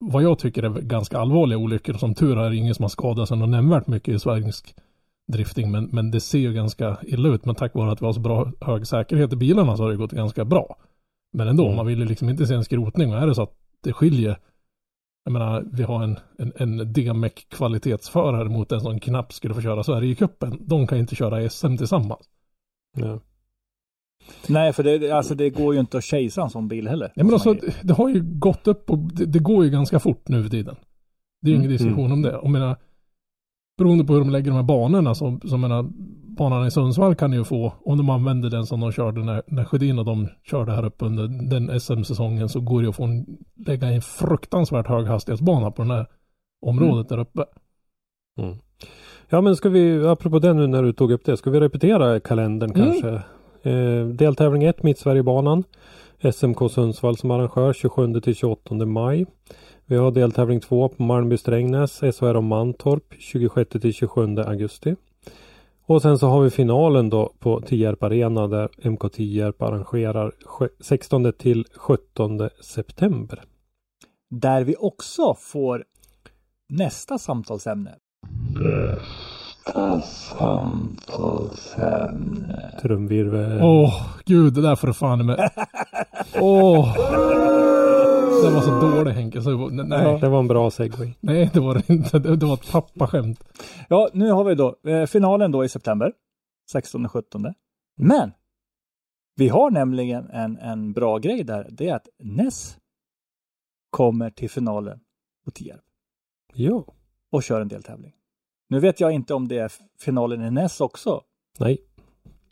vad 0.00 0.22
jag 0.22 0.38
tycker 0.38 0.62
är 0.62 0.80
ganska 0.80 1.18
allvarliga 1.18 1.58
olyckor. 1.58 1.92
Som 1.94 2.14
tur 2.14 2.38
är 2.38 2.50
ingen 2.52 2.74
som 2.74 2.82
har 2.82 2.88
skadat 2.88 3.28
sig 3.28 3.36
något 3.38 3.48
nämnvärt 3.48 3.86
mycket 3.86 4.14
i 4.14 4.18
svensk 4.18 4.74
drifting 5.32 5.70
men, 5.70 5.84
men 5.92 6.10
det 6.10 6.20
ser 6.20 6.38
ju 6.38 6.52
ganska 6.52 6.96
illa 7.02 7.28
ut. 7.28 7.44
Men 7.44 7.54
tack 7.54 7.74
vare 7.74 7.92
att 7.92 8.02
vi 8.02 8.06
har 8.06 8.12
så 8.12 8.20
bra 8.20 8.52
hög 8.60 8.86
säkerhet 8.86 9.32
i 9.32 9.36
bilarna 9.36 9.76
så 9.76 9.82
har 9.82 9.90
det 9.90 9.96
gått 9.96 10.12
ganska 10.12 10.44
bra. 10.44 10.76
Men 11.32 11.48
ändå, 11.48 11.64
Mm. 11.64 11.76
man 11.76 11.86
vill 11.86 11.98
ju 11.98 12.04
liksom 12.04 12.28
inte 12.28 12.46
se 12.46 12.54
en 12.54 12.64
skrotning 12.64 13.12
och 13.12 13.18
är 13.18 13.26
det 13.26 13.34
så 13.34 13.42
att 13.42 13.54
det 13.82 13.92
skiljer 13.92 14.38
jag 15.26 15.32
menar, 15.32 15.64
vi 15.72 15.82
har 15.82 16.02
en, 16.02 16.18
en, 16.38 16.52
en 16.56 16.92
DMEC 16.92 17.32
kvalitetsförare 17.48 18.48
mot 18.48 18.72
en 18.72 18.80
som 18.80 19.00
knappt 19.00 19.32
skulle 19.32 19.54
få 19.54 19.60
köra 19.60 19.82
Sverigecupen. 19.82 20.58
De 20.60 20.86
kan 20.86 20.98
inte 20.98 21.14
köra 21.14 21.50
SM 21.50 21.76
tillsammans. 21.76 22.20
Ja. 22.94 23.20
Nej, 24.48 24.72
för 24.72 24.82
det, 24.82 25.10
alltså, 25.10 25.34
det 25.34 25.50
går 25.50 25.74
ju 25.74 25.80
inte 25.80 25.98
att 25.98 26.04
chasea 26.04 26.44
en 26.44 26.50
sån 26.50 26.68
bil 26.68 26.88
heller. 26.88 27.12
Ja, 27.14 27.24
men 27.24 27.32
alltså, 27.34 27.54
det, 27.54 27.74
det 27.82 27.94
har 27.94 28.08
ju 28.08 28.22
gått 28.22 28.68
upp 28.68 28.90
och 28.90 28.98
det, 28.98 29.24
det 29.24 29.38
går 29.38 29.64
ju 29.64 29.70
ganska 29.70 29.98
fort 29.98 30.28
nu 30.28 30.42
för 30.42 30.50
tiden. 30.50 30.76
Det 31.42 31.48
är 31.48 31.50
ju 31.50 31.56
ingen 31.56 31.70
Mm, 31.70 31.76
diskussion 31.78 32.12
om 32.12 32.22
det. 32.22 32.30
Jag 32.30 32.50
menar, 32.50 32.76
beroende 33.78 34.04
på 34.04 34.12
hur 34.12 34.20
de 34.20 34.30
lägger 34.30 34.50
de 34.50 34.56
här 34.56 34.62
banorna 34.62 35.14
så, 35.14 35.40
så 35.44 35.56
menar, 35.56 35.82
banan 36.36 36.66
i 36.66 36.70
Sundsvall 36.70 37.14
kan 37.14 37.32
ju 37.32 37.44
få, 37.44 37.72
om 37.84 37.98
de 37.98 38.10
använder 38.10 38.50
den 38.50 38.66
som 38.66 38.80
de 38.80 38.92
körde 38.92 39.24
när, 39.24 39.42
när 39.46 39.64
Sjödin 39.64 39.98
och 39.98 40.04
de 40.04 40.28
körde 40.42 40.72
här 40.72 40.84
uppe 40.84 41.04
under 41.04 41.28
den 41.28 41.80
SM-säsongen 41.80 42.48
så 42.48 42.60
går 42.60 42.82
det 42.82 42.88
att 42.88 42.96
få 42.96 43.04
en, 43.04 43.26
lägga 43.66 43.88
en 43.88 44.02
fruktansvärt 44.02 44.86
hög 44.86 45.06
hastighetsbana 45.06 45.70
på 45.70 45.82
den 45.82 45.90
här 45.90 46.06
området 46.66 47.08
där 47.08 47.18
uppe. 47.18 47.44
Mm. 48.38 48.56
Ja 49.28 49.40
men 49.40 49.56
ska 49.56 49.68
vi, 49.68 50.06
apropå 50.06 50.38
det 50.38 50.52
nu 50.52 50.66
när 50.66 50.82
du 50.82 50.92
tog 50.92 51.12
upp 51.12 51.24
det, 51.24 51.36
ska 51.36 51.50
vi 51.50 51.60
repetera 51.60 52.20
kalendern 52.20 52.70
Mm. 52.70 52.82
kanske? 52.90 53.22
Eh, 53.70 54.06
deltävling 54.06 54.64
1, 54.64 54.82
Mittsverigebanan. 54.82 55.64
SMK 56.32 56.68
Sundsvall 56.70 57.16
som 57.16 57.30
arrangör 57.30 57.72
27 57.72 58.20
till 58.20 58.34
28 58.34 58.86
maj. 58.86 59.26
Vi 59.86 59.96
har 59.96 60.10
deltävling 60.10 60.60
2 60.60 60.88
på 60.88 61.02
Malmby 61.02 61.36
Strängnäs, 61.36 62.00
SHR 62.02 62.34
och 62.36 62.44
Mantorp 62.44 63.14
26 63.18 63.70
till 63.80 63.92
27 63.94 64.38
augusti. 64.38 64.96
Och 65.86 66.02
sen 66.02 66.18
så 66.18 66.26
har 66.26 66.42
vi 66.42 66.50
finalen 66.50 67.10
då 67.10 67.32
på 67.38 67.60
Tierp 67.60 68.02
Arena 68.02 68.46
där 68.48 68.68
MK 68.82 69.08
Tierp 69.12 69.62
arrangerar 69.62 70.32
sj- 70.46 70.68
16 70.80 71.32
till 71.32 71.64
17 71.76 72.48
september. 72.60 73.42
Där 74.30 74.64
vi 74.64 74.76
också 74.78 75.34
får 75.38 75.84
nästa 76.68 77.18
samtalsämne. 77.18 77.94
Trumvirvel. 82.82 83.60
Åh, 83.62 84.06
gud, 84.24 84.54
det 84.54 84.62
där 84.62 84.76
får 84.76 84.86
du 84.86 84.94
fan 84.94 85.26
med. 85.26 85.50
Åh. 86.40 86.94
Det 88.44 88.50
var 88.50 88.60
så 88.62 88.80
dålig 88.80 89.12
Henke, 89.12 89.42
så 89.42 89.56
var, 89.56 89.70
nej, 89.70 90.20
Det 90.20 90.28
var 90.28 90.38
en 90.38 90.48
bra 90.48 90.70
segway. 90.70 91.14
nej 91.20 91.50
det 91.52 91.60
var 91.60 91.74
det 91.74 91.90
inte. 91.90 92.18
Det, 92.18 92.36
det 92.36 92.46
var 92.46 92.54
ett 92.54 92.70
pappaskämt. 92.72 93.44
Ja, 93.88 94.08
nu 94.12 94.30
har 94.30 94.44
vi 94.44 94.54
då 94.54 94.76
eh, 94.86 95.06
finalen 95.06 95.50
då 95.52 95.64
i 95.64 95.68
september. 95.68 96.12
16-17. 96.74 97.54
Men 97.96 98.32
vi 99.36 99.48
har 99.48 99.70
nämligen 99.70 100.30
en, 100.30 100.58
en 100.58 100.92
bra 100.92 101.18
grej 101.18 101.44
där. 101.44 101.68
Det 101.70 101.88
är 101.88 101.94
att 101.94 102.08
Ness 102.22 102.76
kommer 103.90 104.30
till 104.30 104.50
finalen 104.50 105.00
på 105.44 105.50
Tierp 105.50 105.80
Ja. 106.54 106.84
och 107.32 107.42
kör 107.42 107.60
en 107.60 107.68
deltävling. 107.68 108.12
Nu 108.68 108.80
vet 108.80 109.00
jag 109.00 109.12
inte 109.12 109.34
om 109.34 109.48
det 109.48 109.58
är 109.58 109.72
finalen 110.00 110.44
i 110.44 110.50
Ness 110.50 110.80
också. 110.80 111.20
Nej, 111.58 111.78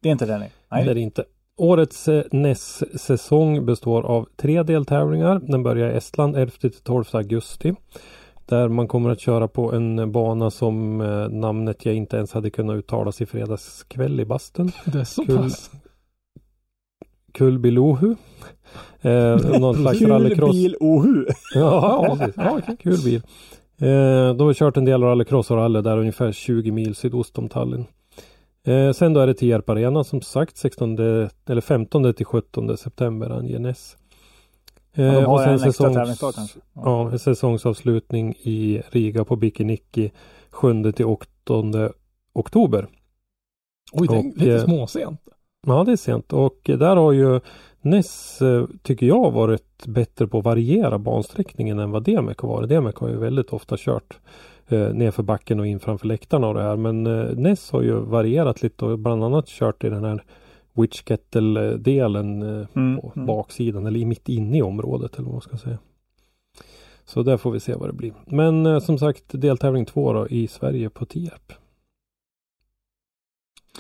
Det 0.01 0.09
är 0.09 0.13
inte 0.13 0.27
den? 0.27 0.41
nej. 0.41 0.51
det 0.85 0.91
är 0.91 0.95
det 0.95 1.01
inte. 1.01 1.25
Årets 1.57 2.09
eh, 2.09 2.25
NES-säsong 2.33 3.67
består 3.67 4.03
av 4.03 4.29
tre 4.37 4.63
deltävlingar. 4.63 5.41
Den 5.43 5.63
börjar 5.63 5.91
i 5.91 5.97
Estland 5.97 6.37
11 6.37 6.53
till 6.61 6.73
12 6.73 7.05
augusti. 7.13 7.75
Där 8.47 8.69
man 8.69 8.89
kommer 8.89 9.11
att 9.11 9.21
köra 9.21 9.49
på 9.49 9.73
en 9.73 10.13
bana 10.13 10.51
som 10.51 11.01
eh, 11.01 11.29
namnet 11.29 11.85
jag 11.87 11.95
inte 11.95 12.17
ens 12.17 12.33
hade 12.33 12.51
kunnat 12.51 12.77
uttalas 12.77 13.21
i 13.21 13.27
fredags 13.27 13.83
kväll 13.89 14.21
i 14.21 14.25
bastun. 14.25 14.73
Det 14.85 15.01
är 15.01 15.05
så 15.05 15.25
Kul. 15.27 15.37
pass. 15.39 15.71
Kulbilohu. 17.33 18.17
Eh, 19.01 19.37
någon 19.61 19.75
slags 19.75 20.03
rallycross. 20.03 20.53
bil 20.57 20.77
ohu. 20.81 21.25
Ja, 21.55 22.17
precis. 22.19 22.35
Ja, 22.37 22.61
kul 22.79 22.99
bil. 23.05 23.23
Eh, 23.79 24.35
då 24.35 24.45
har 24.45 24.49
vi 24.49 24.55
kört 24.55 24.77
en 24.77 24.85
del 24.85 25.03
rallycross 25.03 25.51
och 25.51 25.57
rally 25.57 25.81
där 25.81 25.99
ungefär 25.99 26.33
20 26.33 26.71
mil 26.71 26.95
sydost 26.95 27.39
om 27.39 27.49
Tallinn. 27.49 27.87
Eh, 28.65 28.93
sen 28.93 29.13
då 29.13 29.21
är 29.21 29.27
det 29.27 29.35
Tierp 29.35 29.69
Arena 29.69 30.05
som 30.05 30.21
sagt 30.21 30.57
16 30.57 30.99
eller 31.47 31.61
15 31.61 32.15
till 32.15 32.27
17 32.27 32.77
september. 32.77 33.29
De 33.29 33.75
Eh, 34.95 35.13
har 35.13 35.27
och 35.27 35.41
sen 35.41 35.53
en 35.53 35.59
säsongs, 35.59 36.57
ja, 36.75 37.11
en 37.11 37.19
säsongsavslutning 37.19 38.35
i 38.43 38.83
Riga 38.91 39.25
på 39.25 39.37
Bikiniki 39.37 40.13
7 40.51 40.93
till 40.93 41.05
8 41.05 41.29
oktober. 42.33 42.87
Oj, 43.93 44.09
det 44.09 44.15
är 44.15 44.19
Och, 44.19 44.25
lite 44.25 44.55
eh, 44.55 44.65
småsent. 44.65 45.21
Ja, 45.67 45.85
det 45.85 45.93
är 45.93 45.97
sent 45.97 46.33
och 46.33 46.61
där 46.65 46.97
har 46.97 47.13
ju 47.13 47.41
Ness, 47.83 48.43
eh, 48.43 48.67
tycker 48.83 49.07
jag, 49.07 49.31
varit 49.31 49.87
bättre 49.87 50.27
på 50.27 50.39
att 50.39 50.45
variera 50.45 50.99
bansträckningen 50.99 51.79
än 51.79 51.91
vad 51.91 52.05
Demek 52.05 52.39
har 52.39 52.49
varit. 52.49 52.69
Demek 52.69 52.97
har 52.97 53.09
ju 53.09 53.17
väldigt 53.17 53.53
ofta 53.53 53.77
kört 53.79 54.19
eh, 54.69 54.95
nerför 54.95 55.23
backen 55.23 55.61
och 55.61 55.67
in 55.67 55.81
framför 55.81 56.07
läktarna 56.07 56.49
och 56.49 56.55
det 56.55 56.63
här. 56.63 56.77
Men 56.77 57.07
eh, 57.07 57.37
Ness 57.37 57.71
har 57.71 57.83
ju 57.83 57.95
varierat 57.95 58.63
lite 58.63 58.85
och 58.85 58.99
bland 58.99 59.25
annat 59.25 59.47
kört 59.47 59.85
i 59.85 59.89
den 59.89 60.05
här 60.05 60.25
Witchkettle-delen 60.75 62.43
eh, 62.43 62.67
Mm, 62.75 63.01
på 63.01 63.13
mm. 63.17 63.27
baksidan 63.27 63.87
eller 63.87 64.01
i 64.01 64.05
mitt 64.05 64.29
inne 64.29 64.59
i 64.59 64.63
området 64.63 65.15
eller 65.15 65.25
vad 65.25 65.33
man 65.33 65.41
ska 65.41 65.57
säga. 65.57 65.79
Så 67.05 67.23
där 67.23 67.37
får 67.37 67.51
vi 67.51 67.61
se 67.61 67.75
vad 67.75 67.89
det 67.89 67.93
blir. 67.93 68.13
Men 68.27 68.67
eh, 68.67 68.81
som 68.81 68.99
sagt 68.99 69.25
deltävling 69.29 69.85
två 69.85 70.13
då 70.13 70.29
i 70.29 70.49
Sverige 70.49 70.91
på 70.91 71.05
Tierp. 71.05 71.53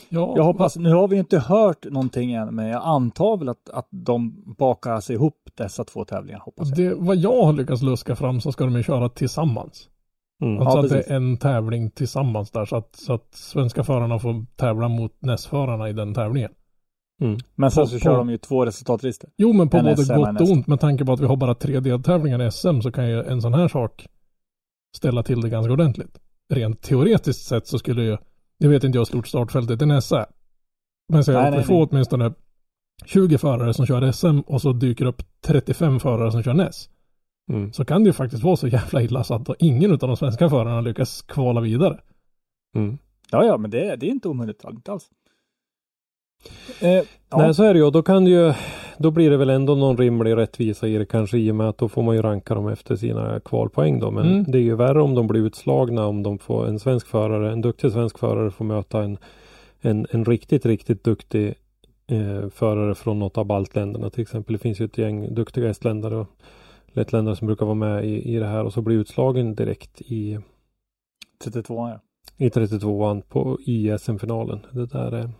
Ja, 0.09 0.32
Jag 0.36 0.45
hoppas, 0.45 0.76
nu 0.76 0.93
har 0.95 1.09
vi 1.09 1.16
inte 1.18 1.38
hört 1.38 1.84
någonting 1.84 2.32
än, 2.32 2.55
men 2.55 2.66
jag 2.66 2.82
antar 2.84 3.36
väl 3.36 3.49
att, 3.49 3.70
att 3.70 3.88
de 3.90 4.45
bakar 4.59 5.01
sig 5.01 5.14
ihop 5.16 5.38
dessa 5.55 5.84
två 5.84 6.05
tävlingar, 6.05 6.38
hoppas 6.40 6.68
jag. 6.68 6.76
det, 6.78 6.95
vad 6.95 7.16
jag 7.16 7.45
har 7.45 7.53
lyckats 7.53 7.82
luska 7.82 8.16
fram 8.16 8.40
så 8.40 8.53
ska 8.53 8.64
de 8.64 8.76
ju 8.76 8.82
köra 8.82 9.09
tillsammans. 9.09 9.88
Mm. 10.43 10.59
Alltså 10.59 10.78
Ja, 10.78 10.84
att 10.84 10.88
det 10.90 10.95
precis. 10.97 11.11
är 11.11 11.16
en 11.16 11.36
tävling 11.36 11.90
tillsammans 11.90 12.51
där 12.51 12.64
så 12.64 12.76
att, 12.76 12.97
så 12.97 13.12
att 13.12 13.34
svenska 13.34 13.84
förarna 13.84 14.18
får 14.18 14.47
tävla 14.57 14.88
mot 14.88 15.12
NES-förarna 15.22 15.88
i 15.88 15.93
den 15.93 16.14
tävlingen. 16.14 16.51
Mm. 17.22 17.38
Men 17.55 17.70
sen 17.70 17.82
på- 17.84 17.86
så 17.88 17.95
på- 17.97 18.01
kör 18.01 18.16
de 18.16 18.30
ju 18.30 18.38
två 18.38 18.64
resultatlistor. 18.66 19.30
Jo 19.36 19.53
men 19.53 19.68
på 19.68 19.76
En 19.76 19.84
både 19.84 19.97
SM 20.05 20.14
gott 20.14 20.40
och 20.40 20.51
ont 20.51 20.66
med 20.66 20.80
tanke 20.80 21.05
på 21.05 21.12
att 21.12 21.20
vi 21.20 21.26
har 21.26 21.36
bara 21.36 21.55
tre 21.55 21.80
deltävlingar 21.80 22.43
i 22.43 22.51
SM 22.51 22.80
så 22.80 22.93
kan 22.93 23.09
ju 23.09 23.22
en 23.22 23.43
sån 23.43 23.55
här 23.55 23.68
sak 23.68 24.07
ställa 24.97 25.22
till 25.22 25.40
det 25.40 25.49
ganska 25.49 25.72
ordentligt. 25.72 26.18
Rent 26.53 26.82
teoretiskt 26.82 27.47
sett 27.47 27.66
så 27.66 27.78
skulle 27.78 28.03
ju, 28.03 28.16
jag 28.62 28.70
vet 28.70 28.84
inte 28.84 28.98
hur 28.98 29.04
stort 29.04 29.28
startfältet 29.28 29.82
i 29.82 29.86
NES 29.86 30.12
är. 30.12 30.26
Men 31.08 31.24
säg 31.24 31.34
Nej, 31.34 31.46
att 31.46 31.52
vi 31.52 31.56
nej, 31.56 31.66
får 31.66 31.74
nej. 31.74 31.88
åtminstone 31.90 32.32
20 33.04 33.38
förare 33.38 33.74
som 33.74 33.86
kör 33.86 34.12
SM 34.12 34.40
och 34.40 34.62
så 34.62 34.72
dyker 34.72 35.04
upp 35.04 35.22
35 35.46 36.00
förare 36.00 36.32
som 36.32 36.42
kör 36.42 36.54
NES. 36.54 36.88
Mm. 37.50 37.72
Så 37.72 37.84
kan 37.84 38.04
det 38.04 38.08
ju 38.08 38.12
faktiskt 38.12 38.42
vara 38.42 38.56
så 38.56 38.68
jävla 38.68 39.02
illa 39.02 39.24
så 39.24 39.34
att 39.34 39.48
ingen 39.58 39.92
av 39.92 39.98
de 39.98 40.16
svenska 40.16 40.48
förarna 40.48 40.80
lyckas 40.80 41.22
kvala 41.22 41.60
vidare. 41.60 42.00
Mm. 42.76 42.98
Ja, 43.30 43.44
ja, 43.44 43.58
men 43.58 43.70
det, 43.70 43.96
det 43.96 44.06
är 44.06 44.10
inte 44.10 44.28
omöjligt, 44.28 44.64
inte 44.64 44.92
alls. 44.92 45.10
Eh, 46.80 46.90
ja. 46.90 47.05
Nej, 47.36 47.55
så 47.55 47.62
är 47.62 47.74
det 47.74 47.80
ju. 47.80 47.90
Då 47.90 48.03
kan 48.03 48.24
det 48.24 48.30
ju, 48.30 48.53
då 48.99 49.11
blir 49.11 49.30
det 49.30 49.36
väl 49.36 49.51
ändå 49.51 49.74
någon 49.74 49.97
rimlig 49.97 50.36
rättvisa 50.36 50.88
i 50.88 50.99
det 50.99 51.07
kanske 51.07 51.38
i 51.38 51.51
och 51.51 51.55
med 51.55 51.68
att 51.68 51.78
då 51.78 51.88
får 51.88 52.03
man 52.03 52.16
ju 52.16 52.22
ranka 52.22 52.55
dem 52.55 52.68
efter 52.68 52.97
sina 52.97 53.40
kvalpoäng 53.40 54.01
då. 54.01 54.11
Men 54.11 54.26
Mm. 54.26 54.45
det 54.49 54.59
är 54.59 54.62
ju 54.62 54.76
värre 54.76 55.03
om 55.03 55.14
de 55.14 55.26
blir 55.26 55.40
utslagna 55.40 56.07
om 56.07 56.22
de 56.22 56.38
får 56.38 56.66
en 56.68 56.78
svensk 56.78 57.07
förare, 57.07 57.53
en 57.53 57.61
duktig 57.61 57.93
svensk 57.93 58.18
förare 58.18 58.51
får 58.51 58.64
möta 58.64 59.03
en, 59.03 59.18
en, 59.80 60.07
en 60.11 60.24
riktigt, 60.24 60.66
riktigt 60.66 61.05
duktig 61.05 61.55
eh, 62.07 62.49
förare 62.51 62.95
från 62.95 63.18
något 63.18 63.38
av 63.38 63.45
baltländerna 63.45 64.11
till 64.11 64.22
exempel. 64.22 64.53
Det 64.53 64.59
finns 64.59 64.80
ju 64.80 64.84
ett 64.84 64.99
gäng 64.99 65.34
duktiga 65.34 65.70
estländare 65.70 66.16
och 66.16 66.26
lettländare 66.93 67.36
som 67.36 67.47
brukar 67.47 67.66
vara 67.66 67.74
med 67.74 68.05
i, 68.05 68.34
i 68.34 68.38
det 68.38 68.47
här 68.47 68.64
och 68.64 68.72
så 68.72 68.80
blir 68.82 68.97
utslagen 68.97 69.55
direkt 69.55 70.01
i, 70.01 70.38
32 71.45 71.88
ja. 71.88 72.01
i 72.36 72.49
32an 72.49 73.22
på 73.28 73.59
i 73.66 73.99
SM-finalen. 73.99 74.61
Det 74.70 74.86
där 74.86 75.12
är 75.12 75.30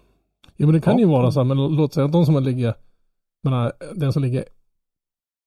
Ja 0.63 0.67
men 0.67 0.75
det 0.75 0.81
kan 0.81 0.93
Ja. 0.95 0.99
ju 1.01 1.07
vara 1.07 1.33
så 1.33 1.41
här, 1.41 1.45
men 1.45 1.57
låt 1.77 1.93
säga 1.95 2.05
att 2.07 2.13
de 2.13 2.27
som 2.27 2.43
ligger, 2.43 2.75
menar, 3.45 3.73
den 3.95 4.13
som 4.13 4.23
ligger 4.23 4.45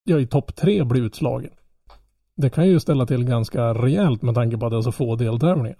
ja, 0.03 0.20
i 0.20 0.28
topp 0.28 0.55
tre 0.55 0.84
blir 0.84 1.01
utslagen. 1.01 1.51
Det 2.38 2.49
kan 2.49 2.68
ju 2.68 2.80
ställa 2.80 3.05
till 3.05 3.24
ganska 3.26 3.74
rejält 3.74 4.22
med 4.22 4.36
tanke 4.36 4.57
på 4.57 4.66
att 4.66 4.72
det 4.72 4.78
är 4.78 4.82
så 4.82 4.91
få 4.91 5.16
deltävlingar. 5.16 5.78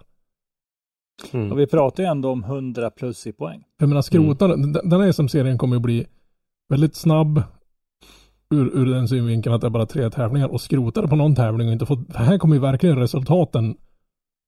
mm. 1.32 1.52
Och 1.52 1.58
vi 1.58 1.66
pratar 1.66 2.02
ju 2.02 2.08
ändå 2.08 2.30
om 2.30 2.44
100 2.44 2.90
plus 2.90 3.26
i 3.26 3.32
poäng. 3.32 3.64
Jag 3.78 3.88
menar 3.88 4.02
skrotare, 4.02 4.56
den- 4.56 4.72
den 4.90 5.00
här 5.00 5.12
SM-serien 5.12 5.58
kommer 5.58 5.76
ju 5.76 5.80
bli 5.80 6.06
väldigt 6.68 6.94
snabb 6.94 7.42
ur, 8.50 8.76
ur 8.78 8.86
den 8.86 9.08
synvinkeln 9.08 9.54
att 9.54 9.60
det 9.60 9.66
är 9.66 9.70
bara 9.70 9.86
tre 9.86 10.10
tävlingar 10.10 10.48
och 10.48 10.60
skrotare 10.60 11.08
på 11.08 11.16
någon 11.16 11.34
tävling 11.34 11.66
och 11.68 11.72
inte 11.72 11.86
få, 11.86 11.96
för 11.96 12.18
här 12.18 12.38
kommer 12.38 12.54
ju 12.54 12.60
verkligen 12.60 12.98
resultaten, 12.98 13.76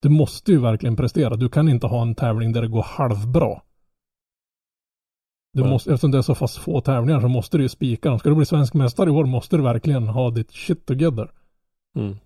du 0.03 0.09
måste 0.09 0.53
ju 0.53 0.59
verkligen 0.61 0.97
prestera. 0.97 1.37
Du 1.37 1.49
kan 1.49 1.69
inte 1.69 1.87
ha 1.87 2.03
en 2.03 2.15
tävling 2.15 2.53
där 2.53 2.63
det 2.63 2.69
går 2.69 2.83
halvbra. 2.83 3.63
Du 5.59 5.63
Nej. 5.63 5.73
måste, 5.73 5.91
eftersom 5.93 6.11
det 6.11 6.19
är 6.19 6.23
så 6.23 6.35
fast 6.35 6.57
få 6.57 6.81
tävlingar 6.81 7.21
så 7.21 7.29
måste 7.29 7.57
du 7.57 7.63
ju 7.63 7.69
spika 7.69 8.09
dem. 8.09 8.19
Ska 8.19 8.29
du 8.29 8.35
bli 8.35 8.47
svensk 8.47 8.75
mästare 8.75 9.09
i 9.11 9.13
år 9.13 9.25
måste 9.25 9.57
du 9.57 9.63
verkligen 9.63 10.09
ha 10.09 10.31
ditt 10.31 10.51
shit 10.53 10.87
together. 10.87 11.31
Mm. 11.97 12.17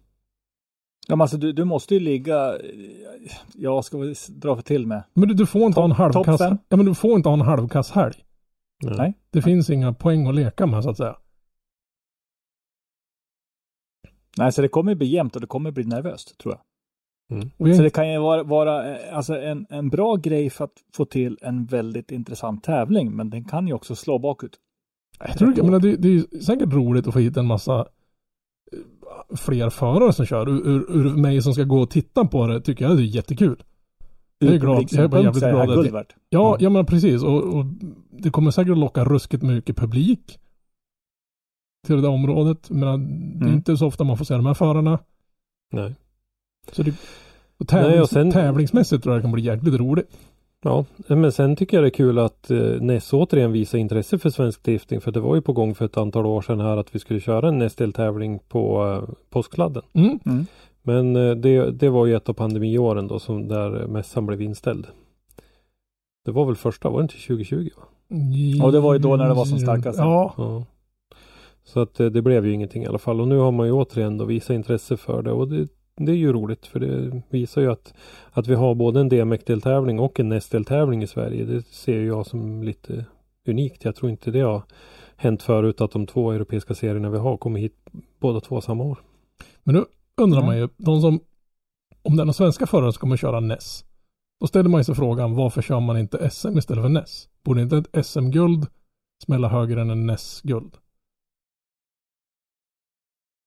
Ja, 1.08 1.16
men 1.16 1.20
alltså 1.20 1.36
du, 1.36 1.52
du 1.52 1.64
måste 1.64 1.94
ju 1.94 2.00
ligga, 2.00 2.58
ja, 3.54 3.82
ska 3.82 3.98
vi 3.98 4.14
dra 4.28 4.56
för 4.56 4.62
till 4.62 4.86
med? 4.86 5.02
Men 5.14 5.28
du, 5.28 5.34
du 5.34 5.46
får 5.46 5.62
inte 5.62 5.74
Topp- 5.74 5.80
ha 5.80 5.84
en 5.84 6.12
halvkass, 6.12 6.40
ja 6.68 6.76
men 6.76 6.86
du 6.86 6.94
får 6.94 7.12
inte 7.16 7.28
ha 7.28 7.34
en 7.34 7.40
halvkass 7.40 7.90
helg. 7.90 8.14
Nej. 8.82 8.94
Nej. 8.96 9.14
Det 9.30 9.42
finns 9.42 9.70
inga 9.70 9.92
poäng 9.92 10.26
att 10.26 10.34
leka 10.34 10.66
med 10.66 10.82
så 10.84 10.90
att 10.90 10.96
säga. 10.96 11.16
Nej, 14.36 14.52
så 14.52 14.62
det 14.62 14.68
kommer 14.68 14.94
bli 14.94 15.06
jämnt 15.06 15.34
och 15.34 15.40
det 15.40 15.46
kommer 15.46 15.70
bli 15.70 15.84
nervöst, 15.84 16.38
tror 16.38 16.54
jag. 16.54 16.60
Jag, 17.56 17.76
Så 17.76 17.82
det 17.82 17.90
kan 17.90 18.12
ju 18.12 18.18
vara, 18.18 18.42
vara 18.42 18.94
eh, 18.96 19.16
alltså 19.16 19.40
en, 19.40 19.66
en 19.70 19.88
bra 19.88 20.16
grej 20.16 20.50
för 20.50 20.64
att 20.64 20.76
få 20.94 21.04
till 21.04 21.38
en 21.42 21.64
väldigt 21.66 22.10
intressant 22.10 22.64
tävling, 22.64 23.16
men 23.16 23.30
den 23.30 23.44
kan 23.44 23.66
ju 23.66 23.74
också 23.74 23.94
slå 23.94 24.18
bakut. 24.18 24.56
Jag 25.18 25.38
tror, 25.38 25.54
jag 25.56 25.64
menar, 25.64 25.80
det, 25.80 25.96
det 25.96 26.08
är 26.08 26.12
ju 26.12 26.40
säkert 26.40 26.72
roligt 26.72 27.06
att 27.06 27.12
få 27.12 27.18
hit 27.20 27.36
en 27.36 27.46
massa 27.46 27.78
eh, 28.72 29.36
fler 29.36 29.70
förare 29.70 30.12
som 30.12 30.26
kör. 30.26 30.48
Ur, 30.48 30.68
ur, 30.68 30.96
ur 30.96 31.16
mig 31.16 31.42
som 31.42 31.54
ska 31.54 31.62
gå 31.64 31.80
och 31.80 31.90
titta 31.90 32.24
på 32.24 32.46
det 32.46 32.60
tycker 32.60 32.84
jag 32.84 32.96
det 32.96 33.02
är 33.02 33.04
jättekul. 33.04 33.62
Jag 34.38 34.54
är 34.54 34.58
glad. 34.58 34.88
Jag 34.90 35.04
är 35.04 35.08
bara 35.08 35.22
jävligt 35.22 35.42
det 35.42 35.50
glad 35.50 35.78
att 35.78 35.92
värt. 35.92 36.14
Ja, 36.28 36.56
ja 36.60 36.70
men 36.70 36.86
precis. 36.86 37.22
Och, 37.22 37.42
och 37.56 37.64
det 38.10 38.30
kommer 38.30 38.50
säkert 38.50 38.72
att 38.72 38.78
locka 38.78 39.04
ruskigt 39.04 39.42
mycket 39.42 39.76
publik 39.76 40.38
till 41.86 41.96
det 41.96 42.02
där 42.02 42.08
området. 42.08 42.70
Men 42.70 43.08
det 43.38 43.44
är 43.44 43.46
Mm. 43.46 43.54
inte 43.54 43.76
så 43.76 43.86
ofta 43.86 44.04
man 44.04 44.16
får 44.16 44.24
se 44.24 44.34
de 44.34 44.46
här 44.46 44.54
förarna. 44.54 44.98
Nej. 45.72 45.94
Så 46.72 46.82
det, 46.82 46.94
och 47.58 47.68
tävlings, 47.68 47.92
Nej, 47.92 48.00
och 48.00 48.08
sen- 48.08 48.30
tävlingsmässigt 48.32 49.02
tror 49.02 49.14
jag 49.14 49.20
det 49.20 49.22
kan 49.22 49.32
bli 49.32 49.42
jäkligt 49.42 49.74
roligt. 49.80 50.16
Ja, 50.64 50.84
men 51.06 51.32
sen 51.32 51.56
tycker 51.56 51.76
jag 51.76 51.84
det 51.84 51.88
är 51.88 51.90
kul 51.90 52.18
att 52.18 52.50
eh, 52.50 52.58
NES 52.80 53.12
återigen 53.12 53.52
visar 53.52 53.78
intresse 53.78 54.18
för 54.18 54.30
svensk 54.30 54.62
drifting. 54.62 55.00
För 55.00 55.12
det 55.12 55.20
var 55.20 55.34
ju 55.34 55.40
på 55.42 55.52
gång 55.52 55.74
för 55.74 55.84
ett 55.84 55.96
antal 55.96 56.26
år 56.26 56.42
sedan 56.42 56.60
här 56.60 56.76
att 56.76 56.94
vi 56.94 56.98
skulle 56.98 57.20
köra 57.20 57.48
en 57.48 57.58
NES-deltävling 57.58 58.38
på 58.48 58.86
eh, 59.08 59.14
påskladden. 59.30 59.82
Mm. 59.92 60.18
Mm. 60.26 60.46
Men 60.82 61.16
eh, 61.16 61.34
det, 61.34 61.70
det 61.70 61.88
var 61.88 62.06
ju 62.06 62.16
ett 62.16 62.28
av 62.28 62.32
pandemiåren 62.32 63.08
då 63.08 63.18
som 63.18 63.48
där 63.48 63.86
mässan 63.86 64.26
blev 64.26 64.42
inställd. 64.42 64.86
Det 66.24 66.30
var 66.32 66.44
väl 66.46 66.56
första, 66.56 66.90
var 66.90 66.98
det 66.98 67.02
inte 67.02 67.14
2020? 67.14 67.68
Va? 67.76 67.82
Ja, 68.64 68.70
det 68.70 68.80
var 68.80 68.92
ju 68.92 68.98
då 68.98 69.16
när 69.16 69.28
det 69.28 69.34
var 69.34 69.44
som 69.44 69.58
starkast. 69.58 69.98
Ja, 69.98 70.34
Ja. 70.36 70.64
Så 71.64 71.80
att 71.80 72.00
eh, 72.00 72.06
det 72.06 72.22
blev 72.22 72.46
ju 72.46 72.52
ingenting 72.52 72.82
i 72.82 72.86
alla 72.86 72.98
fall. 72.98 73.20
Och 73.20 73.28
nu 73.28 73.36
har 73.38 73.50
man 73.52 73.66
ju 73.66 73.72
återigen 73.72 74.18
då 74.18 74.24
visat 74.24 74.50
intresse 74.54 74.96
för 74.96 75.22
det. 75.22 75.32
Och 75.32 75.48
det, 75.48 75.68
det 75.96 76.12
är 76.12 76.16
ju 76.16 76.32
roligt 76.32 76.66
för 76.66 76.80
det 76.80 77.22
visar 77.30 77.60
ju 77.62 77.70
att, 77.70 77.94
att 78.30 78.46
vi 78.46 78.54
har 78.54 78.74
både 78.74 79.00
en 79.00 79.08
DMEC-deltävling 79.08 80.00
och 80.00 80.20
en 80.20 80.28
NES-deltävling 80.28 81.02
i 81.02 81.06
Sverige. 81.06 81.44
Det 81.44 81.62
ser 81.62 82.02
jag 82.02 82.26
som 82.26 82.62
lite 82.62 83.04
unikt. 83.48 83.84
Jag 83.84 83.96
tror 83.96 84.10
inte 84.10 84.30
det 84.30 84.40
har 84.40 84.62
hänt 85.16 85.42
förut 85.42 85.80
att 85.80 85.90
de 85.90 86.06
två 86.06 86.32
europeiska 86.32 86.74
serierna 86.74 87.10
vi 87.10 87.18
har 87.18 87.36
kommer 87.36 87.60
hit 87.60 87.76
båda 88.20 88.40
två 88.40 88.60
samma 88.60 88.84
år. 88.84 88.98
Men 89.64 89.74
nu 89.74 89.84
undrar 90.16 90.38
Mm. 90.38 90.46
man 90.46 90.58
ju, 90.58 90.68
de 90.76 91.00
som, 91.00 91.20
om 92.02 92.16
det 92.16 92.22
är 92.22 92.24
några 92.24 92.32
svenska 92.32 92.66
förare 92.66 92.92
som 92.92 93.00
kommer 93.00 93.16
köra 93.16 93.40
NES, 93.40 93.84
då 94.40 94.46
ställer 94.46 94.70
man 94.70 94.80
ju 94.80 94.84
sig 94.84 94.94
frågan 94.94 95.34
varför 95.34 95.62
kör 95.62 95.80
man 95.80 95.98
inte 95.98 96.30
SM 96.30 96.58
istället 96.58 96.84
för 96.84 96.88
NES? 96.88 97.28
Borde 97.44 97.62
inte 97.62 97.76
ett 97.92 98.06
SM-guld 98.06 98.66
smälla 99.24 99.48
högre 99.48 99.80
än 99.80 99.90
en 99.90 100.06
NES-guld? 100.06 100.76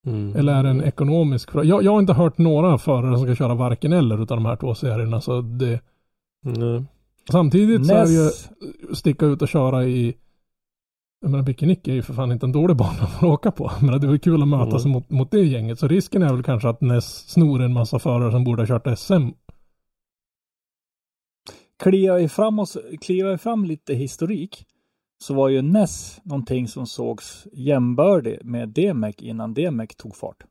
Mm. 0.05 0.35
Eller 0.35 0.53
är 0.53 0.63
det 0.63 0.69
en 0.69 0.83
ekonomisk 0.83 1.51
fråga? 1.51 1.65
Jag, 1.65 1.83
jag 1.83 1.91
har 1.91 1.99
inte 1.99 2.13
hört 2.13 2.37
några 2.37 2.77
förare 2.77 3.17
som 3.17 3.25
ska 3.25 3.35
köra 3.35 3.55
varken 3.55 3.93
eller 3.93 4.23
utav 4.23 4.37
de 4.37 4.45
här 4.45 4.55
två 4.55 4.75
serierna, 4.75 5.21
så 5.21 5.41
det, 5.41 5.79
Nej. 6.43 6.83
samtidigt 7.31 7.87
så 7.87 7.93
är 7.93 8.05
det 8.05 8.11
ju 8.11 8.23
Näs, 8.23 8.49
sticka 8.93 9.25
ut 9.25 9.41
och 9.41 9.47
köra 9.47 9.85
i 9.85 10.15
jag 11.21 11.31
menar 11.31 11.43
Bikinick 11.43 11.87
är 11.87 11.93
ju 11.93 12.01
för 12.01 12.13
fan 12.13 12.31
inte 12.31 12.45
en 12.45 12.51
dålig 12.51 12.77
bana 12.77 13.01
att 13.17 13.23
åka 13.23 13.51
på. 13.51 13.71
Men 13.81 13.99
det 14.01 14.07
är 14.07 14.09
väl 14.09 14.19
kul 14.19 14.41
att 14.41 14.47
mötas 14.47 14.85
Mm. 14.85 14.91
mot, 14.93 15.09
mot 15.09 15.31
det 15.31 15.41
gänget. 15.41 15.79
Så 15.79 15.87
risken 15.87 16.23
är 16.23 16.33
väl 16.33 16.43
kanske 16.43 16.69
att 16.69 16.81
NES 16.81 17.27
snor 17.27 17.61
en 17.61 17.73
massa 17.73 17.99
förare 17.99 18.31
som 18.31 18.43
borde 18.43 18.61
ha 18.61 18.67
kört 18.67 18.99
SM. 18.99 19.29
kliar 21.83 22.17
vi 22.17 22.29
fram, 22.29 22.59
oss, 22.59 22.77
kliar 23.01 23.31
vi 23.31 23.37
fram 23.37 23.65
lite 23.65 23.93
historik 23.93 24.65
så 25.17 25.33
var 25.33 25.49
ju 25.49 25.61
NES 25.61 26.21
någonting 26.23 26.67
som 26.67 26.87
sågs 26.87 27.47
jämbördig 27.53 28.45
med 28.45 28.69
DMEC 28.69 29.15
innan 29.19 29.53
DMEC 29.53 29.95
tog 29.97 30.15
fart. 30.15 30.43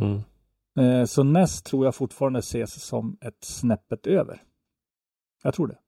Mm. 0.00 0.20
Eh, 0.78 1.04
Så 1.06 1.22
NES 1.22 1.62
tror 1.62 1.84
jag 1.84 1.94
fortfarande 1.94 2.38
ses 2.38 2.82
som 2.84 3.16
ett 3.20 3.44
snäppet 3.44 4.06
över. 4.06 4.42
Jag 5.42 5.54
tror 5.54 5.66
det. 5.66 5.78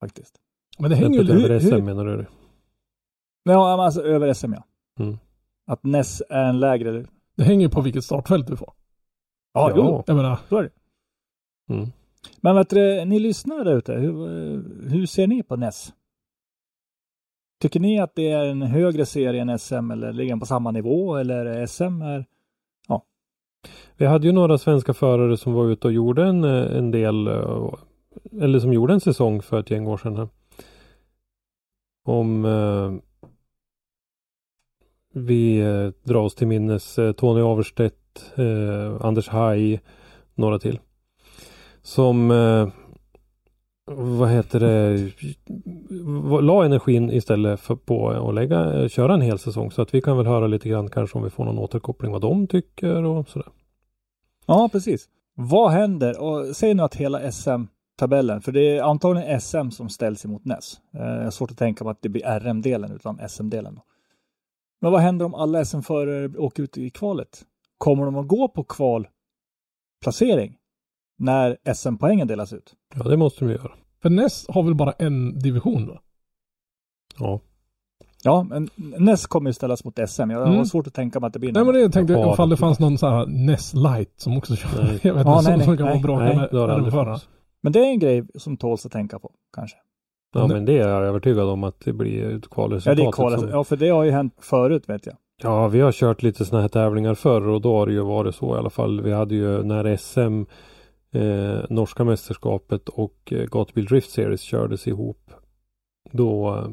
Faktiskt. 0.00 0.40
Men 0.78 0.90
det 0.90 0.96
hänger 0.96 1.22
ju 1.22 1.32
över. 1.44 1.60
SM 1.60 1.74
hur- 1.74 1.82
menar 1.82 2.04
du? 2.04 2.26
Ja, 3.42 3.76
men 3.76 3.84
alltså 3.84 4.02
över 4.02 4.34
SM 4.34 4.52
ja. 4.52 4.64
Mm. 5.04 5.18
Att 5.66 5.82
NES 5.84 6.22
är 6.30 6.44
en 6.44 6.60
lägre... 6.60 7.06
Det 7.36 7.44
hänger 7.44 7.66
ju 7.66 7.70
på 7.70 7.80
vilket 7.80 8.04
startfält 8.04 8.46
du 8.46 8.56
får. 8.56 8.72
Ja, 9.52 9.70
Ja. 9.70 9.76
jo. 9.76 10.04
Jag 10.06 10.16
menar, 10.16 10.38
Så 10.48 10.56
är 10.58 10.62
det. 10.62 10.70
Mm. 11.74 11.88
Men 12.40 12.56
vet 12.56 12.70
du, 12.70 13.04
ni 13.04 13.18
lyssnare 13.18 13.64
där 13.64 13.76
ute, 13.76 13.92
hur, 13.92 14.12
hur 14.88 15.06
ser 15.06 15.26
ni 15.26 15.42
på 15.42 15.56
NES? 15.56 15.92
Tycker 17.60 17.80
ni 17.80 18.00
att 18.00 18.14
det 18.14 18.30
är 18.30 18.46
en 18.46 18.62
högre 18.62 19.06
serie 19.06 19.42
än 19.42 19.58
SM 19.58 19.90
eller 19.90 20.12
ligger 20.12 20.32
den 20.32 20.40
på 20.40 20.46
samma 20.46 20.70
nivå 20.70 21.16
eller 21.16 21.66
SM 21.66 22.02
är... 22.02 22.26
Ja, 22.88 23.04
Vi 23.96 24.06
hade 24.06 24.26
ju 24.26 24.32
några 24.32 24.58
svenska 24.58 24.94
förare 24.94 25.36
som 25.36 25.52
var 25.52 25.66
ute 25.66 25.86
och 25.86 25.92
gjorde 25.92 26.24
en, 26.24 26.44
en 26.44 26.90
del 26.90 27.28
eller 28.40 28.58
som 28.58 28.72
gjorde 28.72 28.92
en 28.92 29.00
säsong 29.00 29.42
för 29.42 29.60
ett 29.60 29.70
gäng 29.70 29.86
år 29.86 29.96
sedan. 29.96 30.16
Här. 30.16 30.28
Om 32.04 32.44
eh, 32.44 32.92
vi 35.12 35.60
eh, 35.60 35.92
drar 36.02 36.20
oss 36.20 36.34
till 36.34 36.46
minnes 36.46 36.98
eh, 36.98 37.12
Tony 37.12 37.40
Averstedt, 37.40 38.32
eh, 38.36 39.06
Anders 39.06 39.28
Haj, 39.28 39.80
några 40.34 40.58
till. 40.58 40.78
Som 41.84 42.30
eh, 42.30 42.68
vad 43.90 44.28
heter 44.30 44.60
det, 44.60 45.10
la 46.42 46.64
energin 46.64 47.10
istället 47.10 47.60
för 47.60 47.76
på 47.76 48.08
att 48.10 48.34
lägga, 48.34 48.82
eh, 48.82 48.88
köra 48.88 49.14
en 49.14 49.20
hel 49.20 49.38
säsong. 49.38 49.70
Så 49.70 49.82
att 49.82 49.94
vi 49.94 50.02
kan 50.02 50.16
väl 50.16 50.26
höra 50.26 50.46
lite 50.46 50.68
grann 50.68 50.90
kanske 50.90 51.18
om 51.18 51.24
vi 51.24 51.30
får 51.30 51.44
någon 51.44 51.58
återkoppling 51.58 52.12
vad 52.12 52.20
de 52.20 52.46
tycker 52.46 53.04
och 53.04 53.28
sådär. 53.28 53.48
Ja, 54.46 54.68
precis. 54.72 55.08
Vad 55.34 55.70
händer? 55.70 56.20
Och 56.20 56.56
säg 56.56 56.74
nu 56.74 56.82
att 56.82 56.94
hela 56.94 57.32
SM-tabellen, 57.32 58.40
för 58.42 58.52
det 58.52 58.76
är 58.76 58.82
antagligen 58.82 59.40
SM 59.40 59.70
som 59.70 59.88
ställs 59.88 60.24
emot 60.24 60.44
NES. 60.44 60.80
Eh, 60.94 61.00
Jag 61.00 61.24
har 61.24 61.30
svårt 61.30 61.50
att 61.50 61.58
tänka 61.58 61.84
mig 61.84 61.90
att 61.90 62.02
det 62.02 62.08
blir 62.08 62.40
RM-delen 62.40 62.92
utan 62.92 63.28
SM-delen. 63.28 63.80
Men 64.80 64.92
vad 64.92 65.00
händer 65.00 65.26
om 65.26 65.34
alla 65.34 65.64
SM-förare 65.64 66.38
åker 66.38 66.62
ut 66.62 66.78
i 66.78 66.90
kvalet? 66.90 67.42
Kommer 67.78 68.04
de 68.04 68.16
att 68.16 68.28
gå 68.28 68.48
på 68.48 68.64
kvalplacering 68.64 70.56
när 71.18 71.56
SM-poängen 71.74 72.26
delas 72.28 72.52
ut? 72.52 72.74
Ja, 72.94 73.02
det 73.02 73.16
måste 73.16 73.44
de 73.44 73.50
göra. 73.52 73.72
För 74.02 74.10
NES 74.10 74.46
har 74.48 74.62
väl 74.62 74.74
bara 74.74 74.92
en 74.92 75.38
division 75.38 75.86
då? 75.86 76.00
Ja, 77.18 77.40
Ja, 78.26 78.42
men 78.42 78.68
NES 78.76 79.26
kommer 79.26 79.50
ju 79.50 79.54
ställas 79.54 79.84
mot 79.84 79.98
SM. 80.08 80.30
Jag 80.30 80.38
har 80.40 80.46
Mm. 80.52 80.64
svårt 80.66 80.86
att 80.86 80.94
tänka 80.94 81.20
mig 81.20 81.26
att 81.26 81.32
det 81.32 81.38
blir 81.38 81.52
Nej 81.52 81.60
någon. 81.60 81.66
men 81.66 81.74
det 81.74 81.80
jag 81.80 81.92
tänkte 81.92 82.12
Ja, 82.12 82.32
ifall 82.32 82.48
det 82.48 82.52
det- 82.54 82.60
fanns 82.60 82.78
någon 82.78 82.98
sån 82.98 83.12
här 83.12 83.26
NES 83.26 83.74
Light 83.74 84.12
som 84.20 84.36
också 84.38 84.56
kör. 84.56 84.82
Nej. 84.84 85.00
Jag 85.02 85.14
vet 85.14 85.26
Ja, 85.26 85.38
inte, 85.38 85.50
nej, 85.50 85.58
som, 85.58 85.64
som 85.64 85.70
nej, 85.70 85.76
kan 85.76 85.84
vara 85.86 85.94
nej, 85.94 86.02
bra 86.02 86.18
nej, 86.18 86.36
med 86.36 86.48
det 86.50 86.58
har 86.58 86.68
det 86.68 86.74
aldrig 86.74 86.92
förare. 86.92 87.04
funnits. 87.06 87.28
Men 87.60 87.72
det 87.72 87.78
är 87.78 87.84
en 87.90 87.98
grej 87.98 88.24
som 88.34 88.56
tåls 88.56 88.86
att 88.86 88.92
tänka 88.92 89.18
på, 89.18 89.30
kanske. 89.56 89.76
Ja, 90.34 90.46
men 90.46 90.64
det 90.64 90.78
är 90.78 90.88
jag 90.88 91.02
övertygad 91.04 91.48
om 91.48 91.64
att 91.64 91.80
det 91.80 91.92
blir 91.92 92.36
ett 92.36 92.50
kvalresultat. 92.50 92.98
Ja, 92.98 93.04
det 93.04 93.08
är 93.08 93.12
kvalet. 93.12 93.40
som- 93.40 93.48
Ja, 93.48 93.64
för 93.64 93.76
det 93.76 93.88
har 93.88 94.04
ju 94.04 94.10
hänt 94.10 94.34
förut, 94.40 94.88
vet 94.88 95.06
jag. 95.06 95.14
Ja, 95.42 95.68
vi 95.68 95.80
har 95.80 95.92
kört 95.92 96.22
lite 96.22 96.44
sådana 96.44 96.62
här 96.62 96.68
tävlingar 96.68 97.14
förr 97.14 97.48
och 97.48 97.60
då 97.60 97.78
har 97.78 97.86
det 97.86 97.92
ju 97.92 98.00
varit 98.00 98.34
så 98.34 98.56
i 98.56 98.58
alla 98.58 98.70
fall. 98.70 99.00
Vi 99.00 99.12
hade 99.12 99.34
ju 99.34 99.62
när 99.62 99.84
SM, 99.96 100.44
eh, 101.14 101.64
norska 101.70 102.04
mästerskapet 102.04 102.88
och 102.88 103.32
eh, 103.32 103.46
Gatubil 103.46 103.84
Drift 103.84 104.10
Series 104.10 104.40
kördes 104.40 104.86
ihop. 104.86 105.30
Då 106.10 106.54
eh, 106.54 106.68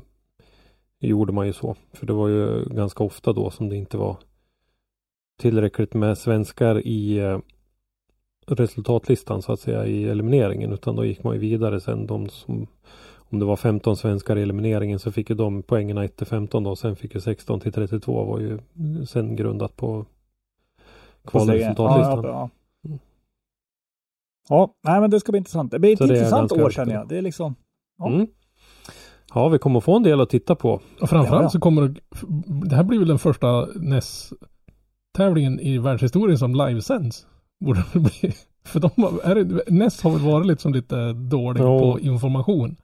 gjorde 1.09 1.33
man 1.33 1.47
ju 1.47 1.53
så. 1.53 1.75
För 1.93 2.05
det 2.05 2.13
var 2.13 2.27
ju 2.27 2.65
ganska 2.65 3.03
ofta 3.03 3.33
då 3.33 3.49
som 3.49 3.69
det 3.69 3.75
inte 3.75 3.97
var 3.97 4.17
tillräckligt 5.39 5.93
med 5.93 6.17
svenskar 6.17 6.87
i 6.87 7.17
eh, 7.17 7.39
resultatlistan 8.47 9.41
så 9.41 9.53
att 9.53 9.59
säga 9.59 9.85
i 9.85 10.03
elimineringen. 10.03 10.73
Utan 10.73 10.95
då 10.95 11.05
gick 11.05 11.23
man 11.23 11.33
ju 11.33 11.39
vidare 11.39 11.81
sen 11.81 12.07
de 12.07 12.29
som 12.29 12.67
om 13.31 13.39
det 13.39 13.45
var 13.45 13.55
15 13.55 13.97
svenskar 13.97 14.37
i 14.37 14.41
elimineringen 14.41 14.99
så 14.99 15.11
fick 15.11 15.29
ju 15.29 15.35
de 15.35 15.63
poängen 15.63 15.97
1 15.97 16.17
till 16.17 16.27
15 16.27 16.63
då. 16.63 16.75
Sen 16.75 16.95
fick 16.95 17.15
ju 17.15 17.21
16 17.21 17.59
till 17.59 17.73
32 17.73 18.23
var 18.23 18.39
ju 18.39 18.59
sen 19.07 19.35
grundat 19.35 19.75
på 19.75 20.05
kvalresultatlistan. 21.25 22.23
Ja, 22.23 22.29
ja, 22.29 22.49
ja. 24.49 24.73
nej 24.83 25.01
men 25.01 25.09
det 25.09 25.19
ska 25.19 25.31
bli 25.31 25.37
intressant. 25.37 25.71
Det 25.71 25.79
blir 25.79 25.93
ett 25.93 26.01
intressant 26.01 26.51
år 26.51 26.69
känner 26.69 26.93
jag. 26.93 27.07
Det 27.09 27.17
är 27.17 27.21
liksom, 27.21 27.55
Ja. 27.97 28.07
Mm. 28.13 28.27
Ja, 29.33 29.47
vi 29.49 29.59
kommer 29.59 29.79
få 29.79 29.95
en 29.95 30.03
del 30.03 30.21
att 30.21 30.29
titta 30.29 30.55
på. 30.55 30.81
Och 31.01 31.09
framförallt 31.09 31.31
Ja, 31.41 31.41
ja. 31.43 31.49
så 31.49 31.59
kommer 31.59 31.81
det, 31.81 31.99
det 32.69 32.75
här 32.75 32.83
blir 32.83 32.99
väl 32.99 33.07
den 33.07 33.19
första 33.19 33.65
NES-tävlingen 33.75 35.59
i 35.59 35.77
världshistorien 35.77 36.37
som 36.37 36.55
livesänds. 36.55 37.25
Borde 37.65 37.83
det 37.93 37.99
bli. 37.99 38.33
För 38.65 38.79
de 38.79 38.89
har, 38.97 39.19
är 39.31 39.35
det, 39.43 39.63
NES 39.69 40.01
har 40.01 40.11
väl 40.11 40.19
varit 40.31 40.47
liksom 40.47 40.73
lite 40.73 41.13
dålig 41.13 41.61
Ja. 41.61 41.79
på 41.79 41.99
information. 41.99 42.75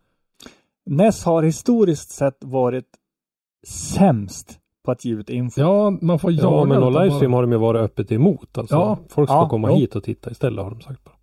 NES 0.90 1.24
har 1.24 1.44
historiskt 1.44 2.10
sett 2.12 2.38
varit 2.42 2.86
sämst 3.68 4.60
på 4.86 4.92
att 4.92 5.06
ge 5.06 5.14
ut 5.14 5.30
info. 5.30 5.62
Ja, 5.62 5.90
man 6.02 6.20
får 6.20 6.32
jaga. 6.32 6.44
Ja, 6.58 6.66
men 6.66 6.84
och 6.84 6.92
livestream 7.04 7.32
bara- 7.32 7.38
har 7.38 7.42
de 7.44 7.52
ju 7.52 7.58
varit 7.58 7.80
öppet 7.82 8.12
emot. 8.12 8.58
Alltså, 8.58 8.76
Ja. 8.76 8.98
folk 9.10 9.30
ska 9.30 9.36
Ja, 9.38 9.50
komma 9.50 9.70
jo. 9.70 9.76
hit 9.76 9.96
och 9.96 10.04
titta 10.04 10.32
istället 10.32 10.64
har 10.64 10.72
de 10.72 10.82
sagt. 10.82 11.04
Bara. 11.04 11.14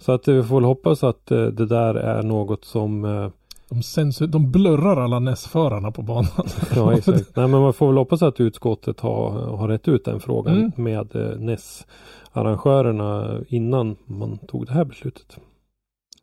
Så 0.00 0.12
att 0.12 0.28
eh, 0.28 0.34
vi 0.34 0.42
får 0.42 0.54
väl 0.56 0.64
hoppas 0.64 1.04
att 1.04 1.30
eh, 1.30 1.46
det 1.46 1.66
där 1.66 1.94
är 1.94 2.22
något 2.22 2.64
som 2.64 3.04
eh, 3.04 3.30
De, 3.68 3.82
censur, 3.82 4.26
de 4.26 4.50
blurrar 4.52 4.96
alla 5.00 5.18
NES-förarna 5.18 5.90
på 5.90 6.02
banan. 6.02 6.46
Ja, 6.76 6.96
exakt. 6.96 7.32
Nej, 7.36 7.48
men 7.48 7.60
man 7.60 7.72
får 7.72 7.86
väl 7.86 7.96
hoppas 7.96 8.22
att 8.22 8.40
utskottet 8.40 9.00
har, 9.00 9.30
har 9.30 9.68
rätt 9.68 9.88
ut 9.88 10.04
den 10.04 10.20
frågan 10.20 10.56
Mm. 10.56 10.70
med 10.76 11.16
eh, 11.16 11.38
NES-arrangörerna 11.38 13.40
innan 13.48 13.96
man 14.06 14.38
tog 14.38 14.66
det 14.66 14.72
här 14.72 14.84
beslutet. 14.84 15.38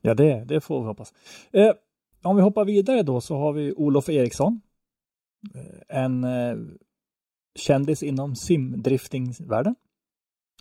Ja, 0.02 0.14
det, 0.14 0.44
det 0.46 0.62
får 0.62 0.82
vi 0.82 0.88
hoppas. 0.88 1.14
Eh, 1.52 1.72
om 2.24 2.36
vi 2.36 2.42
hoppar 2.42 2.66
vidare 2.66 3.04
då 3.04 3.22
så 3.22 3.38
har 3.38 3.54
vi 3.54 3.74
Olof 3.74 4.10
Eriksson. 4.10 4.62
En 5.90 6.24
eh, 6.24 6.56
kändis 7.60 8.04
inom 8.04 8.36
simdriftingvärlden. 8.36 9.76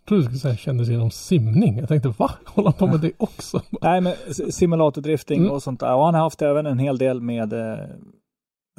Jag 0.07 0.09
trodde 0.09 0.23
du 0.23 0.25
skulle 0.25 0.39
säga 0.39 0.57
kändes 0.57 0.89
inom 0.89 1.11
simning. 1.11 1.79
Jag 1.79 1.89
tänkte 1.89 2.09
va? 2.09 2.31
Håller 2.47 2.69
han 2.71 2.79
på 2.79 2.87
med 2.87 3.01
det 3.01 3.13
också? 3.17 3.63
Nej, 3.81 4.01
men 4.01 4.15
simulatordrifting 4.53 5.41
Mm. 5.41 5.53
och 5.53 5.63
sånt 5.63 5.81
där. 5.81 5.95
Och 5.95 6.05
han 6.05 6.15
har 6.15 6.21
haft 6.23 6.43
även 6.43 6.67
en 6.67 6.79
hel 6.79 6.99
del 6.99 7.21
med 7.21 7.53
eh, 7.53 7.79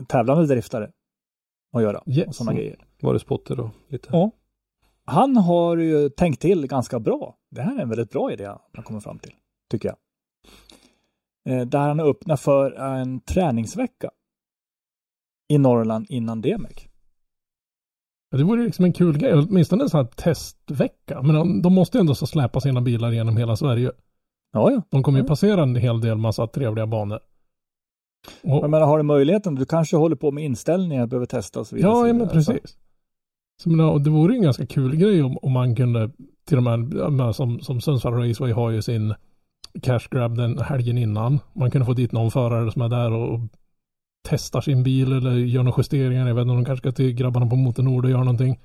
tävlande 0.08 0.46
driftare 0.48 0.92
att 1.76 1.82
göra. 1.82 2.04
Yes. 2.06 2.28
Och 2.28 2.36
sådana 2.36 2.54
grejer. 2.54 2.86
Var 3.02 3.14
det 3.14 3.20
spotter 3.20 3.60
och 3.60 3.70
lite? 3.90 4.10
Ja. 4.12 4.32
Han 5.06 5.38
har 5.38 5.78
ju 5.78 6.10
tänkt 6.10 6.42
till 6.42 6.68
ganska 6.68 7.00
bra. 7.00 7.36
Det 7.52 7.62
här 7.62 7.78
är 7.78 7.82
en 7.82 7.90
väldigt 7.90 8.12
bra 8.12 8.32
idé 8.32 8.46
han 8.74 8.84
kommer 8.84 9.00
fram 9.00 9.20
till, 9.20 9.34
tycker 9.72 9.90
jag. 9.90 9.98
Eh, 11.60 11.66
Där 11.68 11.80
han 11.80 12.00
öppnar 12.00 12.36
för 12.38 12.72
en 12.72 13.20
träningsvecka 13.20 14.12
i 15.50 15.58
Norrland 15.58 16.06
innan 16.10 16.42
DMEC. 16.42 16.88
Det 18.32 18.44
vore 18.44 18.64
liksom 18.64 18.86
en 18.86 18.94
kul 18.94 19.18
grej, 19.18 19.34
åtminstone 19.34 19.84
en 19.84 19.90
sån 19.90 19.98
här 19.98 20.08
testvecka. 20.16 21.22
Men 21.22 21.36
de, 21.36 21.62
de 21.62 21.74
måste 21.74 21.98
ju 21.98 22.00
ändå 22.00 22.16
så 22.16 22.28
släpa 22.28 22.60
sina 22.62 22.82
bilar 22.82 23.12
genom 23.12 23.38
hela 23.38 23.56
Sverige. 23.56 23.92
Ja, 24.54 24.72
ja. 24.72 24.82
De 24.90 25.04
kommer 25.04 25.20
ju 25.20 25.26
passera 25.26 25.64
en 25.64 25.76
hel 25.76 26.02
del 26.02 26.18
massa 26.18 26.48
trevliga 26.48 26.88
banor. 26.88 27.20
Och, 28.44 28.64
Jag 28.64 28.70
menar, 28.70 28.86
har 28.88 28.98
du 28.98 29.04
möjligheten, 29.04 29.56
du 29.56 29.66
kanske 29.66 29.98
håller 29.98 30.16
på 30.16 30.32
med 30.32 30.44
inställningar, 30.44 31.08
behöver 31.08 31.26
testa 31.26 31.60
och 31.60 31.68
så 31.68 31.76
vidare. 31.76 31.92
så 31.94 31.98
ja, 31.98 32.08
ja, 32.08 32.14
men 32.14 32.28
vidare. 32.28 32.44
Så- 32.44 32.52
precis. 32.54 32.78
Så, 33.64 33.70
men, 33.70 33.86
och 33.86 34.02
det 34.02 34.10
vore 34.10 34.34
ju 34.34 34.38
en 34.38 34.44
ganska 34.44 34.66
kul 34.66 34.96
grej 34.96 35.24
om, 35.24 35.38
om 35.42 35.52
man 35.52 35.76
kunde, 35.76 36.12
till 36.48 36.58
och 36.58 36.64
med 36.64 37.36
som, 37.36 37.60
som 37.60 37.82
Sundsvall 37.82 38.14
Raceway 38.14 38.52
har 38.52 38.72
ju 38.72 38.82
sin 38.82 39.14
cash 39.82 40.08
grab 40.12 40.38
den 40.38 40.60
helgen 40.60 40.98
innan. 40.98 41.40
Man 41.54 41.72
kunde 41.72 41.86
få 41.86 41.94
dit 41.94 42.12
någon 42.12 42.32
förare 42.32 42.72
som 42.72 42.82
är 42.82 42.90
där 42.90 43.12
och 43.12 43.40
testar 44.30 44.62
sin 44.62 44.84
bil 44.84 45.14
eller 45.14 45.32
gör 45.32 45.64
några 45.64 45.78
justeringar. 45.78 46.28
Jag 46.28 46.36
vet 46.36 46.42
inte 46.42 46.54
de 46.54 46.66
kanske 46.66 46.90
ska 46.90 46.96
till 46.96 47.14
grabbarna 47.14 47.48
på 47.48 47.56
Motornord 47.56 48.06
och 48.06 48.12
göra 48.12 48.24
någonting. 48.24 48.60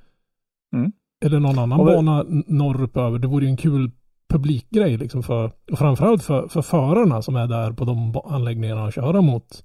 Mm. 0.74 0.92
Eller 1.24 1.40
någon 1.40 1.58
annan 1.58 1.80
Och 1.80 1.88
vi- 1.88 1.92
bana 1.94 2.20
n- 2.20 2.44
norrut 2.46 2.96
över. 2.96 3.18
Det 3.18 3.28
vore 3.28 3.44
ju 3.44 3.50
en 3.50 3.56
kul 3.56 3.90
publikgrej 4.28 4.96
liksom 4.96 5.22
för, 5.22 5.52
och 5.72 5.78
framförallt 5.78 6.22
för, 6.22 6.48
för 6.48 6.62
förarna 6.62 7.22
som 7.22 7.36
är 7.36 7.46
där 7.46 7.72
på 7.72 7.84
de 7.84 8.16
anläggningarna 8.24 8.84
och 8.84 8.92
köra 8.92 9.20
mot, 9.20 9.64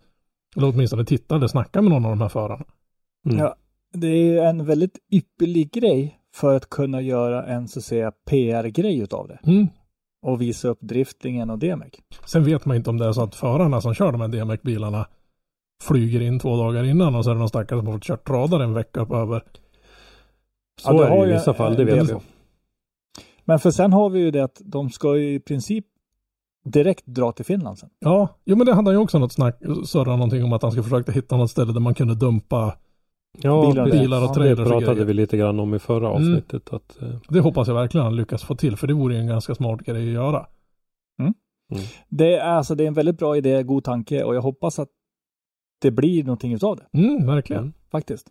eller 0.56 0.68
åtminstone 0.68 1.06
titta 1.06 1.36
eller 1.36 1.48
snacka 1.48 1.82
med 1.82 1.92
någon 1.92 2.06
av 2.06 2.12
de 2.12 2.22
här 2.22 2.30
förarna. 2.30 2.66
Mm. 3.26 3.38
Ja. 3.38 3.56
Det 3.94 4.08
är 4.08 4.16
ju 4.32 4.40
en 4.40 4.66
väldigt 4.66 4.98
ypperlig 5.12 5.72
grej 5.72 6.20
för 6.36 6.56
att 6.56 6.70
kunna 6.70 7.02
göra 7.02 7.46
en 7.46 7.68
så 7.68 7.80
att 7.80 7.86
säga 7.86 8.12
PR-grej 8.30 9.00
utav 9.00 9.28
det. 9.28 9.40
Mm. 9.52 9.68
Och 10.22 10.42
visa 10.42 10.68
upp 10.68 10.78
driftingen 10.82 11.50
och 11.50 11.60
DMEC. 11.60 11.92
Sen 12.26 12.44
vet 12.44 12.66
man 12.66 12.78
inte 12.78 12.90
om 12.90 12.98
det 12.98 13.06
är 13.06 13.12
så 13.12 13.24
att 13.24 13.36
förarna 13.36 13.82
som 13.82 13.94
kör 13.94 14.12
de 14.12 14.22
här 14.22 14.28
DMEC-bilarna 14.28 15.06
flyger 15.84 16.22
in 16.22 16.40
två 16.40 16.58
dagar 16.58 16.84
innan 16.84 17.16
och 17.16 17.24
så 17.24 17.30
är 17.30 17.34
det 17.34 17.40
någon 17.40 17.50
stackare 17.50 17.80
som 17.80 17.88
har 17.88 17.94
fått 17.94 18.04
kört 18.04 18.30
radar 18.30 18.60
en 18.60 18.74
vecka 18.74 19.00
upp 19.00 19.12
över. 19.12 19.44
Så 20.82 20.90
Ja, 20.94 20.94
det 20.94 21.06
är 21.08 21.26
det 21.26 21.30
i 21.30 21.34
vissa 21.34 21.54
fall, 21.54 21.76
det 21.76 21.86
vet 21.86 21.96
del 21.96 22.06
vi. 22.06 22.12
så. 22.14 22.22
Men 23.46 23.60
för 23.60 23.72
sen 23.72 23.94
har 23.94 24.10
vi 24.10 24.20
ju 24.20 24.32
det 24.32 24.44
att 24.44 24.62
de 24.66 24.90
ska 24.90 25.18
ju 25.18 25.34
i 25.34 25.40
princip 25.40 25.86
direkt 26.66 27.06
dra 27.06 27.32
till 27.32 27.46
Finland 27.46 27.78
sen. 27.80 27.90
Ja, 28.00 28.28
jo 28.46 28.56
men 28.56 28.66
det 28.66 28.74
hade 28.74 28.88
han 28.88 28.96
ju 28.96 29.00
också 29.02 29.20
något 29.20 29.32
snack, 29.32 29.60
surra 29.86 30.12
någonting 30.16 30.44
om 30.44 30.54
att 30.54 30.62
han 30.62 30.72
ska 30.72 30.84
försöka 30.84 31.12
hitta 31.12 31.38
något 31.38 31.52
ställe 31.52 31.74
där 31.74 31.80
man 31.80 31.94
kunde 31.94 32.16
dumpa. 32.16 32.78
Ja, 33.42 33.70
Bilar 33.70 33.86
bilar 33.92 34.22
och 34.22 34.28
det 34.28 34.34
trailers 34.34 34.60
och 34.60 34.66
pratade 34.68 34.94
grejer. 34.94 35.06
vi 35.06 35.14
lite 35.14 35.38
grann 35.38 35.60
om 35.60 35.74
i 35.76 35.80
förra 35.80 36.10
Mm. 36.10 36.12
avsnittet. 36.22 36.74
Att, 36.74 37.02
eh, 37.02 37.10
Det 37.30 37.40
hoppas 37.40 37.68
jag 37.68 37.76
verkligen 37.76 38.04
han 38.06 38.16
lyckas 38.16 38.44
få 38.44 38.56
till 38.56 38.76
för 38.78 38.88
det 38.88 38.94
vore 38.94 39.14
ju 39.14 39.20
en 39.20 39.28
ganska 39.28 39.56
smart 39.56 39.82
grej 39.82 40.08
att 40.08 40.14
göra. 40.14 40.46
Det 42.10 42.34
är 42.36 42.42
alltså 42.50 42.76
det 42.76 42.84
är 42.84 42.88
en 42.88 42.94
väldigt 42.94 43.18
bra 43.18 43.38
idé, 43.38 43.64
god 43.64 43.84
tanke 43.84 44.24
och 44.24 44.36
jag 44.36 44.42
hoppas 44.42 44.80
att 44.80 44.90
det 45.82 45.92
blir 45.92 46.24
någonting 46.24 46.54
utav 46.54 46.78
det 46.78 47.00
Mm, 47.00 47.26
verkligen. 47.28 47.62
Mm. 47.62 47.74
faktiskt. 47.92 48.28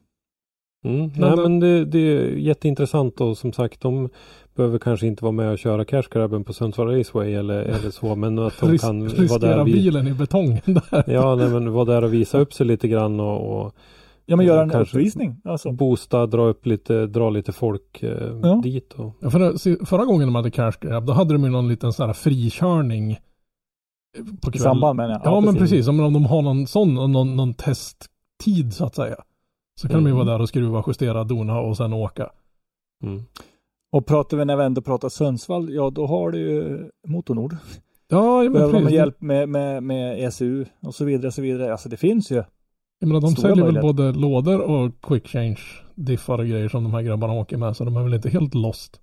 Mm. 0.85 1.11
Nej 1.17 1.37
men 1.37 1.61
det, 1.61 1.85
det 1.85 1.99
är 1.99 2.29
jätteintressant 2.31 3.21
och 3.21 3.39
som 3.39 3.53
sagt 3.53 3.81
de 3.81 4.09
behöver 4.55 4.79
kanske 4.79 5.07
inte 5.07 5.25
vara 5.25 5.33
med 5.33 5.51
och 5.53 5.59
köra 5.59 5.85
Cash 5.85 6.03
Grabben 6.11 6.45
på 6.45 6.53
Sundsvall 6.53 6.89
Raceway 6.89 7.35
eller, 7.35 7.63
eller 7.63 7.91
så 7.91 8.15
men 8.15 8.39
att 8.39 8.61
de 8.61 8.67
Ris- 8.71 8.81
kan 8.81 9.09
vara 9.29 9.39
där, 9.39 9.65
vi, 9.65 9.73
bilen 9.73 10.07
i 10.09 10.13
betongen 10.15 10.61
där. 10.91 11.05
ja, 11.07 11.35
nej, 11.35 11.49
men 11.51 11.73
vara 11.73 11.85
där 11.85 12.05
och 12.05 12.13
visa 12.15 12.39
upp 12.39 12.53
sig 12.55 12.67
lite 12.67 12.89
grann 12.89 13.21
och, 13.21 13.61
och 13.67 13.75
Ja, 14.29 14.37
men 14.37 14.47
göra 14.47 14.63
en 14.63 14.71
uppvisning. 14.73 15.37
Alltså. 15.45 15.73
boosta, 15.73 16.27
dra 16.27 16.47
upp 16.47 16.67
lite, 16.67 17.07
dra 17.07 17.31
lite 17.31 17.53
folk 17.53 18.03
eh, 18.03 18.11
Ja. 18.43 18.61
dit 18.65 18.93
och 18.93 19.13
Ja, 19.21 19.31
för, 19.31 19.57
se, 19.59 19.77
förra 19.87 20.05
gången 20.05 20.27
de 20.29 20.35
hade 20.35 20.51
cash 20.51 20.73
grab, 20.81 21.07
då 21.07 21.13
hade 21.13 21.33
de 21.35 21.45
ju 21.45 21.51
någon 21.51 21.69
liten 21.69 21.93
sån 21.93 22.07
här 22.07 22.13
frikörning. 22.13 23.17
På 24.43 24.49
I 24.49 24.53
kväll. 24.53 24.63
samband 24.63 24.97
med 24.97 25.11
det. 25.11 25.21
Ja, 25.25 25.41
men 25.41 25.55
precis. 25.55 25.89
Om 25.89 25.97
de 25.97 26.25
har 26.25 26.43
någon 26.43 26.67
sån, 26.67 26.95
någon, 26.95 27.37
någon 27.37 27.55
testtid 27.55 28.73
så 28.75 28.85
att 28.85 28.95
säga. 28.95 29.17
Så 29.81 29.89
kan 29.89 29.97
de 29.97 30.05
ju 30.05 30.13
Mm. 30.15 30.27
vara 30.27 30.37
där 30.37 30.43
och 30.43 30.49
skruva, 30.49 30.85
justera, 30.87 31.25
dona 31.25 31.59
och 31.61 31.77
sen 31.77 31.93
åka. 31.93 32.31
mm. 33.03 33.23
Och 33.93 34.07
pratar 34.07 34.37
vi 34.37 34.45
när 34.45 34.57
vi 34.57 34.65
ändå 34.65 34.81
pratar 34.83 35.09
Sundsvall, 35.09 35.75
ja 35.75 35.91
då 35.91 36.07
har 36.07 36.31
du 36.31 36.39
ju 36.39 36.91
Motornord. 37.09 37.57
Ja, 38.09 38.37
ja, 38.39 38.43
men 38.43 38.53
Behöver 38.53 38.73
de 38.73 38.79
precis. 38.81 38.95
hjälp 38.97 39.21
med, 39.21 39.49
med, 39.49 39.83
med 39.83 40.25
ECU 40.25 40.65
och 40.83 40.95
så 40.95 41.05
vidare. 41.05 41.33
Så 41.33 41.43
vidare. 41.43 41.73
Alltså 41.73 41.89
det 41.89 41.97
finns 41.97 42.31
ju. 42.31 42.43
Jag 42.99 43.09
menar, 43.09 43.21
de 43.21 43.31
Stora 43.31 43.49
säljer 43.49 43.65
väl 43.65 43.75
möjligheter. 43.75 44.13
både 44.13 44.13
lådor 44.21 44.61
och 44.61 44.93
quick 45.03 45.27
change 45.27 45.61
diffar 45.95 46.39
och 46.39 46.47
grejer 46.47 46.69
som 46.69 46.85
de 46.85 46.95
här 46.95 47.03
grabbarna 47.03 47.33
åker 47.33 47.57
med. 47.57 47.77
Så 47.77 47.85
de 47.85 47.97
är 47.97 48.03
väl 48.03 48.15
inte 48.15 48.29
helt 48.31 48.55
lost. 48.55 49.01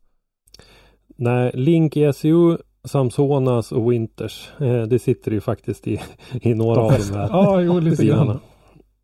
Nej, 1.15 1.51
Link, 1.53 1.97
ECU, 1.97 2.57
Samsonas 2.83 3.71
och 3.71 3.91
Winters. 3.91 4.51
Eh, 4.59 4.81
det 4.81 4.99
sitter 4.99 5.31
ju 5.31 5.41
faktiskt 5.41 5.87
i, 5.87 6.01
i 6.31 6.53
några 6.53 6.75
De 6.75 6.81
av 6.81 6.91
de 6.91 7.17
här 7.17 7.27
Ja, 7.31 7.61
jo, 7.61 7.79
lite 7.79 8.05
grann. 8.05 8.39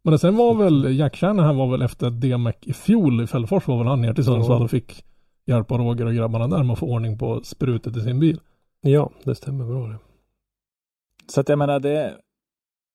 Men 0.03 0.19
sen 0.19 0.35
var 0.35 0.53
väl 0.53 0.97
Jackkärna 0.99 1.43
här 1.43 1.53
var 1.53 1.67
väl 1.71 1.81
efter 1.81 2.09
DMEC 2.09 2.55
i 2.61 2.73
fjol 2.73 3.21
i 3.23 3.27
Fällfors 3.27 3.67
var 3.67 3.77
väl 3.77 3.87
han 3.87 4.01
ner 4.01 4.13
till 4.13 4.23
Sundsvall 4.23 4.61
och 4.61 4.71
fick 4.71 5.03
hjälp 5.45 5.71
av 5.71 5.77
Roger 5.77 6.05
och 6.05 6.13
grabbarna 6.13 6.47
där 6.47 6.63
med 6.63 6.73
att 6.73 6.79
få 6.79 6.85
ordning 6.85 7.17
på 7.17 7.41
sprutet 7.43 7.97
i 7.97 8.01
sin 8.01 8.19
bil. 8.19 8.39
Ja, 8.81 9.09
det 9.23 9.35
stämmer 9.35 9.65
bra 9.65 9.87
det. 9.87 9.97
Så 11.27 11.41
att 11.41 11.49
jag 11.49 11.59
menar 11.59 11.79
det, 11.79 12.17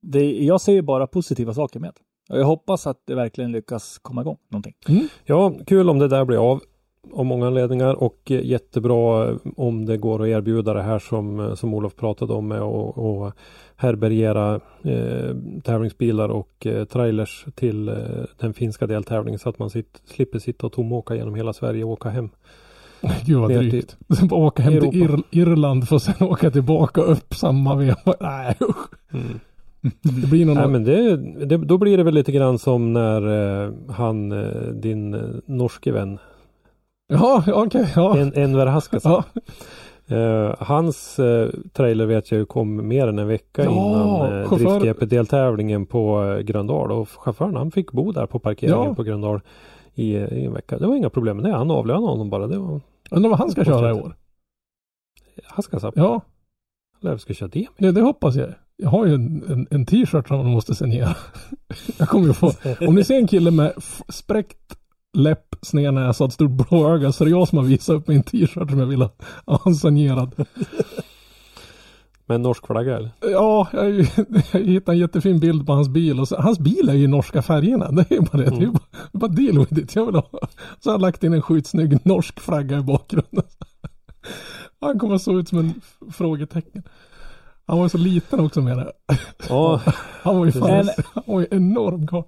det. 0.03 0.45
Jag 0.45 0.61
ser 0.61 0.73
ju 0.73 0.83
bara 0.83 1.07
positiva 1.07 1.55
saker 1.55 1.81
med 1.81 1.91
det. 1.95 2.35
Och 2.35 2.41
jag 2.41 2.47
hoppas 2.47 2.87
att 2.87 3.03
det 3.07 3.15
verkligen 3.15 3.53
lyckas 3.53 3.99
komma 3.99 4.21
igång 4.21 4.37
någonting. 4.49 4.75
Ja, 5.25 5.55
kul 5.67 5.91
om 5.91 5.99
det 5.99 6.09
där 6.09 6.25
blir 6.25 6.51
av. 6.53 6.61
Av 7.13 7.25
många 7.25 7.47
anledningar 7.47 7.95
och 7.95 8.31
eh, 8.31 8.45
jättebra 8.45 9.29
eh, 9.29 9.37
om 9.57 9.87
det 9.87 9.97
går 9.97 10.23
att 10.23 10.29
erbjuda 10.29 10.75
det 10.75 10.83
här 10.83 10.99
som, 10.99 11.41
eh, 11.41 11.55
som 11.55 11.75
Olof 11.75 11.97
pratade 11.97 12.33
om 12.33 12.49
med 12.49 12.63
och, 12.63 12.99
och 12.99 13.33
härbärgera 13.77 14.61
eh, 14.83 15.37
tävlingsbilar 15.65 16.29
och 16.29 16.67
eh, 16.67 16.85
trailers 16.85 17.47
till 17.55 17.89
eh, 17.89 17.95
den 18.41 18.55
finska 18.55 18.87
deltävlingen 18.87 19.39
så 19.39 19.49
att 19.49 19.59
man 19.59 19.71
sitt, 19.71 20.03
slipper 20.05 20.39
sitta 20.39 20.67
och 20.67 20.73
tomåka 20.73 21.15
genom 21.15 21.35
hela 21.35 21.53
Sverige 21.53 21.85
och 21.85 21.91
åka 21.91 22.09
hem. 22.09 22.29
Gud 23.27 23.39
vad 23.39 23.49
till 23.49 23.71
drygt. 23.71 23.97
Bara 24.31 24.41
åka 24.41 24.63
hem 24.63 24.73
till 24.81 25.03
Europa. 25.03 25.23
Ir- 25.31 25.41
Irland 25.43 25.89
för 25.89 25.97
att 25.97 26.03
sen 26.03 26.15
åka 26.29 26.51
tillbaka 26.51 27.01
upp 27.01 27.35
samma 27.35 27.75
veva. 27.77 28.15
Nej 28.21 28.57
usch. 28.61 28.89
Mm. 29.13 29.41
Det 30.03 30.27
blir 30.27 30.47
nog 30.47 30.57
Nej, 30.57 30.69
men 30.69 30.85
det, 30.85 31.17
det, 31.47 31.57
då 31.57 31.79
blir 31.79 31.97
det 31.97 32.03
väl 32.03 32.15
lite 32.15 32.33
grann 32.33 32.59
som 32.59 32.93
när 32.93 33.23
eh, 33.65 33.73
han, 33.89 34.29
din 34.81 35.11
norske 35.47 35.93
vän, 35.93 36.19
Ja, 37.09 37.45
ja, 37.47 37.65
okej. 37.67 37.93
ja. 37.97 38.19
en, 38.19 38.33
Enver 38.35 38.67
Haskasson. 38.67 39.13
ja. 39.13 39.25
Eh, 40.17 40.55
hans 40.59 41.19
eh, 41.19 41.49
trailer 41.73 42.07
vet 42.07 42.31
jag 42.31 42.39
ju 42.39 42.47
kom 42.47 42.89
mer 42.89 43.07
än 43.09 43.19
en 43.19 43.29
vecka 43.29 43.65
Ja, 43.65 43.71
innan 43.71 44.41
eh, 44.41 44.49
chaufför- 44.49 44.81
drift-GP-deltävlingen 44.81 45.87
på 45.87 46.37
Gröndal 46.45 46.93
och 46.93 47.09
chauffören 47.09 47.57
han 47.57 47.71
fick 47.71 47.93
bo 47.93 48.13
där 48.13 48.27
på 48.27 48.39
parkeringen 48.39 48.85
Ja. 48.89 48.95
på 48.95 49.03
Gröndal 49.03 49.41
i, 49.95 50.15
i 50.17 50.45
en 50.45 50.53
vecka. 50.55 50.79
Det 50.79 50.87
var 50.87 50.95
inga 50.97 51.11
problem 51.11 51.37
med 51.37 51.47
det. 51.51 51.57
Han 51.57 51.71
avlönade 51.71 52.07
honom 52.07 52.31
bara. 52.31 52.47
Det 52.47 52.59
var 52.59 52.81
Undrar 53.11 53.31
vad 53.31 53.39
han 53.39 53.51
ska 53.51 53.65
köra 53.65 53.91
i 53.91 53.93
år. 53.93 54.17
Haskasson. 55.45 55.93
Ja, 55.95 56.21
Eller 57.03 57.17
ska 57.17 57.35
köra 57.35 57.49
det. 57.49 57.67
det, 57.79 57.93
det 57.93 58.01
hoppas 58.01 58.35
jag. 58.37 58.49
Jag 58.77 58.89
har 58.91 59.07
ju 59.07 59.15
en, 59.15 59.43
en, 59.49 59.67
en 59.71 59.87
t-shirt 59.87 60.29
som 60.29 60.37
man 60.37 60.47
måste 60.47 60.75
signera. 60.75 61.17
Jag 61.99 62.09
kommer 62.09 62.27
ju 62.27 62.33
få. 62.33 62.53
Om 62.89 62.95
ni 62.95 63.05
ser 63.05 63.17
en 63.17 63.27
kille 63.27 63.51
med 63.51 63.73
spräckt 64.09 64.77
läpp, 65.17 65.57
sned 65.63 65.95
näsa 65.95 66.25
och 66.25 66.29
ett 66.29 66.35
stort 66.35 66.51
blå 66.51 66.95
öga 66.95 67.13
så 67.13 67.25
är 67.25 67.27
det 67.27 67.31
jag 67.31 67.49
som 67.49 67.59
har 67.59 67.65
visat 67.65 67.97
upp 67.97 68.09
min 68.09 68.23
t-shirt 68.23 68.71
som 68.71 68.79
jag 68.79 68.87
vill 68.87 69.09
ha 69.47 69.75
signerad. 69.81 70.47
Med 72.27 72.35
en 72.35 72.43
norsk 72.43 72.67
flagga 72.67 72.97
eller? 72.97 73.11
Ja, 73.21 73.69
jag, 73.73 73.91
jag 74.53 74.61
hittade 74.61 74.97
en 74.97 74.99
jättefin 74.99 75.41
bild 75.41 75.67
på 75.67 75.73
hans 75.73 75.89
bil 75.89 76.21
och 76.21 76.29
så, 76.29 76.37
hans 76.37 76.59
bil 76.59 76.89
är 76.89 76.95
ju 76.95 77.05
i 77.05 77.07
norska 77.07 77.43
färgerna. 77.43 77.91
Det 77.91 78.11
är 78.11 78.15
ju 78.15 78.21
bara 78.21 78.39
det. 78.39 78.51
Det 78.51 78.65
är 78.65 78.71
bara, 78.71 78.81
bara 79.13 79.31
deal 79.31 79.59
with 79.59 79.79
it. 79.79 79.95
Jag 79.95 80.07
vill 80.07 80.15
ha. 80.15 80.29
Så 80.81 80.91
har 80.91 80.95
jag 80.95 81.01
lagt 81.01 81.25
in 81.25 81.33
en 81.33 81.43
skitsnygg 81.43 82.07
norsk 82.07 82.41
flagga 82.41 82.79
i 82.79 82.83
bakgrunden. 82.83 83.45
Han 84.81 84.99
kommer 84.99 85.19
så 85.19 85.39
ut 85.39 85.49
som 85.49 85.59
en 85.59 85.81
frågetecken. 86.13 86.83
Han 87.67 87.77
var 87.77 87.85
ju 87.85 87.89
så 87.89 87.99
liten 87.99 88.41
också 88.41 88.61
med 88.61 88.77
det. 88.77 88.93
Ja, 89.49 89.81
Han 90.23 90.39
var 90.39 90.45
ju 90.47 90.53
fan, 90.53 90.89
han 91.15 91.25
var 91.27 91.41
ju 91.41 91.47
enorm 91.51 92.07
karl. 92.07 92.25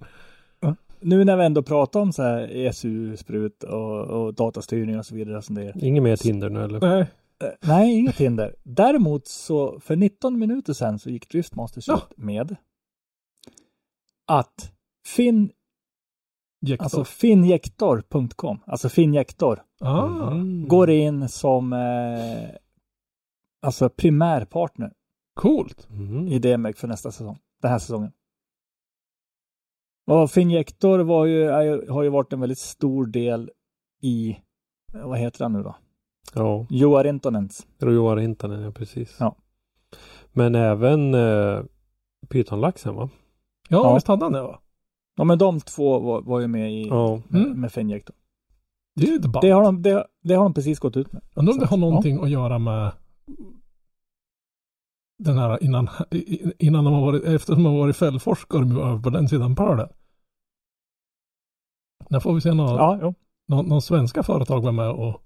Nu 0.99 1.25
när 1.25 1.37
vi 1.37 1.45
ändå 1.45 1.63
pratar 1.63 1.99
om 1.99 2.13
så 2.13 2.23
här 2.23 2.47
ESU-sprut 2.55 3.63
och, 3.63 4.01
och 4.01 4.33
datastyrning 4.33 4.97
och 4.99 5.05
så 5.05 5.15
vidare. 5.15 5.41
Som 5.41 5.55
det 5.55 5.63
är. 5.63 5.83
inget 5.83 6.03
mer 6.03 6.15
Tinder 6.15 6.49
nu 6.49 6.63
eller? 6.63 6.79
Nej, 6.79 7.05
Eh, 7.43 7.49
Nej, 7.67 7.95
inget 7.99 8.15
hinder. 8.17 8.55
Däremot 8.63 9.27
så 9.27 9.79
för 9.79 9.95
19 9.95 10.39
minuter 10.39 10.73
sedan 10.73 10.99
så 10.99 11.09
gick 11.09 11.29
Driftmasters 11.29 11.87
Ja. 11.87 11.95
ut 11.95 12.17
med 12.17 12.55
att 14.27 14.71
Fin, 15.07 15.51
Jektor. 16.61 16.83
alltså 16.83 17.03
finjektor.com, 17.03 18.59
alltså 18.65 18.89
Finjektor, 18.89 19.63
ah, 19.81 20.31
Mm. 20.31 20.67
går 20.67 20.89
in 20.89 21.29
som 21.29 21.73
eh, 21.73 22.49
alltså 23.61 23.89
primärpartner 23.89 24.93
coolt. 25.33 25.87
Mm. 25.91 26.27
i 26.27 26.39
DMEC 26.39 26.77
för 26.77 26.87
nästa 26.87 27.11
säsong, 27.11 27.37
den 27.61 27.71
här 27.71 27.79
säsongen. 27.79 28.11
Och 30.07 30.31
Finjektor 30.31 30.99
var 30.99 31.25
ju, 31.25 31.43
är, 31.43 31.89
har 31.91 32.03
ju 32.03 32.09
varit 32.09 32.33
en 32.33 32.39
väldigt 32.39 32.57
stor 32.59 33.05
del 33.05 33.51
i, 34.01 34.37
vad 34.93 35.19
heter 35.19 35.43
han 35.45 35.53
nu 35.53 35.63
då? 35.63 35.75
Ja, 36.33 36.65
Joar 36.69 37.07
Intonens. 37.07 37.67
Rojoar 37.79 38.17
Hintanen, 38.17 38.61
ja 38.61 38.71
precis. 38.71 39.17
Ja. 39.19 39.35
Men 40.31 40.55
även 40.55 41.13
eh, 41.13 41.61
pytonlaxen 42.29 42.95
va? 42.95 43.09
Ja, 43.69 43.77
Ja. 43.87 43.93
visst 43.95 44.07
hade 44.07 44.25
han 44.25 44.33
det 44.33 44.41
va? 44.41 44.59
Ja 45.15 45.23
men 45.23 45.37
de 45.37 45.59
två 45.59 45.99
var, 45.99 46.21
var 46.21 46.39
ju 46.39 46.47
med 46.47 46.73
i, 46.73 46.87
Ja. 46.87 47.21
med, 47.27 47.41
Mm. 47.45 47.61
med 47.61 47.71
Finjektor. 47.71 48.15
Det 48.95 49.07
är 49.07 49.11
ju 49.11 49.17
Det 49.19 49.49
har, 49.49 49.63
de, 49.63 49.81
det, 49.81 50.07
det 50.23 50.33
har 50.33 50.43
de 50.43 50.53
precis 50.53 50.79
gått 50.79 50.97
ut 50.97 51.13
med. 51.13 51.21
Undrar 51.35 51.53
om 51.53 51.59
det 51.59 51.65
har 51.65 51.77
någonting 51.77 52.23
att 52.23 52.29
göra 52.29 52.59
med 52.59 52.91
den 55.19 55.37
här 55.37 55.63
innan, 55.63 55.89
innan 56.59 56.83
de 56.85 56.93
har 56.93 57.01
varit, 57.01 57.23
eftersom 57.23 57.63
de 57.63 57.65
har 57.73 57.79
varit 57.79 57.95
fällforskare 57.95 58.61
över 58.89 58.99
på 58.99 59.09
den 59.09 59.27
sidan 59.29 59.55
pölen. 59.55 59.89
När 62.09 62.19
får 62.19 62.33
vi 62.33 62.41
se 62.41 62.53
någon, 62.53 62.75
Ja, 62.75 62.99
jo. 63.01 63.13
någon, 63.47 63.65
någon 63.65 63.81
svenska 63.81 64.23
företag 64.23 64.61
vara 64.61 64.71
med 64.71 64.89
och 64.89 65.21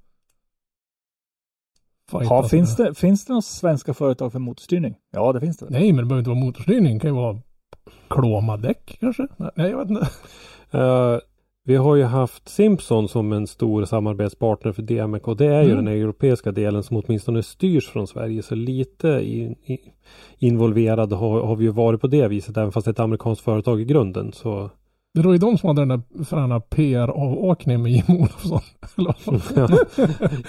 Ja, 2.11 2.43
finns, 2.43 2.75
det, 2.75 2.93
finns 2.95 3.25
det 3.25 3.33
några 3.33 3.41
svenska 3.41 3.93
företag 3.93 4.31
för 4.31 4.39
motorstyrning? 4.39 4.95
Ja, 5.11 5.33
det 5.33 5.39
finns 5.39 5.57
det. 5.57 5.69
Nej, 5.69 5.93
men 5.93 5.97
det 5.97 6.07
behöver 6.07 6.19
inte 6.19 6.29
vara 6.29 6.39
motorstyrning. 6.39 6.93
Det 6.93 6.99
kan 6.99 7.09
ju 7.09 7.15
vara 7.15 7.39
klomadäck 8.09 8.97
kanske? 8.99 9.27
Nej, 9.37 9.69
jag 9.69 9.77
vet 9.77 9.89
inte. 9.89 10.09
Eh, 10.73 11.17
vi 11.63 11.75
har 11.75 11.95
ju 11.95 12.03
haft 12.03 12.49
Simpson 12.49 13.07
som 13.09 13.33
en 13.33 13.47
stor 13.47 13.85
samarbetspartner 13.85 14.71
för 14.71 15.27
och 15.27 15.37
det 15.37 15.45
är 15.45 15.61
ju 15.63 15.71
Mm. 15.71 15.85
den 15.85 15.93
europeiska 15.93 16.51
delen 16.51 16.83
som 16.83 16.97
åtminstone 16.97 17.43
styrs 17.43 17.87
från 17.89 18.07
Sverige. 18.07 18.43
Så 18.43 18.55
lite 18.55 19.07
i, 19.07 19.41
i, 19.65 19.79
involverade 20.37 21.15
har, 21.15 21.41
har 21.41 21.55
vi 21.55 21.63
ju 21.65 21.71
varit 21.71 22.01
på 22.01 22.07
det 22.07 22.27
viset 22.27 22.57
även 22.57 22.71
fast 22.71 22.85
det 22.85 22.89
är 22.89 22.93
ett 22.93 22.99
amerikanskt 22.99 23.43
företag 23.43 23.81
i 23.81 23.85
grunden. 23.85 24.33
Så 24.33 24.69
Det 25.13 25.21
var 25.21 25.31
ju 25.31 25.37
de 25.37 25.57
som 25.57 25.67
hade 25.67 25.81
den 25.81 25.87
där 25.89 26.23
fräna 26.25 26.59
PR-avåkningen 26.59 27.81
med 27.81 27.91
Jim 27.91 28.03
Olofsson. 28.07 28.61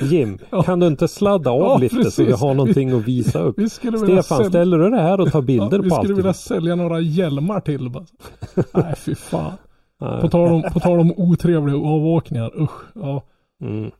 Jim, 0.10 0.38
Ja. 0.50 0.62
kan 0.62 0.80
du 0.80 0.86
inte 0.86 1.08
sladda 1.08 1.50
av 1.50 1.58
Ja, 1.60 1.78
lite 1.78 1.94
så 1.96 2.02
precis. 2.02 2.28
vi 2.28 2.32
har 2.32 2.54
någonting 2.54 2.90
att 2.90 3.08
visa 3.08 3.38
upp? 3.40 3.58
Vi 3.58 3.70
skulle 3.70 3.98
vilja 3.98 4.22
Stefan, 4.22 4.38
sälja- 4.38 4.50
ställer 4.50 4.78
du 4.78 4.90
det 4.90 5.00
här 5.02 5.20
och 5.20 5.32
tar 5.32 5.42
bilder 5.42 5.76
ja, 5.76 5.82
vi 5.82 5.88
på 5.88 5.94
skulle 5.94 6.12
allt? 6.12 6.18
vilja 6.18 6.32
sälja 6.32 6.74
några 6.76 7.00
hjälmar 7.00 7.60
till. 7.60 7.90
Bara. 7.90 8.06
Nej, 8.74 8.94
fy 8.96 9.14
fan. 9.14 9.52
Nej. 10.00 10.20
På 10.20 10.28
tal, 10.28 10.52
om, 10.52 10.62
på 10.72 10.80
tal 10.80 11.00
om 11.00 11.12
otrevliga 11.16 11.76
avåkningar. 11.76 12.62
Usch. 12.62 12.82
Ja. 12.94 13.22
Mm. 13.62 13.90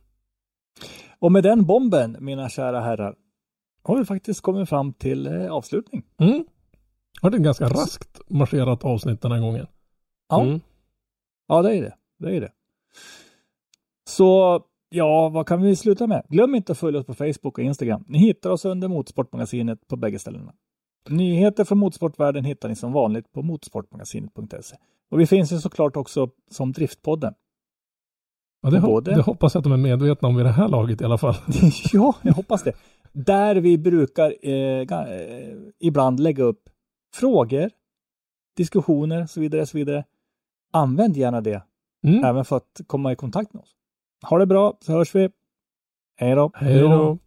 Och 1.19 1.31
med 1.31 1.43
den 1.43 1.65
bomben, 1.65 2.17
mina 2.19 2.49
kära 2.49 2.79
herrar, 2.81 3.15
har 3.83 3.97
vi 3.97 4.05
faktiskt 4.05 4.41
kommit 4.41 4.69
fram 4.69 4.93
till 4.93 5.27
eh, 5.27 5.51
avslutning. 5.51 6.03
Mm. 6.19 6.43
Det 7.21 7.27
är 7.27 7.31
ett 7.35 7.41
ganska 7.41 7.65
raskt 7.69 8.21
marscherat 8.29 8.83
avsnitt 8.85 9.21
den 9.21 9.31
här 9.31 9.39
gången. 9.39 9.67
Ja, 10.33 10.43
Mm. 10.43 10.59
ja 11.47 11.61
det 11.61 11.75
är 11.77 11.81
det. 11.81 11.95
Det 12.19 12.35
är 12.37 12.41
det. 12.41 12.51
Så 14.09 14.61
ja, 14.89 15.29
vad 15.29 15.47
kan 15.47 15.61
vi 15.61 15.75
sluta 15.75 16.07
med? 16.07 16.25
Glöm 16.29 16.55
inte 16.55 16.71
att 16.71 16.77
följa 16.77 16.99
oss 16.99 17.05
på 17.05 17.13
Facebook 17.13 17.57
och 17.57 17.63
Instagram. 17.63 18.03
Ni 18.07 18.17
hittar 18.17 18.49
oss 18.49 18.65
under 18.65 18.87
Motorsportmagasinet 18.87 19.87
på 19.87 19.95
bägge 19.95 20.19
ställena. 20.19 20.53
Nyheter 21.09 21.63
från 21.63 21.77
motorsportvärlden 21.77 22.45
hittar 22.45 22.69
ni 22.69 22.75
som 22.75 22.91
vanligt 22.93 23.31
på 23.31 23.41
motorsportmagasinet.se. 23.41 24.75
Och 25.11 25.19
vi 25.19 25.27
finns 25.27 25.51
ju 25.53 25.57
såklart 25.57 25.95
också 25.95 26.29
som 26.51 26.71
Driftpodden. 26.71 27.33
Ja, 28.61 28.69
det, 28.69 28.79
hop- 28.79 29.05
det 29.05 29.21
hoppas 29.21 29.53
jag 29.53 29.59
att 29.59 29.63
de 29.63 29.73
är 29.73 29.77
medvetna 29.77 30.27
om 30.27 30.35
vid 30.35 30.45
det 30.45 30.51
här 30.51 30.67
laget 30.67 31.01
i 31.01 31.05
alla 31.05 31.17
fall. 31.17 31.35
ja, 31.93 32.15
jag 32.21 32.33
hoppas 32.33 32.63
det. 32.63 32.73
Där 33.13 33.55
vi 33.55 33.77
brukar 33.77 34.35
eh, 34.43 34.81
eh, 34.81 35.57
ibland 35.79 36.19
lägga 36.19 36.43
upp 36.43 36.69
frågor, 37.15 37.69
diskussioner 38.57 39.25
så 39.25 39.39
vidare, 39.39 39.65
så 39.65 39.77
vidare. 39.77 40.05
Använd 40.73 41.17
gärna 41.17 41.41
det, 41.41 41.63
Mm. 42.03 42.23
även 42.23 42.45
för 42.45 42.57
att 42.57 42.81
komma 42.87 43.11
i 43.11 43.15
kontakt 43.15 43.53
med 43.53 43.61
oss. 43.61 43.69
Ha 44.29 44.37
det 44.37 44.45
bra, 44.45 44.77
så 44.81 44.91
hörs 44.91 45.15
vi. 45.15 45.29
Hej 46.15 46.35
då! 46.35 46.51
Hej 46.53 46.79
då. 46.79 47.17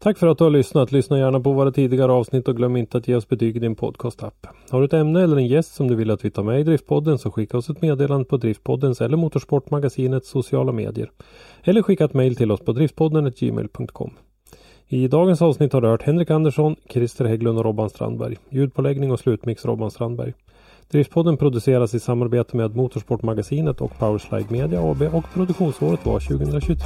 Tack 0.00 0.18
för 0.18 0.26
att 0.26 0.38
du 0.38 0.44
har 0.44 0.50
lyssnat. 0.50 0.92
Lyssna 0.92 1.18
gärna 1.18 1.40
på 1.40 1.52
våra 1.52 1.72
tidigare 1.72 2.12
avsnitt 2.12 2.48
och 2.48 2.56
glöm 2.56 2.76
inte 2.76 2.98
att 2.98 3.08
ge 3.08 3.14
oss 3.14 3.28
betyg 3.28 3.56
i 3.56 3.58
din 3.58 3.74
podcastapp. 3.76 4.46
Har 4.70 4.78
du 4.80 4.84
ett 4.86 4.92
ämne 4.92 5.22
eller 5.22 5.36
en 5.36 5.46
gäst 5.46 5.74
som 5.74 5.88
du 5.88 5.94
vill 5.94 6.10
att 6.10 6.24
vi 6.24 6.30
tar 6.30 6.42
med 6.42 6.60
i 6.60 6.62
Driftpodden 6.62 7.18
så 7.18 7.30
skicka 7.30 7.56
oss 7.58 7.70
ett 7.70 7.82
meddelande 7.82 8.24
på 8.24 8.36
Driftpoddens 8.36 9.00
eller 9.00 9.16
Motorsportmagasinets 9.16 10.28
sociala 10.28 10.72
medier. 10.72 11.10
Eller 11.62 11.82
skicka 11.82 12.04
ett 12.04 12.14
mejl 12.14 12.36
till 12.36 12.52
oss 12.52 12.60
på 12.60 12.72
driftpodden.gmail.com. 12.72 14.10
I 14.86 15.08
dagens 15.08 15.42
avsnitt 15.42 15.72
har 15.72 15.80
du 15.80 15.88
hört 15.88 16.02
Henrik 16.02 16.30
Andersson, 16.30 16.76
Christer 16.90 17.24
Hägglund 17.24 17.58
och 17.58 17.64
Robban 17.64 17.90
Strandberg. 17.90 18.36
Ljudpåläggning 18.50 19.12
och 19.12 19.20
slutmix 19.20 19.64
Robban 19.64 19.90
Strandberg. 19.90 20.34
Driftpodden 20.90 21.36
produceras 21.36 21.94
i 21.94 22.00
samarbete 22.00 22.56
med 22.56 22.76
Motorsportmagasinet 22.76 23.80
och 23.80 23.98
Powerslide 23.98 24.46
Media 24.50 24.80
AB 24.80 25.02
och 25.02 25.24
produktionsåret 25.34 26.06
var 26.06 26.20
2023. 26.20 26.76